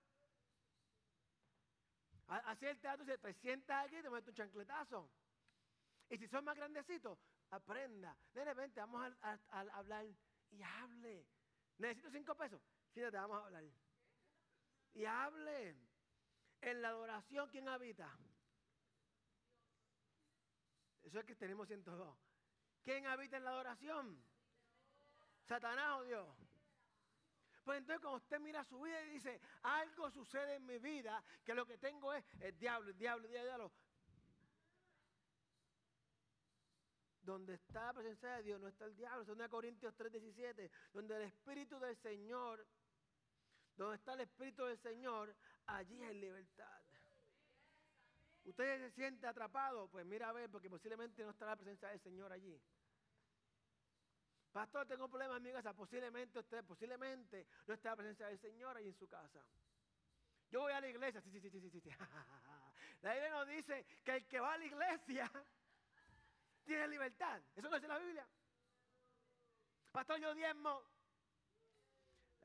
A, 2.28 2.54
cierta 2.56 2.88
edad 2.88 2.98
tú 2.98 3.04
dices, 3.04 3.20
te 3.20 3.32
sientas 3.34 3.86
aquí 3.86 3.96
y 3.96 4.02
te 4.02 4.10
metes 4.10 4.28
un 4.28 4.34
chancletazo. 4.34 5.10
Y 6.10 6.18
si 6.18 6.28
son 6.28 6.44
más 6.44 6.56
grandecitos, 6.56 7.18
aprenda. 7.50 8.16
De 8.34 8.44
repente 8.44 8.80
vamos 8.80 9.12
a, 9.22 9.38
hablar 9.50 10.06
y 10.50 10.62
hable. 10.62 11.26
Necesito 11.78 12.10
cinco 12.10 12.34
pesos. 12.34 12.60
Fíjate, 12.92 13.16
vamos 13.16 13.42
a 13.42 13.46
hablar. 13.46 13.64
Y 14.94 15.04
hable. 15.04 15.76
En 16.62 16.82
la 16.82 16.88
adoración, 16.88 17.48
¿quién 17.50 17.68
habita? 17.68 18.10
Eso 21.06 21.20
es 21.20 21.24
que 21.24 21.36
tenemos 21.36 21.68
102. 21.68 22.16
¿Quién 22.82 23.06
habita 23.06 23.36
en 23.36 23.44
la 23.44 23.50
adoración? 23.50 24.20
Satanás 25.44 26.00
o 26.00 26.04
Dios. 26.04 26.28
Pues 27.64 27.78
entonces 27.78 28.00
cuando 28.00 28.18
usted 28.18 28.40
mira 28.40 28.64
su 28.64 28.80
vida 28.80 29.00
y 29.02 29.10
dice, 29.10 29.40
algo 29.62 30.10
sucede 30.10 30.56
en 30.56 30.66
mi 30.66 30.78
vida, 30.78 31.22
que 31.44 31.54
lo 31.54 31.64
que 31.64 31.78
tengo 31.78 32.12
es 32.12 32.24
el 32.40 32.58
diablo, 32.58 32.90
el 32.90 32.98
diablo, 32.98 33.26
el 33.26 33.32
diablo. 33.32 33.72
Donde 37.22 37.54
está 37.54 37.86
la 37.86 37.92
presencia 37.92 38.36
de 38.36 38.42
Dios, 38.42 38.60
no 38.60 38.66
está 38.66 38.84
el 38.84 38.96
diablo. 38.96 39.24
2 39.24 39.48
Corintios 39.48 39.94
3:17, 39.96 40.70
donde 40.92 41.16
el 41.16 41.22
Espíritu 41.22 41.78
del 41.78 41.96
Señor, 41.96 42.66
donde 43.76 43.96
está 43.96 44.14
el 44.14 44.20
Espíritu 44.22 44.64
del 44.64 44.78
Señor, 44.78 45.34
allí 45.66 46.02
hay 46.02 46.14
libertad. 46.20 46.85
Usted 48.46 48.78
se 48.78 48.90
siente 48.92 49.26
atrapado, 49.26 49.88
pues 49.88 50.06
mira 50.06 50.28
a 50.28 50.32
ver, 50.32 50.48
porque 50.48 50.70
posiblemente 50.70 51.24
no 51.24 51.30
está 51.30 51.46
la 51.46 51.56
presencia 51.56 51.88
del 51.88 52.00
Señor 52.00 52.32
allí. 52.32 52.60
Pastor, 54.52 54.86
tengo 54.86 55.08
problemas 55.08 55.38
en 55.38 55.42
mi 55.42 55.52
casa. 55.52 55.74
Posiblemente 55.74 56.38
usted, 56.38 56.64
posiblemente 56.64 57.46
no 57.66 57.74
está 57.74 57.90
la 57.90 57.96
presencia 57.96 58.28
del 58.28 58.38
Señor 58.38 58.76
allí 58.76 58.88
en 58.88 58.94
su 58.94 59.08
casa. 59.08 59.44
Yo 60.48 60.60
voy 60.60 60.72
a 60.72 60.80
la 60.80 60.88
iglesia. 60.88 61.20
Sí, 61.20 61.30
sí, 61.40 61.50
sí, 61.50 61.60
sí, 61.60 61.80
sí. 61.80 61.90
La 63.02 63.12
Biblia 63.12 63.30
nos 63.30 63.48
dice 63.48 63.84
que 64.04 64.16
el 64.16 64.26
que 64.26 64.40
va 64.40 64.54
a 64.54 64.58
la 64.58 64.64
iglesia 64.64 65.30
tiene 66.64 66.88
libertad. 66.88 67.42
Eso 67.54 67.68
no 67.68 67.74
dice 67.74 67.88
la 67.88 67.98
Biblia. 67.98 68.26
Pastor, 69.90 70.18
yo 70.20 70.34
diezmo. 70.34 70.82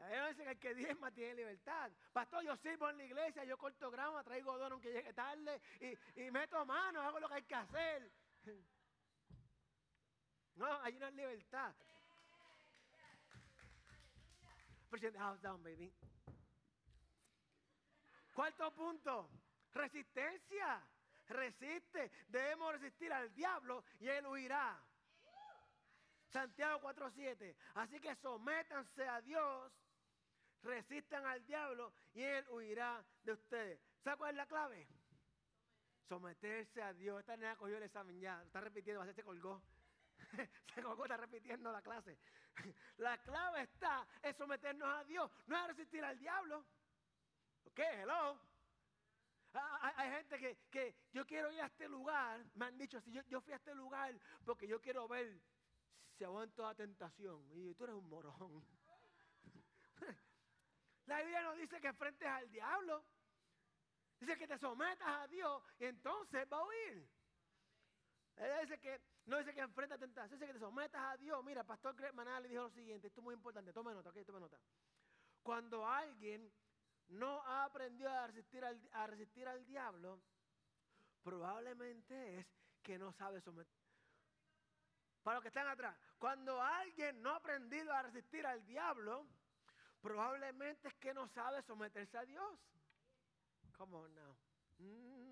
La 0.01 0.07
Biblia 0.07 0.27
dice 0.29 0.43
que 0.43 0.49
el 0.49 0.59
que 0.59 0.75
diezma 0.75 1.11
tiene 1.11 1.35
libertad. 1.35 1.91
Pastor, 2.11 2.43
yo 2.43 2.57
sirvo 2.57 2.89
en 2.89 2.97
la 2.97 3.03
iglesia, 3.03 3.43
yo 3.43 3.55
corto 3.55 3.91
grama, 3.91 4.23
traigo 4.23 4.57
don 4.57 4.71
aunque 4.71 4.91
llegue 4.91 5.13
tarde 5.13 5.61
y, 5.79 6.23
y 6.23 6.31
meto 6.31 6.65
mano, 6.65 7.01
hago 7.01 7.19
lo 7.19 7.27
que 7.27 7.35
hay 7.35 7.43
que 7.43 7.55
hacer. 7.55 8.11
No, 10.53 10.81
hay 10.81 10.95
una 10.97 11.09
libertad. 11.09 11.73
House 15.17 15.41
down, 15.41 15.63
baby. 15.63 15.91
Cuarto 18.33 18.71
punto, 18.73 19.29
resistencia. 19.73 20.83
Resiste. 21.29 22.11
Debemos 22.27 22.73
resistir 22.73 23.11
al 23.13 23.33
diablo 23.33 23.85
y 23.99 24.09
él 24.09 24.27
huirá. 24.27 24.77
Santiago 26.31 26.81
4:7. 26.81 27.55
Así 27.75 27.99
que 27.99 28.15
sométanse 28.15 29.07
a 29.07 29.21
Dios, 29.21 29.71
resistan 30.63 31.25
al 31.25 31.45
diablo 31.45 31.93
y 32.13 32.21
él 32.21 32.45
huirá 32.49 33.03
de 33.23 33.33
ustedes. 33.33 33.79
¿Sabe 34.03 34.17
cuál 34.17 34.31
es 34.31 34.37
la 34.37 34.47
clave? 34.47 34.87
Someterse 36.07 36.81
a 36.81 36.93
Dios. 36.93 37.19
Esta 37.19 37.37
nena 37.37 37.55
cogió 37.55 37.77
el 37.77 37.83
examen 37.83 38.19
ya. 38.19 38.41
Está 38.43 38.61
repitiendo, 38.61 39.01
a 39.01 39.13
se 39.13 39.23
colgó. 39.23 39.61
se 40.75 40.81
colgó, 40.81 41.03
está 41.05 41.17
repitiendo 41.17 41.71
la 41.71 41.81
clase. 41.81 42.17
la 42.97 43.17
clave 43.19 43.61
está 43.61 44.07
en 44.21 44.35
someternos 44.35 44.87
a 44.87 45.03
Dios, 45.05 45.29
no 45.47 45.57
es 45.57 45.67
resistir 45.67 46.03
al 46.03 46.17
diablo. 46.19 46.65
¿Ok? 47.65 47.79
Hello. 47.79 48.39
Ah, 49.53 49.79
ah, 49.81 49.93
hay, 49.97 50.11
gente 50.11 50.57
que, 50.69 50.95
yo 51.11 51.25
quiero 51.25 51.51
ir 51.51 51.61
a 51.61 51.65
este 51.65 51.87
lugar, 51.89 52.45
me 52.55 52.65
han 52.65 52.77
dicho 52.77 52.97
así, 52.97 53.11
yo, 53.11 53.41
fui 53.41 53.51
a 53.51 53.57
este 53.57 53.75
lugar 53.75 54.17
porque 54.45 54.65
yo 54.65 54.79
quiero 54.79 55.09
ver 55.09 55.41
si 56.17 56.23
aguanto 56.23 56.63
la 56.63 56.73
tentación. 56.73 57.45
Y 57.51 57.73
tú 57.75 57.83
eres 57.83 57.95
un 57.95 58.07
morón. 58.07 58.65
La 61.11 61.17
Biblia 61.17 61.41
no 61.41 61.55
dice 61.55 61.81
que 61.81 61.87
enfrentes 61.87 62.25
al 62.25 62.49
diablo. 62.49 63.03
Dice 64.21 64.37
que 64.37 64.47
te 64.47 64.57
sometas 64.57 65.09
a 65.09 65.27
Dios 65.27 65.61
y 65.77 65.83
entonces 65.83 66.47
va 66.49 66.59
a 66.59 66.63
huir. 66.63 67.05
Ella 68.37 68.61
dice 68.61 68.79
que, 68.79 69.01
no 69.25 69.37
dice 69.37 69.53
que 69.53 69.59
enfrenta 69.59 69.97
tentación, 69.97 70.39
dice 70.39 70.47
que 70.47 70.57
te 70.57 70.59
sometas 70.59 71.01
a 71.01 71.17
Dios. 71.17 71.43
Mira, 71.43 71.65
Pastor 71.65 71.95
Greg 71.97 72.15
le 72.15 72.47
dijo 72.47 72.63
lo 72.63 72.69
siguiente, 72.69 73.07
esto 73.07 73.19
es 73.19 73.25
muy 73.25 73.33
importante, 73.33 73.73
tome 73.73 73.93
nota, 73.93 74.09
ok, 74.09 74.25
tome 74.25 74.39
nota. 74.39 74.57
Cuando 75.43 75.85
alguien 75.85 76.49
no 77.09 77.41
ha 77.41 77.65
aprendido 77.65 78.09
a 78.09 78.27
resistir 78.27 78.63
al, 78.63 78.79
a 78.93 79.05
resistir 79.05 79.45
al 79.49 79.65
diablo, 79.65 80.17
probablemente 81.23 82.39
es 82.39 82.47
que 82.81 82.97
no 82.97 83.11
sabe 83.11 83.41
someter. 83.41 83.75
Para 85.23 85.35
los 85.35 85.41
que 85.41 85.49
están 85.49 85.67
atrás, 85.67 85.93
cuando 86.17 86.61
alguien 86.61 87.21
no 87.21 87.31
ha 87.31 87.35
aprendido 87.35 87.93
a 87.93 88.01
resistir 88.01 88.47
al 88.47 88.65
diablo, 88.65 89.27
probablemente 90.01 90.87
es 90.87 90.93
que 90.95 91.13
no 91.13 91.27
sabe 91.29 91.61
someterse 91.63 92.17
a 92.17 92.25
Dios. 92.25 92.59
Come 93.77 93.95
on 93.95 94.15
now. 94.15 94.37
Mm. 94.79 95.31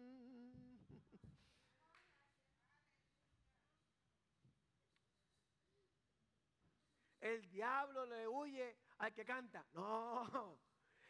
El 7.22 7.50
diablo 7.50 8.06
le 8.06 8.28
huye 8.28 8.78
al 9.00 9.14
que 9.14 9.26
canta. 9.26 9.66
No. 9.74 10.58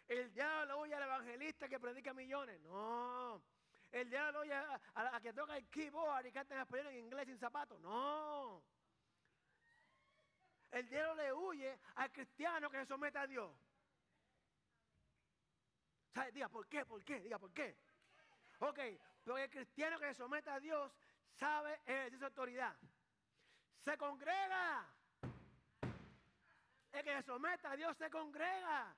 El 0.07 0.33
diablo 0.33 0.79
huye 0.81 0.95
al 0.95 1.03
evangelista 1.03 1.69
que 1.69 1.79
predica 1.79 2.13
millones. 2.13 2.59
No. 2.61 3.43
El 3.91 4.09
diablo 4.09 4.41
huye 4.41 4.53
a, 4.53 5.19
que 5.21 5.33
toca 5.33 5.55
el 5.55 5.69
keyboard 5.69 6.25
y 6.25 6.31
canta 6.31 6.55
en 6.55 6.61
español, 6.61 6.87
en 6.87 6.97
inglés, 6.97 7.27
sin 7.27 7.37
zapatos. 7.37 7.79
No. 7.79 8.63
El 10.71 10.87
diablo 10.87 11.15
le 11.15 11.33
huye 11.33 11.79
al 11.95 12.11
cristiano 12.11 12.69
que 12.69 12.77
se 12.79 12.85
somete 12.85 13.17
a 13.17 13.27
Dios. 13.27 13.51
¿Sabe? 16.13 16.31
Diga, 16.31 16.49
¿por 16.49 16.67
qué? 16.67 16.85
¿Por 16.85 17.03
qué? 17.03 17.19
Diga, 17.21 17.39
¿por 17.39 17.51
qué? 17.51 17.75
Ok, 18.59 18.79
porque 19.23 19.43
el 19.43 19.49
cristiano 19.49 19.99
que 19.99 20.07
se 20.07 20.15
somete 20.15 20.49
a 20.49 20.59
Dios 20.59 20.91
sabe 21.37 21.73
ejercer 21.85 22.19
su 22.19 22.25
autoridad. 22.25 22.75
Se 23.83 23.97
congrega. 23.97 24.85
El 26.91 27.03
que 27.03 27.15
se 27.15 27.23
somete 27.23 27.67
a 27.67 27.75
Dios 27.75 27.95
se 27.97 28.09
congrega 28.09 28.95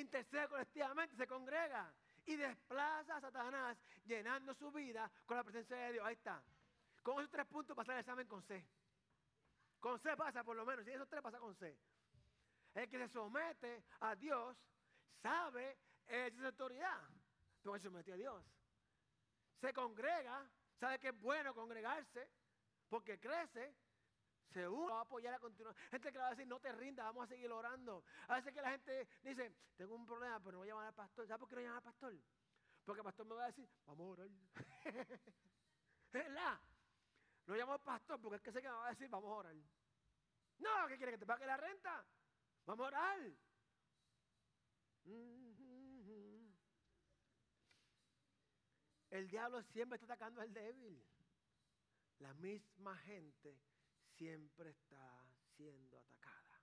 intercede 0.00 0.48
colectivamente, 0.48 1.16
se 1.16 1.26
congrega 1.26 1.92
y 2.26 2.36
desplaza 2.36 3.16
a 3.16 3.20
Satanás 3.20 3.78
llenando 4.04 4.54
su 4.54 4.70
vida 4.72 5.10
con 5.24 5.36
la 5.36 5.44
presencia 5.44 5.76
de 5.76 5.92
Dios. 5.94 6.06
Ahí 6.06 6.14
está. 6.14 6.42
Con 7.02 7.18
esos 7.18 7.30
tres 7.30 7.46
puntos 7.46 7.76
pasa 7.76 7.92
el 7.92 8.00
examen 8.00 8.26
con 8.26 8.42
C. 8.42 8.66
Con 9.86 10.00
C 10.00 10.16
pasa 10.16 10.42
por 10.42 10.56
lo 10.56 10.66
menos, 10.66 10.84
y 10.84 10.90
esos 10.90 11.08
tres 11.08 11.22
pasa 11.22 11.38
con 11.38 11.54
C. 11.54 11.78
El 12.74 12.88
que 12.88 12.98
se 12.98 13.06
somete 13.06 13.84
a 14.00 14.16
Dios 14.16 14.56
sabe 15.22 15.78
esa 16.08 16.46
autoridad, 16.48 17.08
porque 17.62 17.78
se 17.78 17.84
somete 17.84 18.12
a 18.12 18.16
Dios. 18.16 18.44
Se 19.60 19.72
congrega, 19.72 20.44
sabe 20.80 20.98
que 20.98 21.10
es 21.10 21.20
bueno 21.20 21.54
congregarse, 21.54 22.28
porque 22.88 23.20
crece, 23.20 23.76
se 24.52 24.66
va 24.66 24.98
a 24.98 25.00
apoyar 25.02 25.34
a 25.34 25.38
continuar. 25.38 25.76
Gente 25.92 26.10
que 26.10 26.18
le 26.18 26.22
va 26.22 26.26
a 26.26 26.30
decir, 26.30 26.48
no 26.48 26.58
te 26.58 26.72
rindas, 26.72 27.06
vamos 27.06 27.22
a 27.22 27.28
seguir 27.28 27.52
orando. 27.52 28.02
A 28.26 28.34
veces 28.34 28.52
que 28.52 28.62
la 28.62 28.72
gente 28.72 29.06
dice, 29.22 29.54
tengo 29.76 29.94
un 29.94 30.04
problema, 30.04 30.40
pero 30.40 30.50
no 30.54 30.58
voy 30.58 30.68
a 30.68 30.72
llamar 30.72 30.86
al 30.86 30.94
pastor. 30.94 31.28
¿Sabes 31.28 31.38
por 31.38 31.48
qué 31.48 31.54
no 31.54 31.60
llama 31.60 31.76
al 31.76 31.84
pastor? 31.84 32.12
Porque 32.84 33.02
el 33.02 33.04
pastor 33.04 33.26
me 33.26 33.36
va 33.36 33.44
a 33.44 33.46
decir, 33.46 33.70
vamos 33.86 34.04
a 34.04 34.10
orar. 34.10 34.28
¿Verdad? 36.12 36.58
No 37.46 37.54
llamo 37.54 37.74
al 37.74 37.80
pastor 37.80 38.20
porque 38.20 38.36
es 38.36 38.42
que 38.42 38.52
sé 38.52 38.60
que 38.60 38.68
me 38.68 38.74
va 38.74 38.86
a 38.86 38.90
decir, 38.90 39.08
vamos 39.08 39.30
a 39.30 39.34
orar. 39.34 39.54
No, 40.58 40.88
¿qué 40.88 40.96
quiere 40.96 41.12
que 41.12 41.18
te 41.18 41.26
pague 41.26 41.46
la 41.46 41.56
renta? 41.56 42.04
Vamos 42.64 42.84
a 42.84 42.88
orar. 42.88 43.20
El 49.10 49.28
diablo 49.28 49.62
siempre 49.62 49.96
está 49.96 50.06
atacando 50.06 50.40
al 50.40 50.52
débil. 50.52 51.02
La 52.18 52.34
misma 52.34 52.96
gente 52.98 53.60
siempre 54.16 54.70
está 54.70 55.24
siendo 55.56 55.98
atacada. 55.98 56.60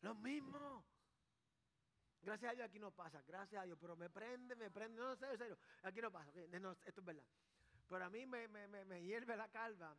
Lo 0.00 0.14
mismo. 0.14 0.84
Gracias 2.22 2.50
a 2.50 2.54
Dios 2.54 2.68
aquí 2.68 2.78
no 2.78 2.90
pasa, 2.90 3.22
gracias 3.22 3.62
a 3.62 3.64
Dios, 3.64 3.78
pero 3.80 3.96
me 3.96 4.10
prende, 4.10 4.56
me 4.56 4.70
prende, 4.70 5.00
no, 5.00 5.14
sé, 5.16 5.36
serio, 5.38 5.56
aquí 5.82 6.00
no 6.00 6.10
pasa, 6.10 6.30
esto 6.30 7.00
es 7.00 7.04
verdad. 7.04 7.24
Pero 7.88 8.04
a 8.04 8.10
mí 8.10 8.26
me, 8.26 8.48
me, 8.48 8.68
me, 8.68 9.02
hierve 9.02 9.36
la 9.36 9.48
calva 9.48 9.96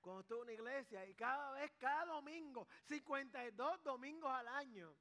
cuando 0.00 0.20
estoy 0.20 0.36
en 0.38 0.42
una 0.42 0.52
iglesia 0.52 1.06
y 1.06 1.14
cada 1.14 1.52
vez, 1.52 1.72
cada 1.78 2.06
domingo, 2.06 2.66
52 2.84 3.82
domingos 3.82 4.30
al 4.30 4.48
año, 4.48 4.94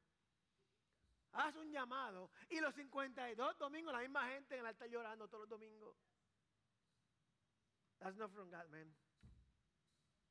hace 1.34 1.60
un 1.60 1.72
llamado 1.72 2.30
y 2.50 2.60
los 2.60 2.74
52 2.76 3.58
domingos 3.58 3.94
la 3.94 4.00
misma 4.00 4.30
gente 4.30 4.56
en 4.56 4.62
el 4.62 4.68
altar 4.68 4.90
llorando 4.90 5.28
todos 5.28 5.42
los 5.42 5.50
domingos. 5.50 5.98
That's 8.00 8.16
not 8.18 8.32
from 8.32 8.50
God, 8.50 8.68
man. 8.70 8.92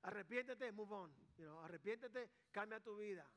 Arrepiéntete, 0.02 0.72
move 0.72 0.92
on. 0.92 1.14
arrepiéntete, 1.62 2.30
cambia 2.50 2.80
tu 2.80 2.96
vida. 2.96 3.28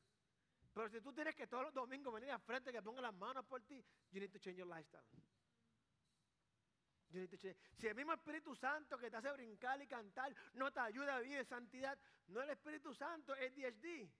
Pero 0.72 0.88
si 0.88 1.00
tú 1.00 1.12
tienes 1.12 1.34
que 1.36 1.46
todos 1.46 1.64
los 1.64 1.74
domingos 1.74 2.12
venir 2.12 2.30
a 2.30 2.38
frente 2.38 2.72
que 2.72 2.82
ponga 2.82 3.00
las 3.00 3.14
manos 3.14 3.44
por 3.44 3.62
ti, 3.62 3.84
you 4.10 4.20
need 4.20 4.32
to 4.32 4.38
change 4.38 4.56
your 4.56 4.66
lifestyle. 4.66 5.04
Si 7.76 7.86
el 7.86 7.94
mismo 7.94 8.12
Espíritu 8.12 8.54
Santo 8.56 8.98
que 8.98 9.10
te 9.10 9.16
hace 9.16 9.30
brincar 9.32 9.80
y 9.80 9.86
cantar 9.86 10.34
no 10.54 10.72
te 10.72 10.80
ayuda 10.80 11.16
a 11.16 11.20
vivir 11.20 11.38
en 11.38 11.46
santidad, 11.46 11.98
no 12.28 12.42
el 12.42 12.50
Espíritu 12.50 12.94
Santo, 12.94 13.34
es 13.36 13.54
DHD. 13.54 14.10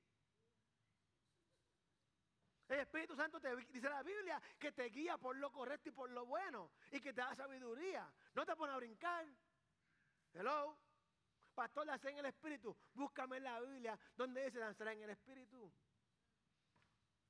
El 2.69 2.81
Espíritu 2.81 3.15
Santo 3.15 3.41
te 3.41 3.55
dice 3.57 3.89
la 3.91 4.03
Biblia 4.03 4.41
que 4.59 4.73
te 4.73 4.85
guía 4.85 5.19
por 5.19 5.37
lo 5.37 5.53
correcto 5.53 5.91
y 5.91 5.93
por 5.93 6.11
lo 6.11 6.25
bueno 6.25 6.71
y 6.93 7.01
que 7.01 7.13
te 7.13 7.21
da 7.21 7.35
sabiduría. 7.35 8.11
No 8.35 8.47
te 8.47 8.57
pone 8.57 8.73
a 8.73 8.77
brincar. 8.77 9.27
Hello. 10.33 10.79
Pastor, 11.55 11.87
danza 11.87 12.11
en 12.11 12.19
el 12.19 12.27
Espíritu. 12.27 12.77
Búscame 12.95 13.37
en 13.37 13.45
la 13.45 13.61
Biblia 13.61 13.99
donde 14.17 14.45
dice 14.45 14.59
danzará 14.59 14.93
en 14.93 15.03
el 15.03 15.11
Espíritu. 15.11 15.73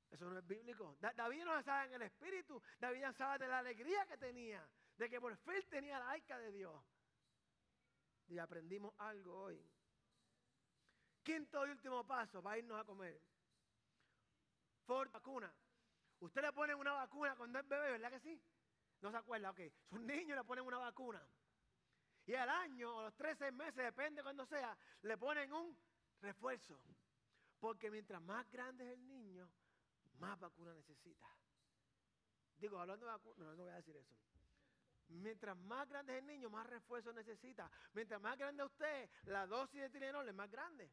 Eso 0.09 0.29
no 0.29 0.37
es 0.37 0.47
bíblico. 0.47 0.95
David 0.99 1.43
no 1.43 1.51
danzaba 1.51 1.85
en 1.85 1.93
el 1.93 2.01
Espíritu. 2.03 2.61
David 2.79 3.01
danzaba 3.01 3.37
de 3.37 3.47
la 3.47 3.59
alegría 3.59 4.05
que 4.05 4.17
tenía. 4.17 4.65
De 4.97 5.09
que 5.09 5.19
por 5.19 5.35
fin 5.37 5.63
tenía 5.69 5.99
la 5.99 6.11
arca 6.11 6.37
de 6.39 6.51
Dios. 6.51 6.83
Y 8.27 8.37
aprendimos 8.37 8.93
algo 8.97 9.43
hoy. 9.43 9.61
Quinto 11.23 11.65
y 11.65 11.71
último 11.71 12.05
paso 12.05 12.41
para 12.41 12.57
irnos 12.57 12.79
a 12.79 12.83
comer. 12.83 13.21
Ford 14.85 15.11
vacuna. 15.11 15.53
Usted 16.19 16.41
le 16.41 16.53
pone 16.53 16.73
una 16.73 16.93
vacuna 16.93 17.35
cuando 17.35 17.59
es 17.59 17.67
bebé, 17.67 17.91
¿verdad 17.91 18.11
que 18.11 18.19
sí? 18.19 18.41
No 19.01 19.11
se 19.11 19.17
acuerda, 19.17 19.51
ok. 19.51 19.59
Sus 19.89 19.99
niños 19.99 20.37
le 20.37 20.43
ponen 20.43 20.65
una 20.65 20.77
vacuna. 20.77 21.27
Y 22.25 22.33
al 22.33 22.49
año 22.49 22.95
o 22.95 23.01
los 23.03 23.15
13 23.15 23.51
meses, 23.51 23.75
depende 23.75 24.23
cuando 24.23 24.45
sea, 24.45 24.77
le 25.01 25.17
ponen 25.17 25.51
un 25.51 25.77
refuerzo. 26.21 26.79
Porque 27.59 27.91
mientras 27.91 28.21
más 28.21 28.49
grande 28.51 28.85
es 28.85 28.93
el 28.93 29.07
niño, 29.07 29.49
más 30.19 30.39
vacuna 30.39 30.73
necesita. 30.73 31.27
Digo, 32.57 32.79
hablando 32.79 33.05
de 33.05 33.11
vacunas, 33.11 33.39
no, 33.39 33.55
no 33.55 33.63
voy 33.63 33.71
a 33.71 33.75
decir 33.75 33.95
eso. 33.95 34.15
Mientras 35.09 35.55
más 35.57 35.87
grande 35.87 36.13
es 36.13 36.19
el 36.19 36.27
niño, 36.27 36.49
más 36.49 36.65
refuerzo 36.67 37.13
necesita. 37.13 37.69
Mientras 37.93 38.19
más 38.21 38.37
grande 38.37 38.63
usted, 38.63 39.09
la 39.25 39.45
dosis 39.45 39.81
de 39.81 39.89
Tilenol 39.89 40.27
es 40.27 40.35
más 40.35 40.49
grande. 40.49 40.91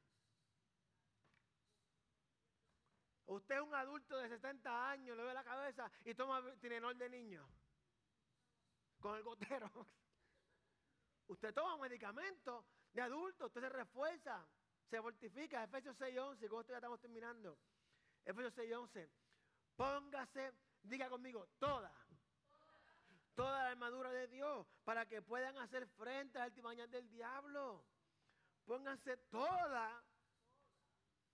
Usted 3.27 3.55
es 3.55 3.63
un 3.63 3.75
adulto 3.75 4.19
de 4.19 4.29
70 4.29 4.91
años, 4.91 5.17
le 5.17 5.23
ve 5.23 5.33
la 5.33 5.45
cabeza 5.45 5.91
y 6.05 6.15
toma 6.15 6.43
Tilenol 6.61 6.99
de 6.99 7.09
niño. 7.09 7.49
Con 9.01 9.17
el 9.17 9.23
gotero. 9.23 9.71
Usted 11.29 11.55
toma 11.55 11.79
medicamento 11.79 12.67
de 12.93 13.01
adulto, 13.01 13.47
usted 13.47 13.63
se 13.63 13.69
refuerza, 13.71 14.47
se 14.91 15.01
fortifica. 15.01 15.65
Efesios 15.65 15.99
6.11, 15.99 16.49
con 16.49 16.61
esto 16.61 16.73
ya 16.73 16.77
estamos 16.77 17.01
terminando. 17.01 17.59
Efesios 18.25 18.55
6.11. 18.55 19.09
Póngase, 19.77 20.53
diga 20.83 21.09
conmigo, 21.09 21.49
toda 21.59 22.02
toda 23.35 23.63
la 23.63 23.71
armadura 23.71 24.11
de 24.11 24.29
Dios 24.29 24.67
para 24.85 25.07
que 25.07 25.23
puedan 25.23 25.57
hacer 25.59 25.87
frente 25.87 26.39
a 26.39 26.49
la 26.49 26.87
del 26.87 27.09
diablo. 27.11 27.85
Pónganse 28.65 29.17
toda 29.17 30.03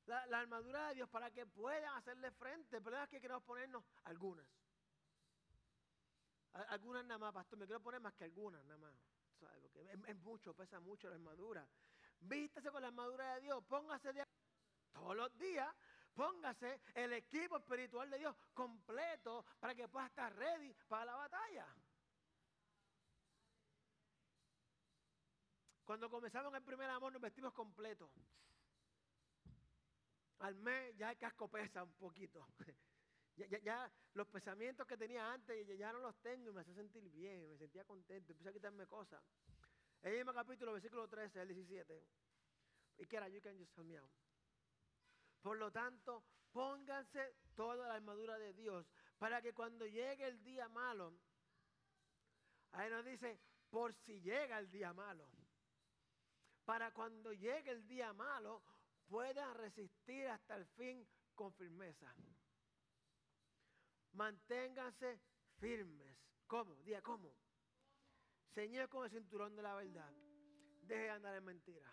la, 0.07 0.39
armadura 0.39 0.89
de 0.89 0.95
Dios 0.97 1.09
para 1.09 1.31
que 1.31 1.47
puedan 1.47 1.95
hacerle 1.97 2.31
frente. 2.33 2.77
El 2.77 2.83
problema 2.83 3.05
es 3.05 3.11
que 3.11 3.21
queremos 3.21 3.43
ponernos 3.43 3.85
algunas. 4.05 4.47
Algunas 6.69 7.05
nada 7.05 7.19
más, 7.19 7.33
pastor. 7.35 7.59
Me 7.59 7.67
quiero 7.67 7.81
poner 7.81 8.01
más 8.01 8.15
que 8.15 8.25
algunas 8.25 8.65
nada 8.65 8.79
más. 8.79 8.95
es, 10.07 10.17
mucho, 10.17 10.55
pesa 10.55 10.81
mucho 10.81 11.09
la 11.09 11.17
armadura. 11.17 11.69
Vístase 12.21 12.71
con 12.71 12.83
la 12.83 12.89
armadura 12.89 13.35
de 13.35 13.43
Dios. 13.43 13.63
Póngase 13.65 14.13
de 14.13 14.25
todos 14.93 15.17
los 15.17 15.39
días 15.39 15.75
póngase 16.19 16.81
el 16.95 17.13
equipo 17.13 17.59
espiritual 17.59 18.11
de 18.11 18.19
Dios 18.19 18.35
completo 18.53 19.45
para 19.61 19.73
que 19.73 19.87
pueda 19.87 20.07
estar 20.07 20.35
ready 20.35 20.75
para 20.89 21.05
la 21.05 21.15
batalla. 21.15 21.67
Cuando 25.89 26.11
comenzamos 26.11 26.53
el 26.53 26.63
primer 26.63 26.91
amor 26.91 27.15
nos 27.15 27.23
vestimos 27.23 27.51
completos. 27.55 28.11
Al 30.41 30.55
mes 30.57 30.95
ya 30.99 31.13
el 31.13 31.17
casco 31.17 31.49
pesa 31.49 31.83
un 31.83 31.95
poquito. 31.95 32.47
Ya, 33.63 33.89
los 34.15 34.27
pensamientos 34.27 34.85
que 34.85 34.97
tenía 34.97 35.33
antes 35.33 35.65
ya, 35.79 35.93
no 35.93 36.01
los 36.01 36.17
tengo 36.17 36.51
y 36.51 36.53
me 36.53 36.63
hace 36.63 36.75
sentir 36.75 37.09
bien, 37.09 37.49
me 37.49 37.57
sentía 37.57 37.85
contento, 37.85 38.33
empecé 38.33 38.49
a 38.49 38.53
quitarme 38.53 38.85
cosas. 38.89 39.23
El 40.03 40.17
mismo 40.17 40.35
capítulo, 40.35 40.73
versículo 40.73 41.07
13, 41.07 41.43
el 41.43 41.49
17. 41.55 42.05
Y 42.99 43.07
que 43.07 43.17
era, 43.17 43.29
you 43.29 43.41
can 43.41 43.57
just 43.57 43.79
me 43.79 43.97
out. 43.97 44.11
Por 45.41 45.57
lo 45.57 45.71
tanto, 45.71 46.25
pónganse 46.51 47.37
toda 47.55 47.87
la 47.87 47.95
armadura 47.95 48.39
de 48.39 48.53
Dios 48.55 48.85
para 49.19 49.41
que 49.41 49.55
cuando 49.55 49.87
llegue 49.87 50.27
el 50.27 50.43
día 50.43 50.69
malo, 50.69 51.15
ahí 52.73 52.91
nos 52.91 53.05
dice, 53.05 53.39
por 53.71 53.95
si 53.95 54.21
llega 54.21 54.59
el 54.59 54.69
día 54.69 54.93
malo 54.93 55.31
para 56.69 56.91
cuando 56.91 57.33
llegue 57.33 57.71
el 57.71 57.89
día 57.89 58.13
malo 58.13 58.63
puedan 59.07 59.55
resistir 59.55 60.29
hasta 60.29 60.55
el 60.55 60.67
fin 60.67 61.09
con 61.35 61.51
firmeza. 61.55 62.15
Manténganse 64.13 65.19
firmes. 65.61 66.15
¿Cómo? 66.47 66.77
Diga, 66.83 67.01
¿cómo? 67.01 67.33
Señor 68.53 68.91
con 68.91 69.07
el 69.07 69.11
cinturón 69.11 69.57
de 69.57 69.63
la 69.63 69.77
verdad. 69.77 70.13
Deje 70.83 71.05
de 71.05 71.11
andar 71.11 71.37
en 71.37 71.45
mentira. 71.47 71.91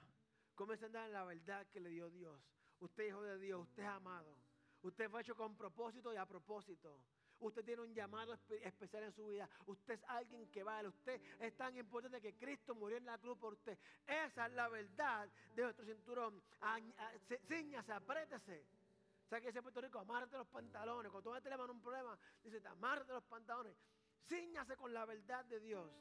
Comience 0.56 0.84
a 0.84 0.88
andar 0.88 1.06
en 1.06 1.14
la 1.14 1.24
verdad 1.24 1.66
que 1.68 1.80
le 1.80 1.90
dio 1.90 2.10
Dios. 2.10 2.44
Usted 2.82 3.04
es 3.04 3.10
hijo 3.12 3.22
de 3.22 3.40
Dios, 3.40 3.62
usted 3.62 3.84
es 3.84 3.88
amado. 3.88 4.36
Usted 4.82 5.10
fue 5.10 5.22
hecho 5.22 5.38
con 5.38 5.56
propósito 5.56 6.14
y 6.14 6.18
a 6.18 6.26
propósito. 6.26 7.02
Usted 7.46 7.64
tiene 7.64 7.84
un 7.84 7.94
llamado 7.94 8.34
especial 8.34 9.04
en 9.04 9.14
su 9.14 9.28
vida. 9.28 9.48
Usted 9.68 9.94
es 9.94 10.04
alguien 10.08 10.50
que 10.50 10.64
vale. 10.64 10.88
Usted 10.88 11.22
es 11.40 11.56
tan 11.56 11.78
importante 11.78 12.20
que 12.20 12.36
Cristo 12.36 12.74
murió 12.74 12.98
en 12.98 13.06
la 13.06 13.20
cruz 13.20 13.38
por 13.38 13.54
usted. 13.54 13.78
Esa 14.08 14.48
es 14.48 14.54
la 14.54 14.68
verdad 14.68 15.30
de 15.56 15.62
nuestro 15.62 15.86
cinturón. 15.86 16.42
Cíñase, 17.48 17.94
apriétese. 17.94 18.66
O 19.26 19.28
sea 19.28 19.40
que 19.40 19.48
dice 19.48 19.62
Puerto 19.62 19.80
Rico, 19.80 20.00
amárrate 20.00 20.38
los 20.38 20.48
pantalones. 20.48 21.12
Cuando 21.12 21.40
tú 21.40 21.50
le 21.50 21.56
un 21.56 21.82
problema, 21.82 22.18
dice, 22.44 22.62
amárrate 22.68 23.14
los 23.14 23.24
pantalones. 23.26 23.76
Cíñase 24.28 24.76
con 24.76 24.92
la 24.92 25.06
verdad 25.06 25.46
de 25.46 25.60
Dios. 25.60 25.92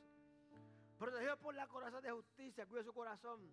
Protegido 0.99 1.37
por 1.37 1.55
la 1.55 1.69
coraza 1.69 2.01
de 2.01 2.11
justicia, 2.11 2.65
cuide 2.65 2.85
su 2.85 2.95
corazón. 2.95 3.53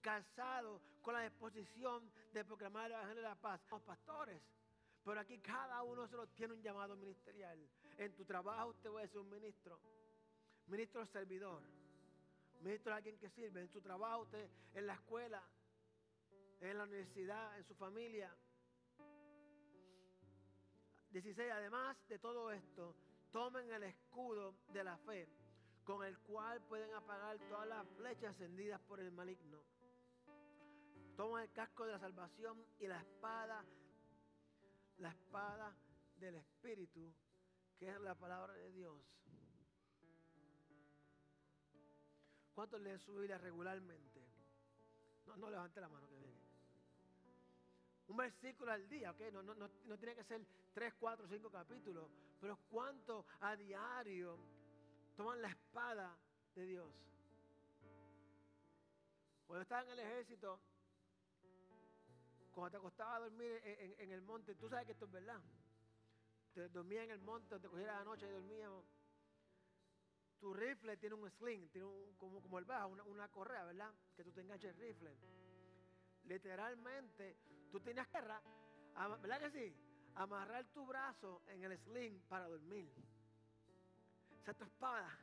Calzado 0.00 0.80
con 1.00 1.14
la 1.14 1.22
disposición 1.22 2.10
de 2.32 2.44
proclamar 2.44 2.86
el 2.86 2.92
Evangelio 2.92 3.22
de 3.22 3.28
la 3.28 3.36
paz. 3.36 3.60
Los 3.70 3.82
pastores 3.82 4.42
pero 5.04 5.20
aquí 5.20 5.38
cada 5.38 5.82
uno 5.82 6.02
nosotros 6.02 6.28
tiene 6.34 6.54
un 6.54 6.62
llamado 6.62 6.96
ministerial. 6.96 7.58
En 7.96 8.14
tu 8.14 8.24
trabajo 8.24 8.70
usted 8.70 8.90
a 8.96 9.08
ser 9.08 9.18
un 9.18 9.30
ministro. 9.30 9.78
Ministro 10.66 11.06
servidor. 11.06 11.62
Ministro 12.60 12.92
es 12.92 12.96
alguien 12.96 13.18
que 13.18 13.30
sirve. 13.30 13.62
En 13.62 13.68
su 13.68 13.80
trabajo 13.80 14.22
usted, 14.22 14.48
en 14.74 14.86
la 14.86 14.94
escuela, 14.94 15.42
en 16.60 16.76
la 16.76 16.84
universidad, 16.84 17.56
en 17.58 17.64
su 17.64 17.74
familia. 17.74 18.34
16. 21.10 21.50
Además 21.50 21.96
de 22.08 22.18
todo 22.18 22.52
esto, 22.52 22.94
tomen 23.32 23.70
el 23.72 23.82
escudo 23.84 24.54
de 24.68 24.84
la 24.84 24.96
fe, 24.98 25.28
con 25.82 26.04
el 26.04 26.18
cual 26.20 26.60
pueden 26.62 26.92
apagar 26.94 27.38
todas 27.48 27.66
las 27.66 27.88
flechas 27.96 28.34
encendidas 28.34 28.80
por 28.82 29.00
el 29.00 29.10
maligno. 29.10 29.58
Tomen 31.16 31.44
el 31.44 31.52
casco 31.52 31.86
de 31.86 31.92
la 31.92 31.98
salvación 31.98 32.64
y 32.78 32.86
la 32.86 33.00
espada 33.00 33.64
la 35.00 35.10
espada 35.10 35.74
del 36.18 36.36
Espíritu, 36.36 37.12
que 37.78 37.88
es 37.88 38.00
la 38.00 38.14
palabra 38.14 38.52
de 38.54 38.70
Dios. 38.70 38.96
¿Cuántos 42.54 42.80
leen 42.80 42.98
su 43.00 43.14
Biblia 43.14 43.38
regularmente? 43.38 44.20
No, 45.26 45.36
no 45.36 45.50
levante 45.50 45.80
la 45.80 45.88
mano 45.88 46.06
que 46.08 46.16
viene. 46.16 46.40
Un 48.08 48.16
versículo 48.16 48.72
al 48.72 48.88
día, 48.88 49.12
¿ok? 49.12 49.20
No, 49.32 49.42
no, 49.42 49.54
no, 49.54 49.70
no 49.86 49.96
tiene 49.96 50.14
que 50.14 50.24
ser 50.24 50.44
tres, 50.74 50.92
cuatro, 50.98 51.26
cinco 51.28 51.50
capítulos, 51.50 52.10
pero 52.40 52.58
¿cuánto 52.68 53.24
a 53.40 53.56
diario 53.56 54.38
toman 55.16 55.40
la 55.40 55.48
espada 55.48 56.14
de 56.54 56.66
Dios? 56.66 56.92
Cuando 59.46 59.62
estaba 59.62 59.82
en 59.82 59.90
el 59.90 59.98
ejército, 60.00 60.60
cuando 62.50 62.70
te 62.70 62.76
acostabas 62.78 63.16
a 63.16 63.20
dormir 63.20 63.60
en, 63.64 64.10
el 64.10 64.22
monte, 64.22 64.54
tú 64.54 64.68
sabes 64.68 64.86
que 64.86 64.92
esto 64.92 65.04
es 65.04 65.12
verdad. 65.12 65.40
Te 66.52 66.68
dormías 66.68 67.04
en 67.04 67.10
el 67.12 67.20
monte, 67.20 67.58
te 67.58 67.68
cogías 67.68 67.86
la 67.86 68.04
noche 68.04 68.26
y 68.26 68.30
dormíamos. 68.30 68.84
Tu 70.40 70.52
rifle 70.54 70.96
tiene 70.96 71.14
un 71.14 71.30
sling, 71.30 71.68
tiene 71.68 71.86
como, 72.16 72.40
como 72.40 72.58
el 72.58 72.64
bajo, 72.64 72.88
una, 72.88 73.28
correa, 73.28 73.64
¿verdad? 73.64 73.92
Que 74.16 74.24
tú 74.24 74.32
te 74.32 74.40
enganches 74.40 74.70
el 74.74 74.80
rifle. 74.80 75.16
Literalmente, 76.24 77.36
tú 77.70 77.80
tenías 77.80 78.08
que, 78.08 78.20
¿verdad 78.20 79.40
que 79.40 79.50
sí? 79.50 79.76
Amarrar 80.14 80.64
tu 80.72 80.86
brazo 80.86 81.42
en 81.46 81.64
el 81.64 81.78
sling 81.78 82.20
para 82.28 82.48
dormir. 82.48 82.90
O 84.40 84.44
sea, 84.44 84.54
tu 84.54 84.64
espada. 84.64 85.16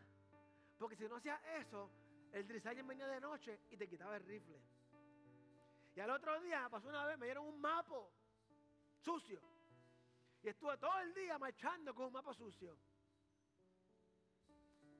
Porque 0.77 0.95
si 0.95 1.07
no 1.07 1.15
hacías 1.15 1.41
eso, 1.59 1.89
el 2.31 2.47
drizalle 2.47 2.83
venía 2.83 3.07
de 3.07 3.19
noche 3.19 3.59
y 3.71 3.77
te 3.77 3.87
quitaba 3.87 4.15
el 4.17 4.23
rifle. 4.23 4.61
Y 5.97 5.99
al 5.99 6.11
otro 6.11 6.39
día, 6.41 6.69
pasó 6.69 6.89
una 6.89 7.07
vez, 7.07 7.17
me 7.17 7.25
dieron 7.25 7.47
un 7.47 7.59
mapa 7.59 7.95
sucio. 8.99 9.41
Y 10.43 10.49
estuve 10.49 10.77
todo 10.77 10.99
el 10.99 11.11
día 11.15 11.39
marchando 11.39 11.95
con 11.95 12.05
un 12.05 12.13
mapa 12.13 12.35
sucio. 12.35 12.77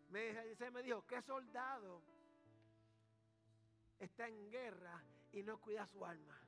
Me, 0.10 0.56
se 0.56 0.72
me 0.72 0.82
dijo, 0.82 1.06
¿qué 1.06 1.22
soldado 1.22 2.02
está 4.00 4.28
en 4.28 4.50
guerra 4.50 5.00
y 5.34 5.44
no 5.44 5.62
cuida 5.62 5.86
su 5.86 6.04
alma? 6.04 6.42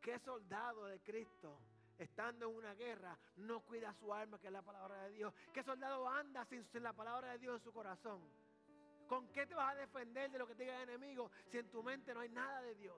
¿Qué 0.00 0.18
soldado 0.18 0.86
de 0.86 1.00
Cristo, 1.02 1.60
estando 1.96 2.50
en 2.50 2.56
una 2.56 2.74
guerra, 2.74 3.16
no 3.36 3.60
cuida 3.60 3.94
su 3.94 4.12
alma, 4.12 4.40
que 4.40 4.48
es 4.48 4.52
la 4.52 4.62
palabra 4.62 5.04
de 5.04 5.10
Dios? 5.10 5.32
¿Qué 5.54 5.62
soldado 5.62 6.08
anda 6.08 6.44
sin, 6.46 6.66
sin 6.72 6.82
la 6.82 6.92
palabra 6.92 7.30
de 7.30 7.38
Dios 7.38 7.54
en 7.54 7.62
su 7.62 7.72
corazón? 7.72 8.28
¿Con 9.06 9.28
qué 9.28 9.46
te 9.46 9.54
vas 9.54 9.74
a 9.74 9.78
defender 9.78 10.30
de 10.30 10.38
lo 10.38 10.46
que 10.46 10.54
te 10.54 10.64
diga 10.64 10.82
el 10.82 10.88
enemigo 10.88 11.30
si 11.50 11.58
en 11.58 11.70
tu 11.70 11.82
mente 11.82 12.12
no 12.12 12.20
hay 12.20 12.28
nada 12.28 12.60
de 12.62 12.74
Dios? 12.74 12.96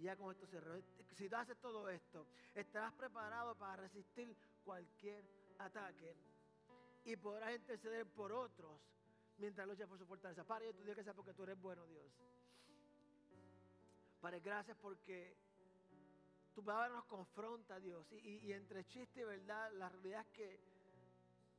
Ya 0.00 0.16
con 0.16 0.32
esto 0.32 0.46
cerró. 0.46 0.78
Si 1.14 1.28
tú 1.28 1.36
haces 1.36 1.56
todo 1.58 1.88
esto, 1.88 2.26
estarás 2.54 2.92
preparado 2.92 3.54
para 3.54 3.76
resistir 3.76 4.36
cualquier 4.64 5.24
ataque 5.58 6.14
y 7.04 7.16
podrás 7.16 7.54
interceder 7.54 8.06
por 8.06 8.32
otros 8.32 8.80
mientras 9.38 9.66
luchas 9.66 9.88
por 9.88 9.98
su 9.98 10.06
fortaleza. 10.06 10.44
Padre, 10.44 10.66
yo 10.66 10.74
te 10.74 10.82
digo 10.82 10.94
que 10.94 11.04
sea 11.04 11.14
porque 11.14 11.32
tú 11.32 11.44
eres 11.44 11.60
bueno, 11.60 11.86
Dios. 11.86 12.12
Padre, 14.20 14.40
gracias 14.40 14.76
porque 14.80 15.36
tu 16.54 16.62
palabra 16.62 16.88
nos 16.88 17.04
confronta, 17.04 17.80
Dios. 17.80 18.06
Y, 18.12 18.38
y 18.38 18.52
entre 18.52 18.84
chiste 18.84 19.20
y 19.20 19.24
verdad, 19.24 19.72
la 19.72 19.88
realidad 19.88 20.20
es 20.22 20.28
que 20.28 20.73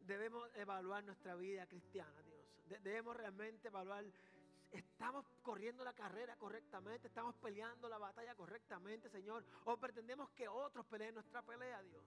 debemos 0.05 0.49
evaluar 0.55 1.03
nuestra 1.03 1.35
vida 1.35 1.65
cristiana, 1.67 2.21
Dios. 2.23 2.81
debemos 2.81 3.15
realmente 3.15 3.67
evaluar 3.67 4.05
estamos 4.71 5.25
corriendo 5.41 5.83
la 5.83 5.93
carrera 5.93 6.35
correctamente, 6.35 7.07
estamos 7.07 7.35
peleando 7.35 7.87
la 7.87 7.97
batalla 7.97 8.35
correctamente, 8.35 9.09
Señor, 9.09 9.43
o 9.65 9.77
pretendemos 9.77 10.29
que 10.31 10.47
otros 10.47 10.85
peleen 10.87 11.13
nuestra 11.13 11.41
pelea, 11.41 11.81
Dios. 11.83 12.03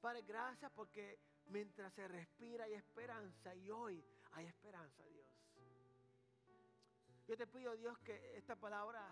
Padre, 0.00 0.22
gracias 0.22 0.72
porque 0.72 1.18
mientras 1.46 1.92
se 1.92 2.08
respira 2.08 2.64
hay 2.64 2.74
esperanza 2.74 3.54
y 3.54 3.70
hoy 3.70 4.02
hay 4.32 4.46
esperanza, 4.46 5.04
Dios. 5.08 5.26
Yo 7.26 7.36
te 7.36 7.46
pido, 7.46 7.76
Dios, 7.76 7.98
que 8.00 8.36
esta 8.36 8.56
palabra 8.56 9.06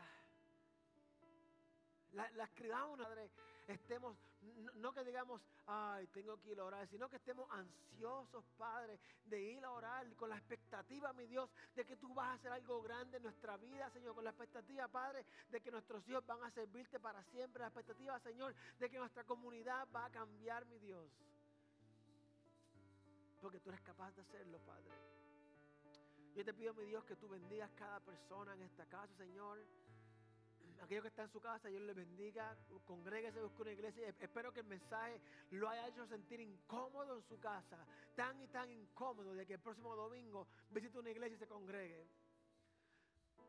la, 2.13 2.45
escribamos, 2.45 2.99
Padre, 2.99 3.31
estemos, 3.67 4.17
no, 4.75 4.93
que 4.93 5.05
digamos, 5.05 5.41
ay, 5.67 6.07
tengo 6.09 6.39
que 6.41 6.51
ir 6.51 6.61
a 6.61 6.65
orar, 6.65 6.87
sino 6.89 7.09
que 7.09 7.17
estemos 7.17 7.51
ansiosos, 7.51 8.45
Padre, 8.57 8.99
de 9.25 9.41
ir 9.41 9.65
a 9.65 9.73
orar 9.73 10.07
con 10.15 10.31
la 10.31 10.37
expectativa, 10.37 11.13
mi 11.13 11.27
Dios, 11.27 11.51
de 11.75 11.85
que 11.85 11.97
tú 11.97 12.15
vas 12.15 12.29
a 12.29 12.33
hacer 12.35 12.53
algo 12.53 12.81
grande 12.83 13.17
en 13.17 13.25
nuestra 13.25 13.57
vida, 13.57 13.91
Señor, 13.91 14.15
con 14.15 14.25
la 14.25 14.31
expectativa, 14.31 14.87
Padre, 14.89 15.25
de 15.51 15.61
que 15.61 15.71
nuestros 15.71 16.07
hijos 16.09 16.25
van 16.27 16.43
a 16.45 16.51
servirte 16.51 17.01
para 17.01 17.23
siempre, 17.25 17.61
la 17.61 17.69
expectativa, 17.69 18.19
Señor, 18.21 18.55
de 18.79 18.89
que 18.91 18.99
nuestra 18.99 19.25
comunidad 19.25 19.89
va 19.95 20.07
a 20.07 20.11
cambiar, 20.11 20.65
mi 20.67 20.79
Dios. 20.79 21.11
Porque 23.41 23.61
tú 23.61 23.71
eres 23.71 23.81
capaz 23.83 24.13
de 24.13 24.23
hacerlo, 24.23 24.59
Padre. 24.61 24.91
Yo 26.35 26.45
te 26.45 26.55
pido, 26.55 26.73
mi 26.75 26.85
Dios, 26.85 27.05
que 27.05 27.17
tú 27.17 27.29
bendigas 27.29 27.71
cada 27.73 27.99
persona 28.01 28.55
en 28.55 28.63
esta 28.63 28.87
casa, 28.87 29.13
Señor 29.17 29.59
aquellos 30.83 31.03
que 31.03 31.09
están 31.09 31.27
en 31.27 31.33
su 31.33 31.41
casa, 31.41 31.69
Dios 31.69 31.83
les 31.83 31.97
bendiga, 31.97 32.57
congréguese, 32.85 33.41
busque 33.43 33.63
una 33.63 33.73
iglesia. 33.73 34.09
Espero 34.21 34.53
que 34.53 34.61
el 34.61 34.67
mensaje 34.67 35.21
lo 35.51 35.69
haya 35.69 35.89
hecho 35.89 36.07
sentir 36.07 36.41
incómodo 36.41 37.17
en 37.17 37.23
su 37.23 37.39
casa, 37.41 37.79
tan 38.15 38.41
y 38.41 38.49
tan 38.49 38.71
incómodo 38.71 39.35
de 39.35 39.47
que 39.47 39.55
el 39.55 39.61
próximo 39.61 39.95
domingo 39.97 40.47
visite 40.71 40.99
una 40.99 41.11
iglesia 41.11 41.37
y 41.37 41.39
se 41.39 41.47
congregue. 41.47 42.07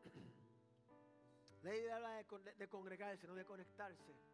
La 1.62 1.74
idea 1.74 1.96
habla 1.96 2.10
de, 2.14 2.54
de 2.58 2.68
congregarse, 2.68 3.26
no 3.26 3.34
de 3.34 3.44
conectarse. 3.44 4.29